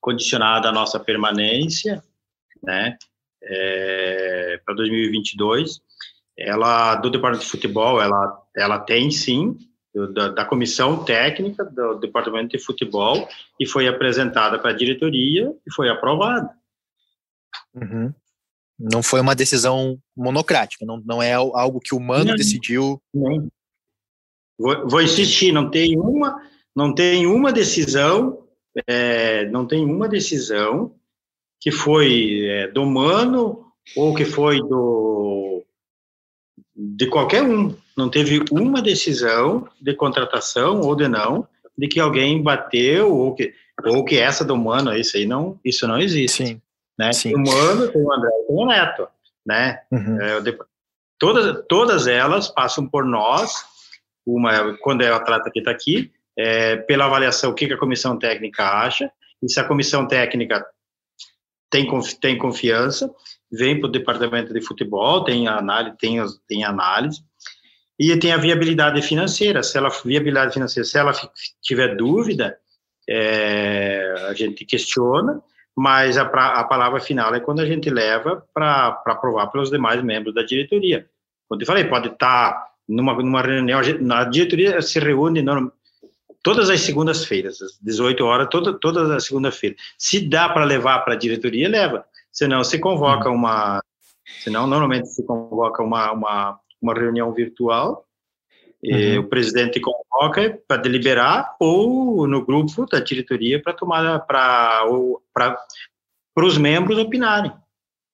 condicionada 0.00 0.68
à 0.68 0.72
nossa 0.72 0.98
permanência, 0.98 2.02
né, 2.62 2.96
é, 3.42 4.60
para 4.64 4.74
2022. 4.74 5.80
Ela, 6.36 6.94
do 6.96 7.10
Departamento 7.10 7.44
de 7.44 7.50
Futebol, 7.50 8.00
ela, 8.00 8.42
ela 8.56 8.78
tem 8.78 9.10
sim, 9.10 9.56
da, 10.14 10.28
da, 10.28 10.44
comissão 10.44 11.04
técnica 11.04 11.64
do 11.64 11.94
Departamento 11.96 12.56
de 12.56 12.62
Futebol, 12.62 13.28
e 13.58 13.66
foi 13.66 13.88
apresentada 13.88 14.58
para 14.58 14.70
a 14.70 14.76
diretoria 14.76 15.52
e 15.66 15.74
foi 15.74 15.88
aprovada. 15.88 16.50
Uhum. 17.74 18.12
Não 18.78 19.02
foi 19.02 19.20
uma 19.20 19.34
decisão 19.34 19.98
monocrática, 20.16 20.86
não, 20.86 21.02
não 21.04 21.20
é 21.20 21.32
algo 21.32 21.80
que 21.80 21.94
o 21.94 22.00
Mano 22.00 22.26
não, 22.26 22.36
decidiu. 22.36 23.02
Não. 23.12 23.48
Vou, 24.58 24.88
vou, 24.88 25.02
insistir, 25.02 25.52
não 25.52 25.70
tem 25.70 25.98
uma, 25.98 26.42
não 26.74 26.94
tem 26.94 27.26
uma 27.26 27.52
decisão, 27.52 28.44
é, 28.86 29.46
não 29.46 29.66
tem 29.66 29.84
uma 29.84 30.08
decisão 30.08 30.94
que 31.60 31.70
foi 31.70 32.44
é, 32.44 32.68
do 32.68 32.84
Mano 32.84 33.66
ou 33.96 34.14
que 34.14 34.24
foi 34.24 34.58
do 34.58 35.64
de 36.74 37.06
qualquer 37.08 37.42
um. 37.42 37.74
Não 37.96 38.08
teve 38.08 38.44
uma 38.52 38.80
decisão 38.80 39.68
de 39.80 39.94
contratação 39.94 40.80
ou 40.80 40.94
de 40.94 41.08
não 41.08 41.46
de 41.76 41.86
que 41.86 42.00
alguém 42.00 42.42
bateu 42.42 43.14
ou 43.14 43.34
que 43.34 43.54
ou 43.84 44.04
que 44.04 44.18
essa 44.18 44.44
do 44.44 44.56
Mano, 44.56 44.92
isso 44.96 45.16
aí 45.16 45.24
não, 45.24 45.58
isso 45.64 45.86
não 45.86 45.98
existe. 45.98 46.46
Sim. 46.46 46.62
Né? 46.98 47.12
Sim. 47.12 47.32
Tem 47.32 47.40
o 47.40 47.44
Mano, 47.44 47.88
tem 47.88 48.02
o 48.02 48.12
André, 48.12 48.30
tem 48.46 48.56
o 48.56 48.66
Neto, 48.66 49.08
né? 49.46 49.80
Uhum. 49.90 50.20
É, 50.20 50.58
todas 51.18 51.64
todas 51.68 52.06
elas 52.08 52.48
passam 52.48 52.86
por 52.88 53.04
nós. 53.04 53.64
Uma 54.28 54.76
quando 54.78 55.02
o 55.02 55.14
atleta 55.14 55.50
que 55.50 55.60
está 55.60 55.70
aqui, 55.70 56.12
é, 56.36 56.76
pela 56.76 57.06
avaliação 57.06 57.50
o 57.50 57.54
que, 57.54 57.66
que 57.66 57.72
a 57.72 57.78
comissão 57.78 58.18
técnica 58.18 58.64
acha 58.64 59.10
e 59.42 59.50
se 59.50 59.58
a 59.58 59.64
comissão 59.64 60.06
técnica 60.06 60.64
tem, 61.70 61.88
tem 62.20 62.36
confiança, 62.36 63.10
vem 63.50 63.78
para 63.78 63.88
o 63.88 63.92
departamento 63.92 64.52
de 64.52 64.60
futebol, 64.60 65.24
tem 65.24 65.48
análise, 65.48 65.96
tem, 65.98 66.18
tem 66.46 66.64
análise, 66.64 67.22
e 67.98 68.16
tem 68.18 68.32
a 68.32 68.36
viabilidade 68.36 69.02
financeira. 69.02 69.62
Se 69.62 69.76
ela 69.76 69.90
viabilidade 70.04 70.52
financeira, 70.52 70.84
se 70.84 70.98
ela 70.98 71.12
tiver 71.62 71.96
dúvida, 71.96 72.56
é, 73.08 74.14
a 74.28 74.34
gente 74.34 74.64
questiona, 74.64 75.42
mas 75.76 76.16
a, 76.16 76.22
a, 76.22 76.64
palavra 76.64 77.00
final 77.00 77.34
é 77.34 77.40
quando 77.40 77.60
a 77.60 77.66
gente 77.66 77.88
leva 77.90 78.44
para 78.52 79.00
aprovar 79.06 79.48
pelos 79.48 79.70
demais 79.70 80.02
membros 80.02 80.34
da 80.34 80.42
diretoria. 80.42 81.08
Como 81.48 81.60
eu 81.60 81.66
falei, 81.66 81.84
pode 81.84 82.08
estar 82.08 82.52
tá 82.52 82.67
numa, 82.88 83.14
numa 83.14 83.42
reunião, 83.42 83.80
a 83.80 84.24
diretoria 84.24 84.80
se 84.80 84.98
reúne 84.98 85.44
todas 86.42 86.70
as 86.70 86.80
segundas-feiras, 86.80 87.60
às 87.60 87.78
18 87.82 88.24
horas, 88.24 88.48
toda, 88.50 88.72
todas 88.72 89.10
as 89.10 89.26
segundas-feiras. 89.26 89.78
Se 89.98 90.20
dá 90.20 90.48
para 90.48 90.64
levar 90.64 91.00
para 91.00 91.14
a 91.14 91.18
diretoria, 91.18 91.68
leva. 91.68 92.04
Senão, 92.32 92.64
se 92.64 92.78
convoca 92.78 93.28
uhum. 93.28 93.36
uma. 93.36 93.82
Senão, 94.40 94.66
normalmente 94.66 95.08
se 95.08 95.24
convoca 95.24 95.82
uma, 95.82 96.12
uma, 96.12 96.60
uma 96.80 96.94
reunião 96.94 97.32
virtual, 97.32 98.06
uhum. 98.82 99.20
o 99.20 99.24
presidente 99.24 99.80
convoca 99.80 100.58
para 100.66 100.80
deliberar, 100.80 101.56
ou 101.58 102.26
no 102.26 102.44
grupo 102.44 102.86
da 102.86 103.00
diretoria 103.00 103.60
para 103.60 103.72
tomar. 103.74 104.20
para 104.20 104.84
os 106.36 106.56
membros 106.56 106.98
opinarem. 106.98 107.52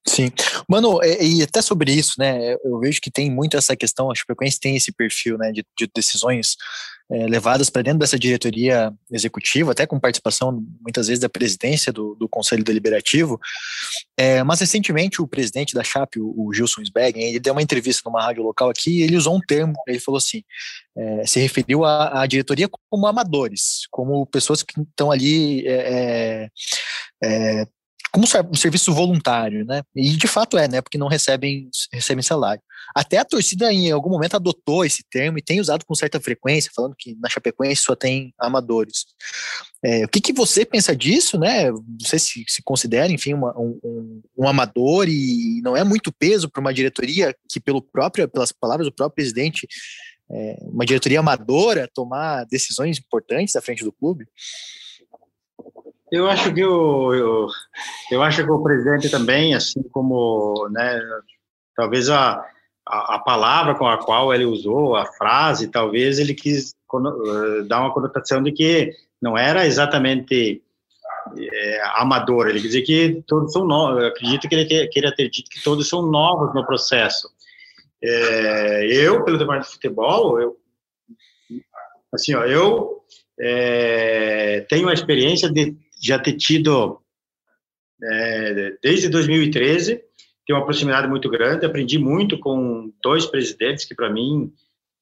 Sim. 0.07 0.31
Mano, 0.69 1.01
e, 1.03 1.39
e, 1.39 1.43
até 1.43 1.63
sobre 1.63 1.93
isso, 1.93 2.15
né? 2.19 2.55
Eu 2.65 2.79
vejo 2.79 3.01
que 3.01 3.11
tem 3.11 3.31
muito 3.31 3.57
essa 3.57 3.75
questão, 3.75 4.11
a 4.11 4.15
Chapecoense 4.15 4.61
tem 4.61 4.77
esse 4.77 4.93
perfil, 4.93 5.39
né, 5.39 5.51
de, 5.51 5.65
de 5.79 5.89
decisões 5.95 6.57
é, 7.11 7.27
levadas 7.27 7.69
para 7.69 7.83
dentro 7.83 7.99
dessa 7.99 8.19
diretoria 8.19 8.93
executiva, 9.11 9.73
até 9.73 9.87
com 9.87 10.01
participação 10.01 10.65
muitas 10.81 11.07
vezes 11.07 11.21
da 11.21 11.29
presidência 11.29 11.93
do, 11.93 12.15
do 12.15 12.29
Conselho 12.29 12.65
Deliberativo. 12.65 13.39
É, 14.17 14.43
mas 14.43 14.61
recentemente 14.61 15.21
o 15.21 15.27
presidente 15.27 15.75
da 15.75 15.85
Chape, 15.85 16.21
o, 16.21 16.35
o 16.37 16.53
Gilson 16.53 16.83
Sbergen, 16.83 17.23
ele 17.23 17.41
deu 17.41 17.53
uma 17.53 17.63
entrevista 17.63 18.03
numa 18.05 18.23
rádio 18.23 18.43
local 18.43 18.71
aqui 18.71 18.99
e 18.99 19.03
ele 19.03 19.17
usou 19.17 19.37
um 19.37 19.41
termo, 19.41 19.75
ele 19.87 20.01
falou 20.01 20.19
assim, 20.19 20.43
é, 20.97 21.27
se 21.27 21.41
referiu 21.41 21.85
à, 21.85 22.27
diretoria 22.27 22.69
como 22.91 23.07
amadores, 23.07 23.87
como 23.91 24.27
pessoas 24.27 24.63
que 24.63 24.81
estão 24.81 25.11
ali 25.11 25.67
é, 25.67 26.49
é, 27.23 27.63
é 27.63 27.67
como 28.15 28.29
um 28.53 28.55
serviço 28.55 28.95
voluntário, 28.95 29.65
né? 29.65 29.83
E 29.93 30.11
de 30.11 30.29
fato 30.29 30.57
é, 30.57 30.69
né? 30.69 30.81
Porque 30.81 30.97
não 30.97 31.09
recebem, 31.09 31.69
recebem 31.93 32.23
salário. 32.23 32.63
Até 32.95 33.19
a 33.19 33.25
torcida 33.25 33.73
em 33.73 33.91
algum 33.91 34.09
momento 34.09 34.37
adotou 34.37 34.85
esse 34.85 35.03
termo 35.11 35.37
e 35.37 35.43
tem 35.43 35.59
usado 35.59 35.85
com 35.85 35.97
certa 35.97 36.21
frequência, 36.21 36.71
falando 36.73 36.95
que 36.97 37.17
na 37.17 37.29
Chapecoense 37.29 37.83
só 37.83 37.97
tem 37.97 38.33
amadores. 38.39 39.07
É, 39.85 40.05
o 40.05 40.09
que, 40.09 40.21
que 40.21 40.33
você 40.33 40.65
pensa 40.65 40.95
disso, 40.95 41.37
né? 41.37 41.73
Você 42.01 42.21
se, 42.21 42.45
se 42.47 42.63
considera, 42.63 43.13
enfim, 43.13 43.35
uma, 43.35 43.53
um, 43.59 44.23
um, 44.39 44.47
amador 44.47 45.09
e 45.09 45.61
não 45.65 45.77
é 45.77 45.83
muito 45.83 46.13
peso 46.13 46.49
para 46.49 46.61
uma 46.61 46.73
diretoria 46.73 47.35
que, 47.51 47.59
pelo 47.59 47.83
próprio, 47.83 48.29
pelas 48.29 48.53
palavras 48.53 48.87
do 48.87 48.95
próprio 48.95 49.17
presidente, 49.17 49.67
é, 50.31 50.57
uma 50.61 50.87
diretoria 50.87 51.19
amadora 51.19 51.91
tomar 51.93 52.45
decisões 52.47 52.97
importantes 52.97 53.57
à 53.57 53.61
frente 53.61 53.83
do 53.83 53.93
clube? 53.93 54.25
Eu 56.15 56.29
acho 56.29 56.55
que 56.55 56.65
o 56.65 57.13
eu, 57.13 57.49
eu 58.09 58.23
acho 58.23 58.45
que 58.45 58.51
o 58.51 58.63
presidente 58.63 59.11
também, 59.11 59.53
assim 59.53 59.83
como, 59.91 60.69
né, 60.71 61.01
talvez 61.75 62.09
a, 62.09 62.35
a, 62.87 63.17
a, 63.17 63.19
palavra 63.19 63.75
com 63.75 63.85
a 63.85 63.99
qual 63.99 64.33
ele 64.33 64.45
usou 64.45 64.95
a 64.95 65.07
frase, 65.07 65.73
talvez 65.73 66.21
ele 66.21 66.33
quis 66.33 66.73
uh, 66.93 67.65
dar 67.65 67.81
uma 67.81 67.93
conotação 67.93 68.41
de 68.45 68.53
que 68.53 68.93
não 69.21 69.37
era 69.37 69.67
exatamente 69.67 70.63
é, 71.37 71.83
amador. 71.97 72.47
Ele 72.47 72.61
quis 72.61 72.71
dizer 72.71 72.83
que 72.83 73.25
todos 73.27 73.53
são 73.53 73.65
novos. 73.67 74.01
Eu 74.01 74.07
acredito 74.07 74.49
que 74.49 74.55
ele 74.55 74.87
queria 74.87 75.13
ter 75.13 75.29
dito 75.29 75.51
que 75.51 75.65
todos 75.65 75.89
são 75.89 76.03
novos 76.03 76.55
no 76.55 76.65
processo. 76.65 77.29
É, 78.01 78.87
eu, 78.87 79.25
pelo 79.25 79.37
departamento 79.37 79.67
de 79.67 79.75
futebol, 79.75 80.41
eu 80.41 80.57
assim, 82.13 82.35
ó, 82.35 82.45
eu 82.45 83.03
é, 83.41 84.65
tenho 84.69 84.89
a 84.89 84.95
experiência 84.95 85.51
de 85.51 85.77
já 86.05 86.19
ter 86.19 86.35
tido, 86.35 87.01
é, 88.03 88.77
desde 88.83 89.09
2013, 89.09 90.03
tem 90.47 90.55
uma 90.55 90.65
proximidade 90.65 91.09
muito 91.09 91.31
grande, 91.31 91.65
aprendi 91.65 91.99
muito 91.99 92.39
com 92.39 92.93
dois 93.03 93.25
presidentes 93.25 93.87
que, 93.87 93.95
para 93.95 94.11
mim, 94.11 94.53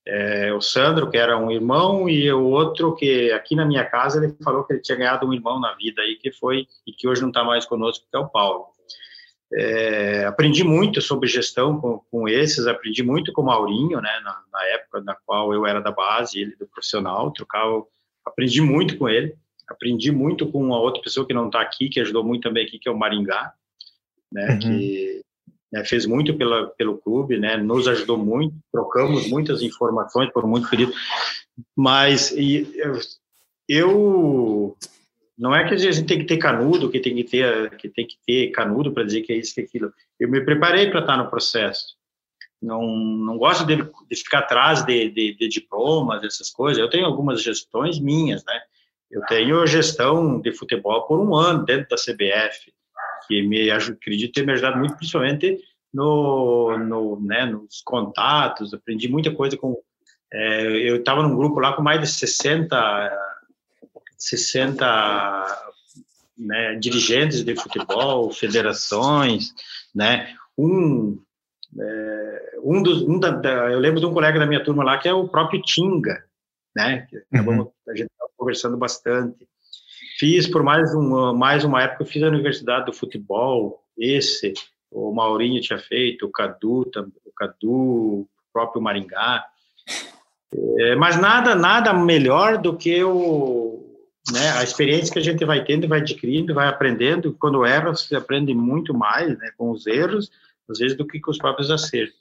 é, 0.07 0.53
o 0.53 0.61
Sandro, 0.61 1.11
que 1.11 1.17
era 1.17 1.37
um 1.37 1.51
irmão, 1.51 2.09
e 2.09 2.31
o 2.33 2.45
outro 2.45 2.95
que, 2.95 3.33
aqui 3.33 3.57
na 3.57 3.65
minha 3.65 3.85
casa, 3.85 4.25
ele 4.25 4.37
falou 4.45 4.65
que 4.65 4.75
ele 4.75 4.83
tinha 4.83 4.97
ganhado 4.97 5.27
um 5.27 5.33
irmão 5.33 5.59
na 5.59 5.75
vida, 5.75 6.03
aí, 6.03 6.17
que 6.17 6.31
foi, 6.31 6.69
e 6.87 6.93
que 6.93 7.09
hoje 7.09 7.21
não 7.21 7.29
está 7.29 7.43
mais 7.43 7.67
conosco, 7.67 8.07
que 8.09 8.17
é 8.17 8.21
o 8.21 8.29
Paulo. 8.29 8.67
É, 9.55 10.25
aprendi 10.25 10.65
muito 10.65 11.03
sobre 11.03 11.29
gestão 11.29 11.79
com, 11.79 11.99
com, 12.11 12.29
esses, 12.29 12.67
aprendi 12.67 13.03
muito 13.03 13.33
com 13.33 13.43
o 13.43 13.47
Maurinho, 13.47 14.01
né, 14.01 14.21
na, 14.25 14.41
na, 14.51 14.65
época 14.69 15.01
na 15.03 15.15
qual 15.27 15.53
eu 15.53 15.67
era 15.67 15.81
da 15.81 15.91
base, 15.91 16.41
ele 16.41 16.57
do 16.57 16.67
profissional, 16.67 17.31
trocava, 17.33 17.85
aprendi 18.25 18.63
muito 18.63 18.97
com 18.97 19.09
ele. 19.09 19.37
Aprendi 19.69 20.11
muito 20.11 20.47
com 20.47 20.63
uma 20.63 20.79
outra 20.79 21.03
pessoa 21.03 21.27
que 21.27 21.35
não 21.35 21.47
está 21.47 21.61
aqui, 21.61 21.89
que 21.89 22.01
ajudou 22.01 22.25
muito 22.25 22.43
também 22.43 22.65
aqui, 22.65 22.79
que 22.79 22.89
é 22.89 22.93
o 22.93 22.99
Maringá, 22.99 23.53
né, 24.31 24.53
uhum. 24.53 24.59
que 24.59 25.23
né, 25.73 25.85
fez 25.85 26.07
muito 26.07 26.35
pela, 26.37 26.69
pelo 26.69 26.99
clube, 26.99 27.39
né, 27.39 27.57
nos 27.57 27.89
ajudou 27.89 28.19
muito, 28.19 28.55
trocamos 28.71 29.29
muitas 29.29 29.63
informações 29.63 30.31
por 30.33 30.47
muito 30.47 30.69
período, 30.69 30.93
mas 31.77 32.31
e, 32.33 32.73
eu, 32.77 32.99
eu 33.69 34.77
não 35.39 35.55
é 35.55 35.67
que 35.67 35.75
a 35.75 35.77
gente 35.77 36.05
tem 36.05 36.19
que 36.19 36.27
ter 36.27 36.37
canudo, 36.37 36.91
que 36.91 37.01
tem 37.01 37.17
que 37.17 37.25
ter, 37.25 37.77
que 37.77 37.89
tem 37.89 38.07
que 38.07 38.17
ter 38.27 38.51
canudo 38.51 38.93
para 38.93 39.05
dizer 39.05 39.23
que 39.23 39.33
é 39.33 39.37
isso, 39.37 39.55
que 39.55 39.61
é 39.61 39.65
aquilo. 39.65 39.93
Eu 40.21 40.31
me 40.31 40.41
preparei 40.45 40.91
para 40.91 41.01
estar 41.01 41.17
no 41.17 41.31
processo. 41.31 41.97
Não, 42.61 42.87
não 42.87 43.37
gosto 43.39 43.67
de, 43.67 43.77
de 43.77 44.17
ficar 44.17 44.41
atrás 44.41 44.85
de, 44.85 45.11
de, 45.11 45.35
de, 45.35 45.49
diplomas, 45.49 46.23
essas 46.23 46.49
coisas. 46.49 46.79
Eu 46.79 46.89
tenho 46.89 47.07
algumas 47.07 47.43
gestões 47.43 47.99
minhas, 47.99 48.45
né? 48.45 48.61
Eu 49.13 49.21
tenho 49.27 49.67
gestão 49.67 50.41
de 50.41 50.53
futebol 50.53 51.07
por 51.07 51.21
um 51.21 51.35
ano 51.35 51.67
dentro 51.67 51.87
da 51.91 51.97
CBF, 51.97 52.73
que 53.29 53.43
me 53.43 53.71
acredito 53.71 54.33
ter 54.33 54.47
me 54.47 54.53
ajudado 54.53 54.79
muito, 54.79 54.97
principalmente 54.97 55.59
no, 55.93 56.79
no 56.79 57.21
né, 57.21 57.45
nos 57.45 57.83
contatos. 57.85 58.73
Aprendi 58.73 59.09
muita 59.09 59.31
coisa 59.31 59.55
com. 59.57 59.77
É, 60.33 60.67
eu 60.89 60.97
estava 60.97 61.23
num 61.23 61.37
grupo 61.37 61.61
lá 61.61 61.75
com 61.75 61.83
mais 61.83 62.01
de 62.01 62.07
60, 62.07 63.13
60 64.17 65.73
né, 66.39 66.75
dirigentes 66.77 67.45
de 67.45 67.55
futebol, 67.55 68.33
federações, 68.33 69.53
né? 69.95 70.35
Um, 70.57 71.21
é, 71.79 72.59
um 72.65 72.83
dos, 72.83 73.03
um 73.03 73.19
da, 73.19 73.31
da, 73.31 73.71
eu 73.71 73.79
lembro 73.79 74.01
de 74.01 74.07
um 74.07 74.15
colega 74.15 74.39
da 74.39 74.47
minha 74.47 74.65
turma 74.65 74.83
lá 74.83 74.97
que 74.97 75.09
é 75.09 75.13
o 75.13 75.29
próprio 75.29 75.61
Tinga, 75.61 76.25
né? 76.75 77.07
Que 77.09 77.19
acabamos, 77.31 77.67
uhum. 77.67 77.73
a 77.89 77.97
gente 77.97 78.11
conversando 78.37 78.77
bastante. 78.77 79.47
Fiz 80.19 80.47
por 80.47 80.63
mais 80.63 80.93
uma, 80.95 81.33
mais 81.33 81.65
uma 81.65 81.83
época, 81.83 82.05
fiz 82.05 82.23
a 82.23 82.29
Universidade 82.29 82.87
do 82.87 82.93
Futebol, 82.93 83.83
esse, 83.97 84.53
o 84.91 85.13
Maurinho 85.13 85.61
tinha 85.61 85.79
feito, 85.79 86.27
o 86.27 86.31
Cadu, 86.31 86.83
o 86.83 87.33
Cadu, 87.37 87.73
o 87.73 88.29
próprio 88.53 88.83
Maringá. 88.83 89.45
É, 90.79 90.95
mas 90.97 91.19
nada, 91.21 91.55
nada 91.55 91.93
melhor 91.93 92.59
do 92.59 92.77
que 92.77 93.03
o, 93.03 93.83
né, 94.31 94.51
a 94.53 94.63
experiência 94.63 95.13
que 95.13 95.19
a 95.19 95.23
gente 95.23 95.45
vai 95.45 95.65
tendo, 95.65 95.89
vai 95.89 96.01
adquirindo, 96.01 96.55
vai 96.55 96.69
aprendendo. 96.69 97.35
Quando 97.39 97.65
erra, 97.65 97.91
você 97.91 98.15
aprende 98.15 98.53
muito 98.53 98.93
mais 98.93 99.37
né, 99.39 99.51
com 99.57 99.71
os 99.71 99.87
erros, 99.87 100.31
às 100.69 100.79
vezes, 100.79 100.97
do 100.97 101.07
que 101.07 101.21
com 101.21 101.31
os 101.31 101.39
próprios 101.39 101.71
acertos. 101.71 102.21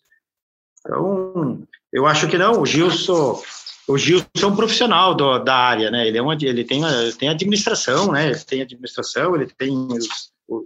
Então, 0.80 1.62
eu 1.92 2.08
acho 2.08 2.28
que 2.28 2.38
não, 2.38 2.62
o 2.62 2.66
Gilson 2.66 3.40
o 3.88 3.98
Gilson 3.98 4.28
é 4.42 4.46
um 4.46 4.56
profissional 4.56 5.16
do, 5.16 5.40
da 5.40 5.56
área, 5.56 5.92
né? 5.92 6.08
Ele, 6.08 6.18
é 6.18 6.22
uma, 6.22 6.36
ele 6.36 6.64
tem, 6.64 6.82
tem 7.18 7.30
administração, 7.30 8.12
né? 8.12 8.28
Ele 8.28 8.40
tem 8.40 8.62
administração, 8.62 9.36
ele 9.36 9.48
tem 9.48 9.76
os, 9.76 10.32
o, 10.48 10.66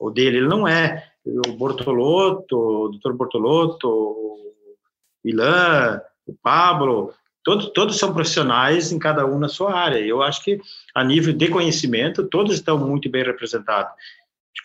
o, 0.00 0.10
dele. 0.10 0.38
Ele 0.38 0.48
não 0.48 0.66
é, 0.66 1.10
o 1.24 1.52
Bortolotto, 1.52 2.56
o 2.56 2.88
doutor 2.88 3.14
Bortolotto, 3.14 3.88
o 3.88 4.54
Ilan, 5.24 6.00
o 6.26 6.34
Pablo, 6.34 7.12
todos, 7.44 7.70
todos 7.70 7.98
são 7.98 8.14
profissionais 8.14 8.92
em 8.92 8.98
cada 8.98 9.26
um 9.26 9.38
na 9.38 9.48
sua 9.48 9.74
área. 9.74 9.98
Eu 9.98 10.22
acho 10.22 10.42
que, 10.42 10.60
a 10.94 11.04
nível 11.04 11.32
de 11.32 11.48
conhecimento, 11.48 12.26
todos 12.28 12.54
estão 12.54 12.78
muito 12.78 13.10
bem 13.10 13.24
representados. 13.24 13.92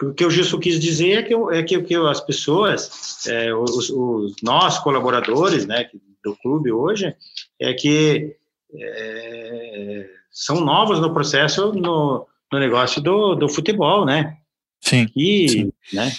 O 0.02 0.14
que 0.14 0.26
o 0.26 0.30
Gilson 0.30 0.60
quis 0.60 0.80
dizer 0.80 1.12
é 1.12 1.24
que, 1.24 1.34
é 1.34 1.64
que, 1.64 1.82
que 1.82 1.96
as 1.96 2.22
pessoas, 2.22 3.26
é, 3.26 3.54
os, 3.54 3.90
os, 3.90 4.36
nós 4.44 4.78
colaboradores 4.78 5.66
né, 5.66 5.90
do 6.24 6.36
clube 6.36 6.72
hoje, 6.72 7.16
é 7.60 7.74
que 7.74 8.36
é, 8.74 10.10
são 10.32 10.62
novos 10.62 11.00
no 11.00 11.14
processo, 11.14 11.74
no, 11.74 12.28
no 12.52 12.60
negócio 12.60 13.02
do, 13.02 13.36
do 13.36 13.50
futebol, 13.50 14.06
né? 14.06 14.38
Sim. 14.82 15.08
E, 15.16 15.50
sim. 15.50 15.74
né? 15.94 16.12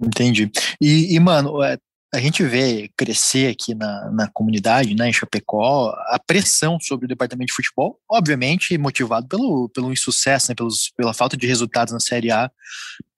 Entendi. 0.00 0.50
E, 0.80 1.14
e 1.14 1.20
mano, 1.20 1.62
é, 1.62 1.78
a 2.12 2.20
gente 2.20 2.42
vê 2.42 2.90
crescer 2.96 3.50
aqui 3.50 3.74
na, 3.74 4.10
na 4.10 4.28
comunidade, 4.28 4.94
né, 4.94 5.08
em 5.08 5.12
Chapecó, 5.12 5.90
a 6.08 6.18
pressão 6.18 6.78
sobre 6.80 7.06
o 7.06 7.08
departamento 7.08 7.48
de 7.48 7.54
futebol, 7.54 8.00
obviamente 8.08 8.76
motivado 8.78 9.26
pelo, 9.26 9.68
pelo 9.68 9.92
insucesso, 9.92 10.50
né, 10.50 10.54
pelos, 10.54 10.90
pela 10.96 11.12
falta 11.12 11.36
de 11.36 11.46
resultados 11.46 11.92
na 11.92 12.00
Série 12.00 12.30
A 12.30 12.50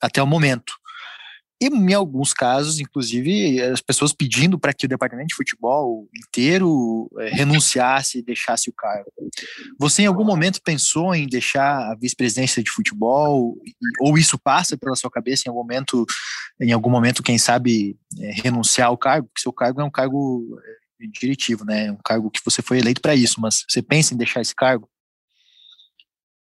até 0.00 0.22
o 0.22 0.26
momento. 0.26 0.74
E 1.60 1.66
em 1.66 1.92
alguns 1.92 2.32
casos, 2.32 2.78
inclusive, 2.78 3.60
as 3.60 3.80
pessoas 3.80 4.12
pedindo 4.12 4.58
para 4.58 4.72
que 4.72 4.86
o 4.86 4.88
departamento 4.88 5.28
de 5.28 5.34
futebol 5.34 6.08
inteiro 6.16 7.10
é, 7.18 7.30
renunciasse 7.30 8.18
e 8.18 8.22
deixasse 8.22 8.70
o 8.70 8.72
cargo. 8.72 9.10
Você 9.78 10.02
em 10.02 10.06
algum 10.06 10.24
momento 10.24 10.62
pensou 10.62 11.12
em 11.14 11.26
deixar 11.26 11.90
a 11.90 11.96
vice-presidência 11.96 12.62
de 12.62 12.70
futebol? 12.70 13.56
Ou 14.00 14.16
isso 14.16 14.38
passa 14.38 14.78
pela 14.78 14.94
sua 14.94 15.10
cabeça 15.10 15.44
em 15.46 15.48
algum 15.48 15.62
momento, 15.62 16.06
em 16.60 16.70
algum 16.70 16.90
momento, 16.90 17.24
quem 17.24 17.38
sabe, 17.38 17.96
é, 18.20 18.30
renunciar 18.40 18.88
ao 18.88 18.96
cargo? 18.96 19.26
Porque 19.26 19.42
seu 19.42 19.52
cargo 19.52 19.80
é 19.80 19.84
um 19.84 19.90
cargo 19.90 20.60
é, 21.00 21.06
diretivo, 21.08 21.64
né? 21.64 21.90
Um 21.90 21.98
cargo 22.04 22.30
que 22.30 22.40
você 22.44 22.62
foi 22.62 22.78
eleito 22.78 23.00
para 23.00 23.16
isso, 23.16 23.40
mas 23.40 23.64
você 23.68 23.82
pensa 23.82 24.14
em 24.14 24.16
deixar 24.16 24.40
esse 24.40 24.54
cargo? 24.54 24.88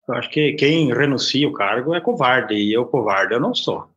Eu 0.06 0.14
acho 0.14 0.28
que 0.28 0.52
quem 0.52 0.92
renuncia 0.92 1.48
o 1.48 1.52
cargo 1.52 1.94
é 1.94 2.00
covarde, 2.00 2.54
e 2.54 2.74
eu 2.74 2.84
covarde 2.84 3.32
eu 3.32 3.40
não 3.40 3.54
sou. 3.54 3.88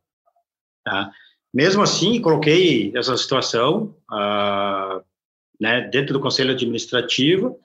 Tá? 0.84 1.10
Mesmo 1.52 1.82
assim, 1.82 2.20
coloquei 2.20 2.92
essa 2.96 3.16
situação 3.16 3.94
uh, 4.10 5.02
né, 5.60 5.82
dentro 5.92 6.14
do 6.14 6.20
Conselho 6.20 6.52
Administrativo, 6.52 7.58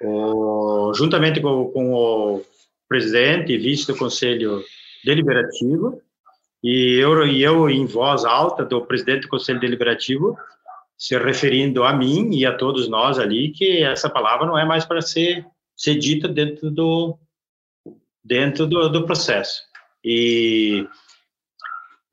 o, 0.00 0.92
juntamente 0.94 1.40
com, 1.40 1.70
com, 1.70 1.92
o 1.92 2.44
presidente 2.88 3.52
e 3.52 3.58
vice 3.58 3.86
do 3.86 3.96
Conselho 3.96 4.62
Deliberativo, 5.04 6.00
e 6.62 6.98
eu, 6.98 7.26
e 7.26 7.42
eu, 7.42 7.68
em 7.68 7.84
voz 7.84 8.24
alta 8.24 8.64
do 8.64 8.84
presidente 8.86 9.22
do 9.22 9.28
Conselho 9.28 9.60
Deliberativo, 9.60 10.36
se 10.96 11.18
referindo 11.18 11.84
a 11.84 11.92
mim 11.92 12.34
e 12.34 12.46
a 12.46 12.56
todos 12.56 12.88
nós 12.88 13.18
ali, 13.18 13.50
que 13.50 13.82
essa 13.82 14.08
palavra 14.08 14.46
não 14.46 14.58
é 14.58 14.64
mais 14.64 14.84
para 14.84 15.02
ser, 15.02 15.44
ser 15.76 15.96
dita 15.96 16.26
dentro 16.26 16.70
do, 16.70 17.18
dentro 18.24 18.66
do, 18.66 18.88
do 18.88 19.04
processo. 19.04 19.62
E 20.02 20.86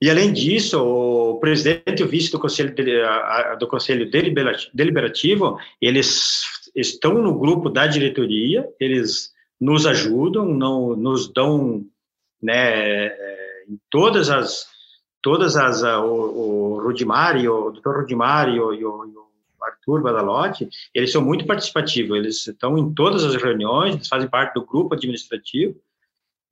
e, 0.03 0.09
além 0.09 0.33
disso, 0.33 0.83
o 0.83 1.39
presidente 1.39 2.01
e 2.01 2.03
o 2.03 2.09
vice 2.09 2.29
do 2.29 2.37
Conselho, 2.37 2.75
do 3.57 3.67
conselho 3.69 4.11
Deliberativo, 4.11 5.57
eles 5.81 6.41
estão 6.75 7.13
no 7.21 7.39
grupo 7.39 7.69
da 7.69 7.87
diretoria, 7.87 8.67
eles 8.81 9.31
nos 9.57 9.85
ajudam, 9.85 10.45
não, 10.45 10.93
nos 10.93 11.31
dão, 11.31 11.85
né, 12.41 13.07
em 13.69 13.79
todas 13.89 14.29
as, 14.29 14.67
todas 15.21 15.55
as, 15.55 15.81
o, 15.83 16.05
o 16.05 16.81
Rudimari, 16.83 17.47
o 17.47 17.71
doutor 17.71 18.01
Rudimari 18.01 18.57
e 18.57 18.59
o, 18.59 18.73
e 18.73 18.83
o 18.83 19.29
Arthur 19.61 20.01
Badalotti, 20.01 20.67
eles 20.93 21.13
são 21.13 21.21
muito 21.21 21.45
participativos, 21.45 22.17
eles 22.17 22.45
estão 22.45 22.77
em 22.77 22.93
todas 22.93 23.23
as 23.23 23.41
reuniões, 23.41 23.95
eles 23.95 24.09
fazem 24.09 24.27
parte 24.27 24.53
do 24.53 24.65
grupo 24.65 24.95
administrativo, 24.95 25.79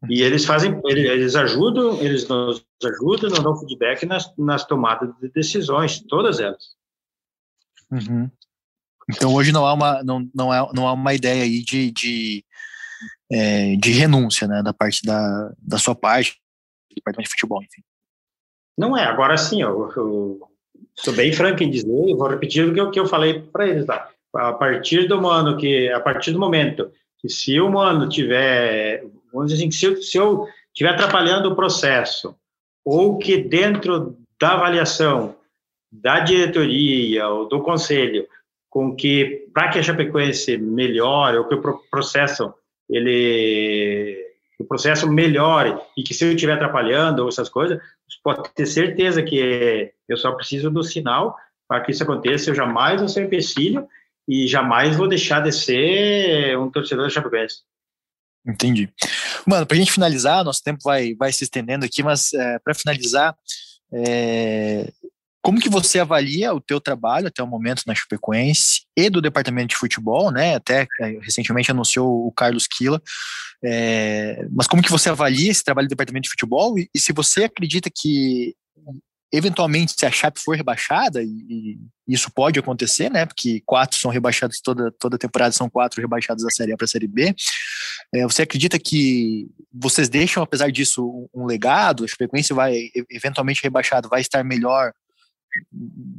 e 0.10 0.22
eles 0.24 0.46
fazem, 0.46 0.82
eles 0.86 1.36
ajudam, 1.36 2.02
eles 2.02 2.28
nos 2.28 2.66
ajudam, 2.84 3.30
nos 3.30 3.44
dão 3.44 3.56
feedback 3.58 4.06
nas, 4.06 4.32
nas 4.38 4.66
tomadas 4.66 5.14
de 5.20 5.30
decisões, 5.30 6.02
todas 6.02 6.40
elas. 6.40 6.76
Uhum. 7.92 8.30
Então 9.10 9.34
hoje 9.34 9.52
não 9.52 9.66
há 9.66 9.74
uma, 9.74 10.04
não, 10.04 10.28
não 10.34 10.52
há, 10.52 10.72
não 10.74 10.88
há 10.88 10.94
uma 10.94 11.14
ideia 11.14 11.44
aí 11.44 11.62
de, 11.62 11.92
de, 11.92 12.46
é, 13.32 13.76
de 13.76 13.92
renúncia, 13.92 14.48
né, 14.48 14.64
da 14.64 14.74
parte 14.74 15.06
da, 15.06 15.54
da 15.60 15.78
sua 15.78 15.94
parte, 15.94 16.42
do 16.90 16.96
departamento 16.96 17.30
de 17.30 17.36
futebol, 17.36 17.62
enfim. 17.62 17.84
Não 18.78 18.98
é, 18.98 19.04
agora 19.04 19.38
sim, 19.38 19.62
eu, 19.62 19.92
eu 19.96 20.40
sou 20.96 21.14
bem 21.14 21.32
franco 21.32 21.62
em 21.62 21.70
dizer, 21.70 22.10
eu 22.10 22.18
vou 22.18 22.28
repetir 22.28 22.68
o 22.68 22.74
que 22.74 22.80
eu, 22.80 22.90
que 22.90 23.00
eu 23.00 23.06
falei 23.06 23.40
para 23.40 23.68
eles, 23.68 23.86
tá? 23.86 24.10
A 24.34 24.54
partir 24.54 25.08
do 25.08 25.28
ano 25.28 25.58
que, 25.58 25.90
a 25.90 26.00
partir 26.00 26.32
do 26.32 26.40
momento 26.40 26.92
que 27.20 27.30
se 27.30 27.60
o 27.60 27.70
mano 27.70 28.10
tiver 28.10 29.04
vamos 29.34 29.52
dizer 29.52 29.64
assim, 29.64 30.02
se 30.02 30.18
eu, 30.18 30.48
estiver 30.74 30.90
atrapalhando 30.90 31.50
o 31.50 31.56
processo, 31.56 32.36
ou 32.84 33.18
que 33.18 33.38
dentro 33.38 34.18
da 34.40 34.54
avaliação 34.54 35.36
da 35.92 36.20
diretoria 36.20 37.28
ou 37.28 37.48
do 37.48 37.62
conselho, 37.62 38.26
com 38.70 38.96
que, 38.96 39.50
para 39.54 39.70
que 39.70 39.80
a 39.80 39.84
Chapecoense 39.84 40.58
melhore, 40.58 41.38
ou 41.38 41.48
que 41.48 41.56
o 41.56 41.82
processo, 41.92 42.54
ele, 42.90 44.18
o 44.58 44.64
processo 44.64 45.12
melhore, 45.12 45.78
e 45.98 46.04
que 46.04 46.14
se 46.14 46.26
eu 46.26 46.32
estiver 46.32 46.54
atrapalhando 46.54 47.24
ou 47.24 47.28
essas 47.28 47.50
coisas, 47.50 47.80
pode 48.24 48.50
ter 48.54 48.66
certeza 48.66 49.22
que 49.22 49.92
eu 50.08 50.18
só 50.18 50.32
preciso 50.32 50.70
do 50.70 50.84
sinal 50.84 51.36
para 51.68 51.82
que 51.82 51.92
isso 51.92 52.04
aconteça, 52.04 52.50
eu 52.50 52.56
jamais 52.56 53.00
vou 53.00 53.08
ser 53.08 53.24
empecilho 53.24 53.88
e 54.28 54.48
jamais 54.48 54.96
vou 54.96 55.08
deixar 55.08 55.42
de 55.42 55.52
ser 55.52 56.58
um 56.58 56.70
torcedor 56.70 57.06
da 57.06 57.10
Chapecoense. 57.10 57.64
Entendi. 58.46 58.90
Mano, 59.46 59.66
para 59.66 59.76
a 59.76 59.80
gente 59.80 59.92
finalizar, 59.92 60.44
nosso 60.44 60.64
tempo 60.64 60.80
vai, 60.84 61.14
vai 61.16 61.32
se 61.32 61.44
estendendo 61.44 61.86
aqui, 61.86 62.02
mas 62.02 62.34
é, 62.34 62.60
para 62.60 62.74
finalizar, 62.74 63.36
é, 63.94 64.92
como 65.42 65.60
que 65.60 65.70
você 65.70 66.00
avalia 66.00 66.54
o 66.54 66.62
teu 66.62 66.80
trabalho 66.80 67.28
até 67.28 67.42
o 67.42 67.48
momento 67.48 67.84
na 67.88 67.96
Chapecoense 67.96 68.82
e 68.96 69.10
do 69.10 69.22
departamento 69.22 69.70
de 69.70 69.76
futebol, 69.76 70.32
né? 70.32 70.56
Até 70.56 70.88
é, 71.00 71.08
recentemente 71.22 71.72
anunciou 71.72 72.28
o 72.28 72.32
Carlos 72.32 72.68
Quila. 72.68 73.02
É, 73.64 74.46
mas 74.52 74.68
como 74.68 74.84
que 74.84 74.92
você 74.92 75.10
avalia 75.10 75.52
esse 75.52 75.64
trabalho 75.64 75.88
do 75.88 75.92
departamento 75.92 76.24
de 76.24 76.30
futebol 76.30 76.78
e, 76.78 76.90
e 76.94 77.00
se 77.00 77.12
você 77.12 77.46
acredita 77.46 77.90
que 77.94 78.56
eventualmente 79.32 79.94
se 79.98 80.06
a 80.06 80.12
Chape 80.12 80.40
for 80.40 80.56
rebaixada, 80.56 81.24
e, 81.24 81.80
isso 82.08 82.30
pode 82.30 82.60
acontecer, 82.60 83.10
né, 83.10 83.26
porque 83.26 83.62
quatro 83.66 83.98
são 83.98 84.12
rebaixados, 84.12 84.60
toda, 84.60 84.92
toda 84.92 85.18
temporada 85.18 85.54
são 85.54 85.70
quatro 85.70 86.02
rebaixados 86.02 86.44
da 86.44 86.50
Série 86.50 86.74
A 86.74 86.78
para 86.78 86.86
a 86.86 86.88
Série 86.88 87.08
B, 87.08 87.34
é, 88.14 88.24
você 88.24 88.42
acredita 88.42 88.78
que 88.78 89.48
vocês 89.74 90.10
deixam, 90.10 90.44
apesar 90.44 90.70
disso, 90.72 91.30
um 91.34 91.46
legado, 91.46 92.04
a 92.04 92.08
Chapecoense 92.08 92.54
vai, 92.54 92.90
eventualmente 93.10 93.64
rebaixado, 93.64 94.10
vai 94.10 94.20
estar 94.20 94.44
melhor 94.44 94.92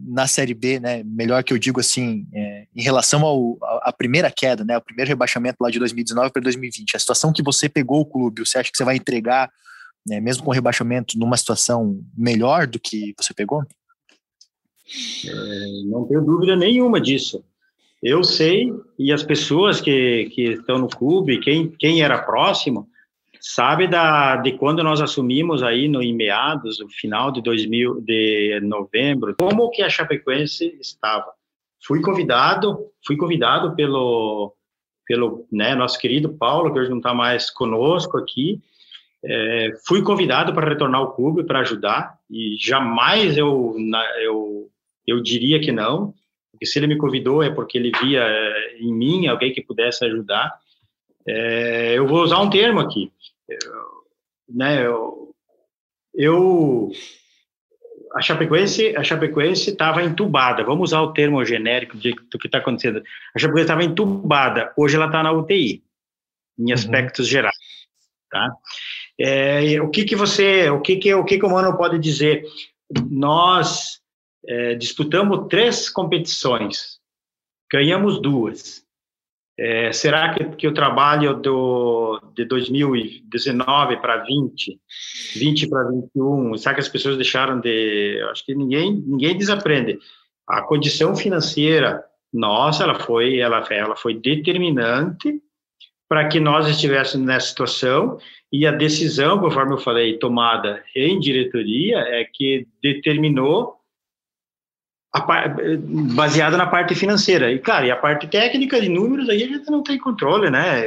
na 0.07 0.27
Série 0.27 0.55
B, 0.55 0.81
né, 0.81 1.03
melhor 1.05 1.43
que 1.45 1.53
eu 1.53 1.59
digo 1.59 1.81
assim, 1.81 2.27
é, 2.35 2.67
em 2.75 2.83
relação 2.83 3.25
ao, 3.25 3.59
à 3.83 3.93
primeira 3.93 4.31
queda, 4.31 4.65
né, 4.65 4.79
o 4.79 4.83
primeiro 4.83 5.09
rebaixamento 5.09 5.59
lá 5.61 5.71
de 5.71 5.79
2019 5.79 6.33
para 6.33 6.43
2020, 6.43 6.97
a 6.97 6.99
situação 6.99 7.33
que 7.33 7.43
você 7.43 7.69
pegou 7.69 8.01
o 8.01 8.07
clube, 8.07 8.47
você 8.47 8.59
acha 8.59 8.71
que 8.71 8.77
você 8.77 8.85
vai 8.85 8.97
entregar 8.97 9.51
né, 10.07 10.21
mesmo 10.21 10.45
com 10.45 10.51
o 10.51 10.55
rebaixamento, 10.55 11.19
numa 11.19 11.37
situação 11.37 12.01
melhor 12.17 12.67
do 12.67 12.79
que 12.81 13.15
você 13.19 13.33
pegou? 13.33 13.63
É, 15.27 15.83
não 15.87 16.07
tenho 16.07 16.25
dúvida 16.25 16.57
nenhuma 16.57 17.01
disso. 17.01 17.45
Eu 18.03 18.25
sei, 18.25 18.73
e 18.99 19.13
as 19.13 19.23
pessoas 19.23 19.81
que, 19.81 20.29
que 20.35 20.43
estão 20.55 20.79
no 20.79 20.89
clube, 20.89 21.39
quem, 21.39 21.71
quem 21.71 22.03
era 22.03 22.21
próximo, 22.21 22.89
sabe 23.41 23.87
da, 23.87 24.37
de 24.37 24.53
quando 24.53 24.83
nós 24.83 25.01
assumimos 25.01 25.63
aí 25.63 25.89
no, 25.89 26.03
em 26.03 26.15
meados, 26.15 26.81
no 26.81 26.89
final 26.89 27.31
de 27.31 27.41
2000, 27.43 28.01
de 28.01 28.61
novembro, 28.61 29.35
como 29.39 29.71
que 29.71 29.83
a 29.83 29.89
Chapecoense 29.89 30.77
estava. 30.81 31.33
Fui 31.85 32.01
convidado, 32.01 32.87
fui 33.05 33.17
convidado 33.17 33.75
pelo, 33.75 34.55
pelo 35.07 35.47
né, 35.51 35.75
nosso 35.75 35.99
querido 35.99 36.29
Paulo, 36.29 36.73
que 36.73 36.79
hoje 36.79 36.91
não 36.91 36.99
está 36.99 37.15
mais 37.15 37.51
conosco 37.51 38.17
aqui, 38.17 38.61
é, 39.25 39.71
fui 39.87 40.03
convidado 40.03 40.53
para 40.53 40.69
retornar 40.69 41.01
ao 41.01 41.15
clube 41.15 41.45
para 41.45 41.61
ajudar 41.61 42.19
e 42.31 42.57
jamais 42.59 43.37
eu, 43.37 43.77
eu, 44.21 44.71
eu 45.07 45.23
diria 45.23 45.61
que 45.61 45.71
não, 45.71 46.13
porque 46.51 46.67
se 46.67 46.79
ele 46.79 46.89
me 46.89 46.99
convidou 46.99 47.43
é 47.43 47.51
porque 47.51 47.79
ele 47.79 47.93
via 48.01 48.23
é, 48.23 48.77
em 48.79 48.93
mim 48.93 49.27
alguém 49.27 49.53
que 49.53 49.63
pudesse 49.63 50.05
ajudar. 50.05 50.53
É, 51.27 51.97
eu 51.97 52.07
vou 52.07 52.23
usar 52.23 52.41
um 52.41 52.51
termo 52.51 52.81
aqui, 52.81 53.13
eu, 53.49 53.59
né? 54.49 54.85
Eu, 54.85 55.35
eu 56.15 56.91
a 58.15 58.21
Chapecoense 58.21 58.95
a 58.97 59.05
Chapecoense 59.05 59.71
estava 59.71 60.03
entubada. 60.03 60.65
Vamos 60.65 60.91
usar 60.91 61.01
o 61.01 61.13
termo 61.13 61.45
genérico 61.45 61.97
de, 61.97 62.13
do 62.31 62.39
que 62.39 62.49
está 62.49 62.59
acontecendo. 62.59 63.03
A 63.35 63.39
Chapecoense 63.39 63.65
estava 63.65 63.85
entubada. 63.85 64.73
Hoje 64.77 64.97
ela 64.97 65.07
está 65.07 65.23
na 65.23 65.33
UTI, 65.33 65.83
em 66.59 66.67
uhum. 66.67 66.75
aspectos 66.75 67.27
uhum. 67.27 67.33
gerais, 67.33 67.57
tá? 68.29 68.53
É, 69.19 69.81
o 69.81 69.91
que 69.91 70.05
que 70.05 70.17
você, 70.17 70.69
o 70.71 70.81
que 70.81 70.97
que 70.97 71.15
o 71.15 71.25
que 71.25 71.39
que 71.39 71.47
o 71.47 71.51
Mano 71.51 71.77
pode 71.77 71.99
dizer? 71.99 72.45
Nós 73.11 74.01
é, 74.47 74.75
disputamos 74.75 75.47
três 75.49 75.89
competições, 75.89 76.99
ganhamos 77.71 78.21
duas. 78.21 78.83
É, 79.59 79.93
será 79.93 80.33
que, 80.33 80.45
que 80.57 80.67
o 80.67 80.73
trabalho 80.73 81.35
do, 81.35 82.21
de 82.35 82.45
2019 82.47 83.99
para 83.99 84.25
20, 84.25 84.81
20 85.37 85.69
para 85.69 85.91
21, 85.91 86.57
será 86.57 86.75
que 86.75 86.81
as 86.81 86.89
pessoas 86.89 87.17
deixaram 87.17 87.61
de. 87.61 88.21
Acho 88.31 88.45
que 88.45 88.55
ninguém, 88.55 88.93
ninguém 89.07 89.37
desaprende. 89.37 89.99
A 90.49 90.63
condição 90.63 91.15
financeira 91.15 92.03
nossa, 92.33 92.85
ela 92.85 92.95
foi, 92.95 93.39
ela, 93.39 93.63
ela 93.71 93.95
foi 93.95 94.15
determinante 94.15 95.41
para 96.09 96.29
que 96.29 96.41
nós 96.41 96.67
estivéssemos 96.67 97.27
nessa 97.27 97.49
situação 97.49 98.19
e 98.53 98.67
a 98.67 98.71
decisão, 98.71 99.39
conforme 99.39 99.73
eu 99.73 99.79
falei, 99.79 100.19
tomada 100.19 100.85
em 100.95 101.19
diretoria, 101.19 101.99
é 101.99 102.25
que 102.25 102.69
determinou 102.83 103.81
baseada 106.15 106.57
na 106.57 106.67
parte 106.67 106.95
financeira. 106.95 107.51
E, 107.51 107.59
claro, 107.59 107.87
e 107.87 107.91
a 107.91 107.97
parte 107.97 108.27
técnica 108.27 108.81
de 108.81 108.89
números 108.89 109.29
aí 109.29 109.43
a 109.43 109.47
gente 109.47 109.71
não 109.71 109.83
tem 109.83 109.99
controle, 109.99 110.51
né? 110.51 110.83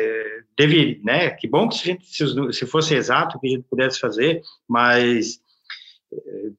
Deve, 0.58 1.02
né? 1.04 1.32
Que 1.32 1.48
bom 1.48 1.68
que 1.68 1.76
se, 1.76 1.86
gente, 1.86 2.54
se 2.54 2.66
fosse 2.68 2.94
exato 2.94 3.40
que 3.40 3.48
a 3.48 3.50
gente 3.50 3.66
pudesse 3.70 4.00
fazer, 4.00 4.42
mas 4.68 5.40
eh, 6.14 6.52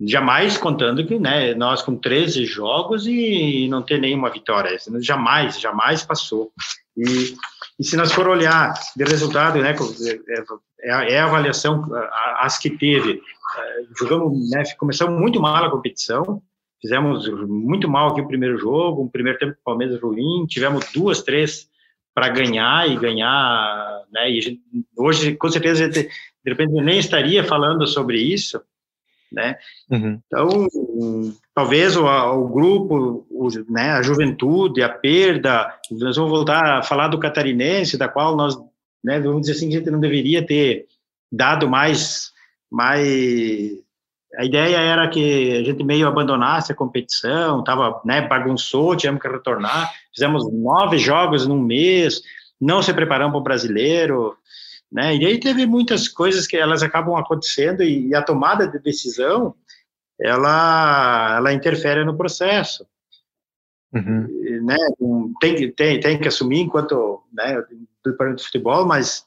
jamais 0.00 0.56
contando 0.56 1.06
que, 1.06 1.18
né, 1.18 1.54
nós 1.54 1.82
com 1.82 1.96
13 1.96 2.44
jogos 2.46 3.06
e 3.06 3.66
não 3.68 3.82
ter 3.82 4.00
nenhuma 4.00 4.30
vitória, 4.30 4.76
jamais, 5.00 5.60
jamais 5.60 6.02
passou. 6.04 6.52
E, 6.96 7.34
e 7.80 7.84
se 7.84 7.96
nós 7.96 8.12
for 8.12 8.28
olhar 8.28 8.74
de 8.94 9.04
resultado, 9.04 9.58
né, 9.58 9.74
é, 9.74 10.88
é, 10.88 11.14
é 11.14 11.18
a 11.18 11.24
avaliação, 11.24 11.84
as 12.36 12.58
que 12.58 12.70
teve, 12.70 13.14
eh, 13.14 13.82
jogamos, 13.98 14.50
né, 14.50 14.62
começamos 14.78 15.18
muito 15.18 15.40
mal 15.40 15.64
a 15.64 15.70
competição, 15.70 16.42
Fizemos 16.80 17.28
muito 17.46 17.88
mal 17.88 18.08
aqui 18.08 18.22
o 18.22 18.26
primeiro 18.26 18.56
jogo, 18.56 19.02
um 19.02 19.08
primeiro 19.08 19.38
tempo 19.38 19.52
com 19.52 19.60
o 19.60 19.64
Palmeiras 19.64 20.00
ruim, 20.00 20.46
tivemos 20.46 20.90
duas, 20.94 21.22
três 21.22 21.68
para 22.14 22.30
ganhar 22.30 22.88
e 22.88 22.96
ganhar, 22.96 24.02
né? 24.10 24.30
E 24.30 24.40
gente, 24.40 24.62
hoje, 24.96 25.36
com 25.36 25.50
certeza, 25.50 25.86
de 25.88 26.08
repente 26.46 26.72
nem 26.72 26.98
estaria 26.98 27.44
falando 27.44 27.86
sobre 27.86 28.18
isso, 28.18 28.60
né? 29.32 29.56
Uhum. 29.90 30.20
Então, 30.26 30.66
talvez 31.54 31.96
o, 31.96 32.04
o 32.04 32.48
grupo, 32.48 33.26
o, 33.30 33.48
né, 33.68 33.92
a 33.92 34.02
juventude, 34.02 34.82
a 34.82 34.88
perda, 34.88 35.72
nós 35.90 36.16
vamos 36.16 36.30
voltar 36.30 36.78
a 36.78 36.82
falar 36.82 37.08
do 37.08 37.18
catarinense, 37.18 37.98
da 37.98 38.08
qual 38.08 38.36
nós, 38.36 38.56
né, 39.02 39.20
vamos 39.20 39.42
dizer 39.42 39.52
assim, 39.52 39.68
a 39.68 39.78
gente 39.78 39.90
não 39.90 40.00
deveria 40.00 40.44
ter 40.44 40.86
dado 41.30 41.68
mais, 41.68 42.32
mais 42.70 43.78
a 44.36 44.44
ideia 44.44 44.76
era 44.76 45.08
que 45.08 45.56
a 45.56 45.62
gente 45.64 45.82
meio 45.82 46.06
abandonasse 46.06 46.72
a 46.72 46.76
competição, 46.76 47.64
tava, 47.64 48.00
né, 48.04 48.26
bagunçou, 48.26 48.96
tivemos 48.96 49.20
que 49.20 49.28
retornar, 49.28 49.92
fizemos 50.14 50.50
nove 50.52 50.98
jogos 50.98 51.46
num 51.46 51.60
mês, 51.60 52.22
não 52.60 52.82
se 52.82 52.92
preparamos 52.92 53.32
para 53.32 53.40
o 53.40 53.44
brasileiro, 53.44 54.36
né, 54.90 55.16
e 55.16 55.26
aí 55.26 55.38
teve 55.38 55.66
muitas 55.66 56.08
coisas 56.08 56.46
que 56.46 56.56
elas 56.56 56.82
acabam 56.82 57.16
acontecendo 57.16 57.82
e, 57.82 58.08
e 58.08 58.14
a 58.14 58.22
tomada 58.22 58.66
de 58.66 58.78
decisão, 58.78 59.54
ela, 60.20 61.36
ela 61.36 61.52
interfere 61.52 62.04
no 62.04 62.16
processo. 62.16 62.86
Uhum. 63.92 64.26
E, 64.28 64.60
né, 64.60 64.76
tem, 65.40 65.72
tem, 65.72 66.00
tem 66.00 66.20
que 66.20 66.28
assumir 66.28 66.60
enquanto 66.60 67.22
né, 67.32 67.62
departamento 68.04 68.38
de 68.38 68.46
futebol, 68.46 68.86
mas 68.86 69.26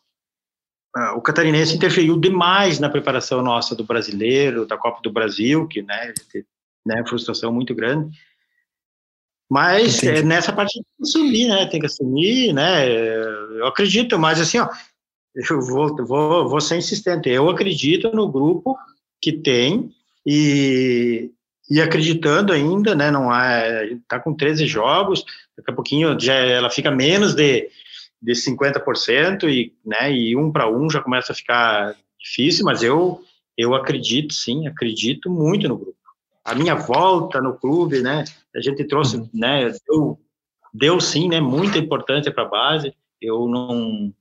o 1.16 1.22
catarinense 1.22 1.76
interferiu 1.76 2.20
demais 2.20 2.80
na 2.80 2.88
preparação 2.88 3.41
nossa 3.41 3.76
do 3.76 3.84
brasileiro, 3.84 4.66
da 4.66 4.78
Copa 4.78 5.01
do 5.01 5.11
Brasil, 5.11 5.68
que, 5.68 5.82
né, 5.82 6.14
né 6.86 7.03
frustração 7.07 7.51
muito 7.51 7.74
grande. 7.74 8.16
Mas 9.49 10.01
é, 10.03 10.22
nessa 10.22 10.53
parte 10.53 10.74
tem 10.74 10.84
que 10.84 11.03
assumir, 11.03 11.47
né? 11.47 11.66
Tem 11.68 11.80
que 11.80 11.86
assumir, 11.86 12.53
né? 12.53 12.89
Eu 12.89 13.68
acredito, 13.68 14.18
mas 14.18 14.39
assim, 14.39 14.57
ó, 14.57 14.68
eu 15.36 15.62
vou, 15.62 15.96
vou, 16.06 16.50
vou 16.50 16.62
ser 16.62 16.78
insistente. 16.78 17.30
Eu 17.30 17.50
acredito 17.50 18.12
no 18.12 18.32
grupo 18.32 18.78
que 19.22 19.32
tem 19.32 19.92
e, 20.26 21.32
e 21.70 21.82
acreditando 21.82 22.54
ainda, 22.54 22.94
né? 22.94 23.10
Não 23.10 23.34
é, 23.34 23.98
tá 24.08 24.20
com 24.20 24.34
13 24.34 24.68
jogos, 24.68 25.24
daqui 25.58 25.72
a 25.72 25.76
pouquinho 25.76 26.20
já 26.20 26.34
ela 26.34 26.70
fica 26.70 26.92
menos 26.92 27.34
de 27.34 27.70
de 28.24 28.32
50% 28.32 29.50
e, 29.50 29.74
né, 29.86 30.14
e 30.14 30.34
um 30.34 30.50
para 30.50 30.72
um 30.72 30.90
já 30.90 31.02
começa 31.02 31.34
a 31.34 31.36
ficar 31.36 31.94
difícil, 32.18 32.64
mas 32.64 32.82
eu 32.82 33.22
eu 33.56 33.76
acredito 33.76 34.34
sim, 34.34 34.66
acredito 34.66 35.30
muito 35.30 35.68
no 35.68 35.78
grupo. 35.78 35.98
A 36.44 36.56
minha 36.56 36.74
volta 36.74 37.40
no 37.40 37.54
clube, 37.54 38.02
né, 38.02 38.24
a 38.56 38.62
gente 38.62 38.84
trouxe, 38.86 39.18
uhum. 39.18 39.30
né, 39.34 39.72
deu, 39.86 40.20
deu 40.74 41.00
sim, 41.02 41.28
né, 41.28 41.40
muita 41.42 41.78
importância 41.78 42.32
para 42.32 42.44
a 42.44 42.50
base. 42.50 42.96
Eu 43.22 43.48
não, 43.48 44.12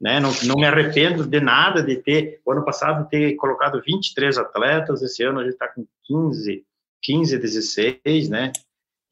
né, 0.00 0.18
não, 0.18 0.32
não 0.44 0.56
me 0.56 0.66
arrependo 0.66 1.26
de 1.26 1.40
nada 1.40 1.82
de 1.82 1.96
ter, 1.96 2.40
o 2.44 2.52
ano 2.52 2.64
passado, 2.64 3.08
ter 3.08 3.34
colocado 3.36 3.82
23 3.84 4.38
atletas, 4.38 5.02
esse 5.02 5.22
ano 5.22 5.40
a 5.40 5.44
gente 5.44 5.52
está 5.52 5.68
com 5.68 5.86
15, 6.04 6.64
15, 7.02 7.38
16, 7.38 8.28
né, 8.28 8.52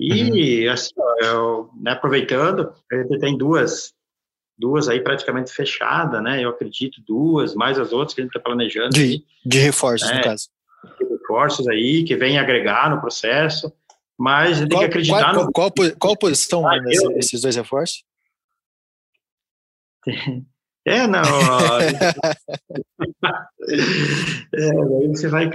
e, 0.00 0.66
uhum. 0.66 0.72
assim, 0.72 0.94
eu, 1.20 1.70
né, 1.80 1.92
aproveitando, 1.92 2.72
a 2.90 2.96
gente 2.96 3.18
tem 3.18 3.36
duas 3.36 3.92
duas 4.58 4.88
aí 4.88 5.00
praticamente 5.00 5.52
fechada, 5.52 6.20
né? 6.20 6.44
Eu 6.44 6.50
acredito 6.50 7.00
duas, 7.06 7.54
mais 7.54 7.78
as 7.78 7.92
outras 7.92 8.12
que 8.12 8.20
a 8.20 8.24
gente 8.24 8.36
está 8.36 8.40
planejando. 8.40 8.90
De, 8.90 9.24
de 9.46 9.58
reforços, 9.58 10.08
né? 10.08 10.16
no 10.16 10.24
caso. 10.24 10.48
De 10.98 11.06
reforços 11.06 11.68
aí, 11.68 12.02
que 12.02 12.16
vem 12.16 12.38
agregar 12.38 12.90
no 12.90 13.00
processo, 13.00 13.72
mas 14.18 14.58
a 14.58 14.60
gente 14.62 14.70
qual, 14.70 14.80
tem 14.80 14.90
que 14.90 14.98
acreditar 14.98 15.32
qual, 15.32 15.44
no... 15.46 15.52
Qual, 15.52 15.72
qual 15.98 16.16
posição 16.16 16.68
ah, 16.68 16.80
nesse, 16.80 17.04
eu... 17.04 17.12
esses 17.12 17.40
dois 17.40 17.54
reforços? 17.54 18.04
É, 20.88 21.06
não. 21.06 21.22
é, 24.54 24.72
você 25.08 25.28
vai. 25.28 25.50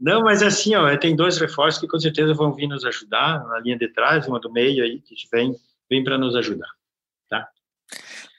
Não, 0.00 0.22
mas 0.22 0.42
assim, 0.42 0.74
ó, 0.74 0.96
tem 0.96 1.14
dois 1.14 1.38
reforços 1.38 1.80
que 1.80 1.86
com 1.86 1.98
certeza 1.98 2.34
vão 2.34 2.52
vir 2.52 2.66
nos 2.66 2.84
ajudar 2.84 3.44
na 3.46 3.60
linha 3.60 3.78
de 3.78 3.88
trás, 3.88 4.26
uma 4.26 4.40
do 4.40 4.50
meio 4.50 4.82
aí, 4.82 5.00
que 5.00 5.14
vem, 5.32 5.54
vem 5.88 6.02
para 6.02 6.18
nos 6.18 6.34
ajudar. 6.34 6.68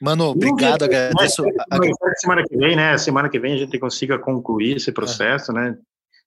Mano, 0.02 0.30
obrigado, 0.30 0.84
agradeço. 0.84 1.44
Semana 2.16 2.44
que 2.44 2.58
vem, 2.58 2.76
né? 2.76 2.98
Semana 2.98 3.30
que 3.30 3.40
vem 3.40 3.54
a 3.54 3.58
gente 3.58 3.78
consiga 3.78 4.18
concluir 4.18 4.78
esse 4.78 4.92
processo, 4.92 5.52
é. 5.52 5.54
né? 5.54 5.78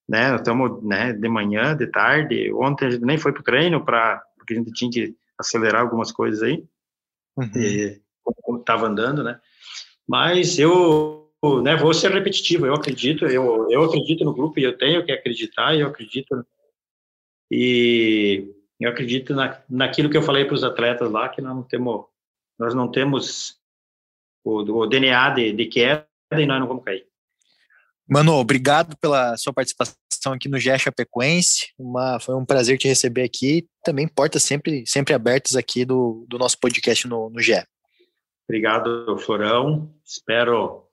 né? 0.08 0.36
Estamos 0.36 0.80
né, 0.84 1.12
de 1.12 1.28
manhã, 1.28 1.76
de 1.76 1.88
tarde. 1.88 2.52
Ontem 2.54 2.86
a 2.86 2.90
gente 2.90 3.04
nem 3.04 3.18
foi 3.18 3.32
para 3.32 3.40
o 3.40 3.44
treino, 3.44 3.84
pra, 3.84 4.22
porque 4.36 4.54
a 4.54 4.56
gente 4.58 4.72
tinha 4.72 4.90
que 4.90 5.16
acelerar 5.36 5.82
algumas 5.82 6.12
coisas 6.12 6.40
aí. 6.42 6.64
Uhum. 7.36 7.50
E, 7.56 8.00
como 8.22 8.60
estava 8.60 8.86
andando, 8.86 9.24
né? 9.24 9.40
Mas 10.08 10.58
eu 10.58 11.30
né, 11.62 11.76
vou 11.76 11.92
ser 11.92 12.10
repetitivo, 12.10 12.66
eu 12.66 12.74
acredito, 12.74 13.26
eu, 13.26 13.70
eu 13.70 13.84
acredito 13.84 14.24
no 14.24 14.34
grupo 14.34 14.58
e 14.58 14.64
eu 14.64 14.76
tenho 14.76 15.04
que 15.04 15.12
acreditar, 15.12 15.76
eu 15.76 15.88
acredito. 15.88 16.44
E 17.50 18.48
eu 18.80 18.90
acredito 18.90 19.34
na, 19.34 19.60
naquilo 19.68 20.10
que 20.10 20.16
eu 20.16 20.22
falei 20.22 20.44
para 20.44 20.54
os 20.54 20.64
atletas 20.64 21.10
lá, 21.10 21.28
que 21.28 21.42
nós 21.42 21.54
não 21.54 21.62
temos, 21.62 22.06
nós 22.58 22.74
não 22.74 22.90
temos 22.90 23.58
o, 24.44 24.60
o 24.60 24.86
DNA 24.86 25.30
de, 25.30 25.52
de 25.52 25.66
queda 25.66 26.06
e 26.32 26.46
nós 26.46 26.60
não 26.60 26.68
vamos 26.68 26.84
cair. 26.84 27.06
Mano, 28.06 28.34
obrigado 28.34 28.96
pela 28.98 29.34
sua 29.36 29.52
participação 29.52 30.32
aqui 30.34 30.46
no 30.48 30.58
GE 30.58 30.78
Chapecoense. 30.78 31.72
Uma, 31.78 32.20
foi 32.20 32.34
um 32.34 32.44
prazer 32.44 32.76
te 32.76 32.86
receber 32.86 33.22
aqui. 33.22 33.66
Também 33.82 34.06
portas 34.06 34.42
sempre, 34.42 34.84
sempre 34.86 35.14
abertas 35.14 35.56
aqui 35.56 35.86
do, 35.86 36.26
do 36.28 36.38
nosso 36.38 36.58
podcast 36.58 37.08
no, 37.08 37.30
no 37.30 37.40
GE. 37.40 37.64
Obrigado, 38.48 39.16
Florão. 39.18 39.90
Espero 40.04 40.84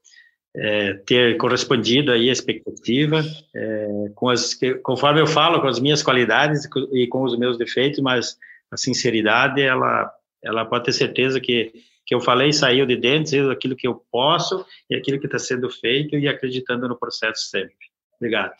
é, 0.55 0.93
ter 1.05 1.37
correspondido 1.37 2.11
aí 2.11 2.29
a 2.29 2.33
expectativa, 2.33 3.21
é, 3.55 3.87
com 4.15 4.29
as, 4.29 4.57
conforme 4.83 5.21
eu 5.21 5.27
falo, 5.27 5.61
com 5.61 5.67
as 5.67 5.79
minhas 5.79 6.01
qualidades 6.01 6.67
e 6.93 7.07
com 7.07 7.23
os 7.23 7.37
meus 7.37 7.57
defeitos, 7.57 7.99
mas 7.99 8.37
a 8.71 8.77
sinceridade, 8.77 9.61
ela, 9.61 10.11
ela 10.43 10.65
pode 10.65 10.85
ter 10.85 10.93
certeza 10.93 11.39
que 11.39 11.73
que 12.05 12.15
eu 12.15 12.19
falei 12.19 12.51
saiu 12.51 12.85
de 12.85 12.97
dentro, 12.97 13.51
aquilo 13.51 13.75
que 13.75 13.87
eu 13.87 14.03
posso 14.11 14.65
e 14.89 14.95
aquilo 14.95 15.19
que 15.19 15.27
está 15.27 15.39
sendo 15.39 15.69
feito 15.69 16.17
e 16.17 16.27
acreditando 16.27 16.87
no 16.87 16.99
processo 16.99 17.47
sempre. 17.49 17.73
Obrigado. 18.17 18.51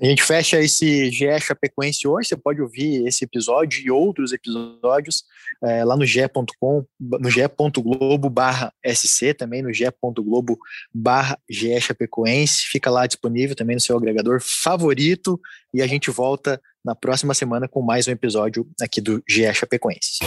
A 0.00 0.06
gente 0.06 0.22
fecha 0.22 0.60
esse 0.60 1.10
GE 1.10 1.38
Chapecoense 1.40 2.08
hoje. 2.08 2.28
Você 2.28 2.36
pode 2.36 2.60
ouvir 2.60 3.06
esse 3.06 3.24
episódio 3.24 3.84
e 3.84 3.90
outros 3.90 4.32
episódios 4.32 5.24
é, 5.62 5.84
lá 5.84 5.96
no 5.96 6.04
ge.com, 6.04 6.84
no 6.98 7.30
ge.globo 7.30 8.28
barra 8.28 8.72
SC, 8.84 9.34
também 9.34 9.62
no 9.62 9.72
ge.globo 9.72 10.58
barra 10.92 11.38
GE 11.48 11.80
Chapecoense. 11.80 12.64
Fica 12.70 12.90
lá 12.90 13.06
disponível 13.06 13.54
também 13.54 13.76
no 13.76 13.80
seu 13.80 13.96
agregador 13.96 14.40
favorito. 14.42 15.40
E 15.72 15.82
a 15.82 15.86
gente 15.86 16.10
volta 16.10 16.60
na 16.84 16.94
próxima 16.94 17.34
semana 17.34 17.68
com 17.68 17.80
mais 17.80 18.08
um 18.08 18.10
episódio 18.10 18.66
aqui 18.80 19.00
do 19.00 19.22
GE 19.28 19.52
Chapecoense. 19.54 20.18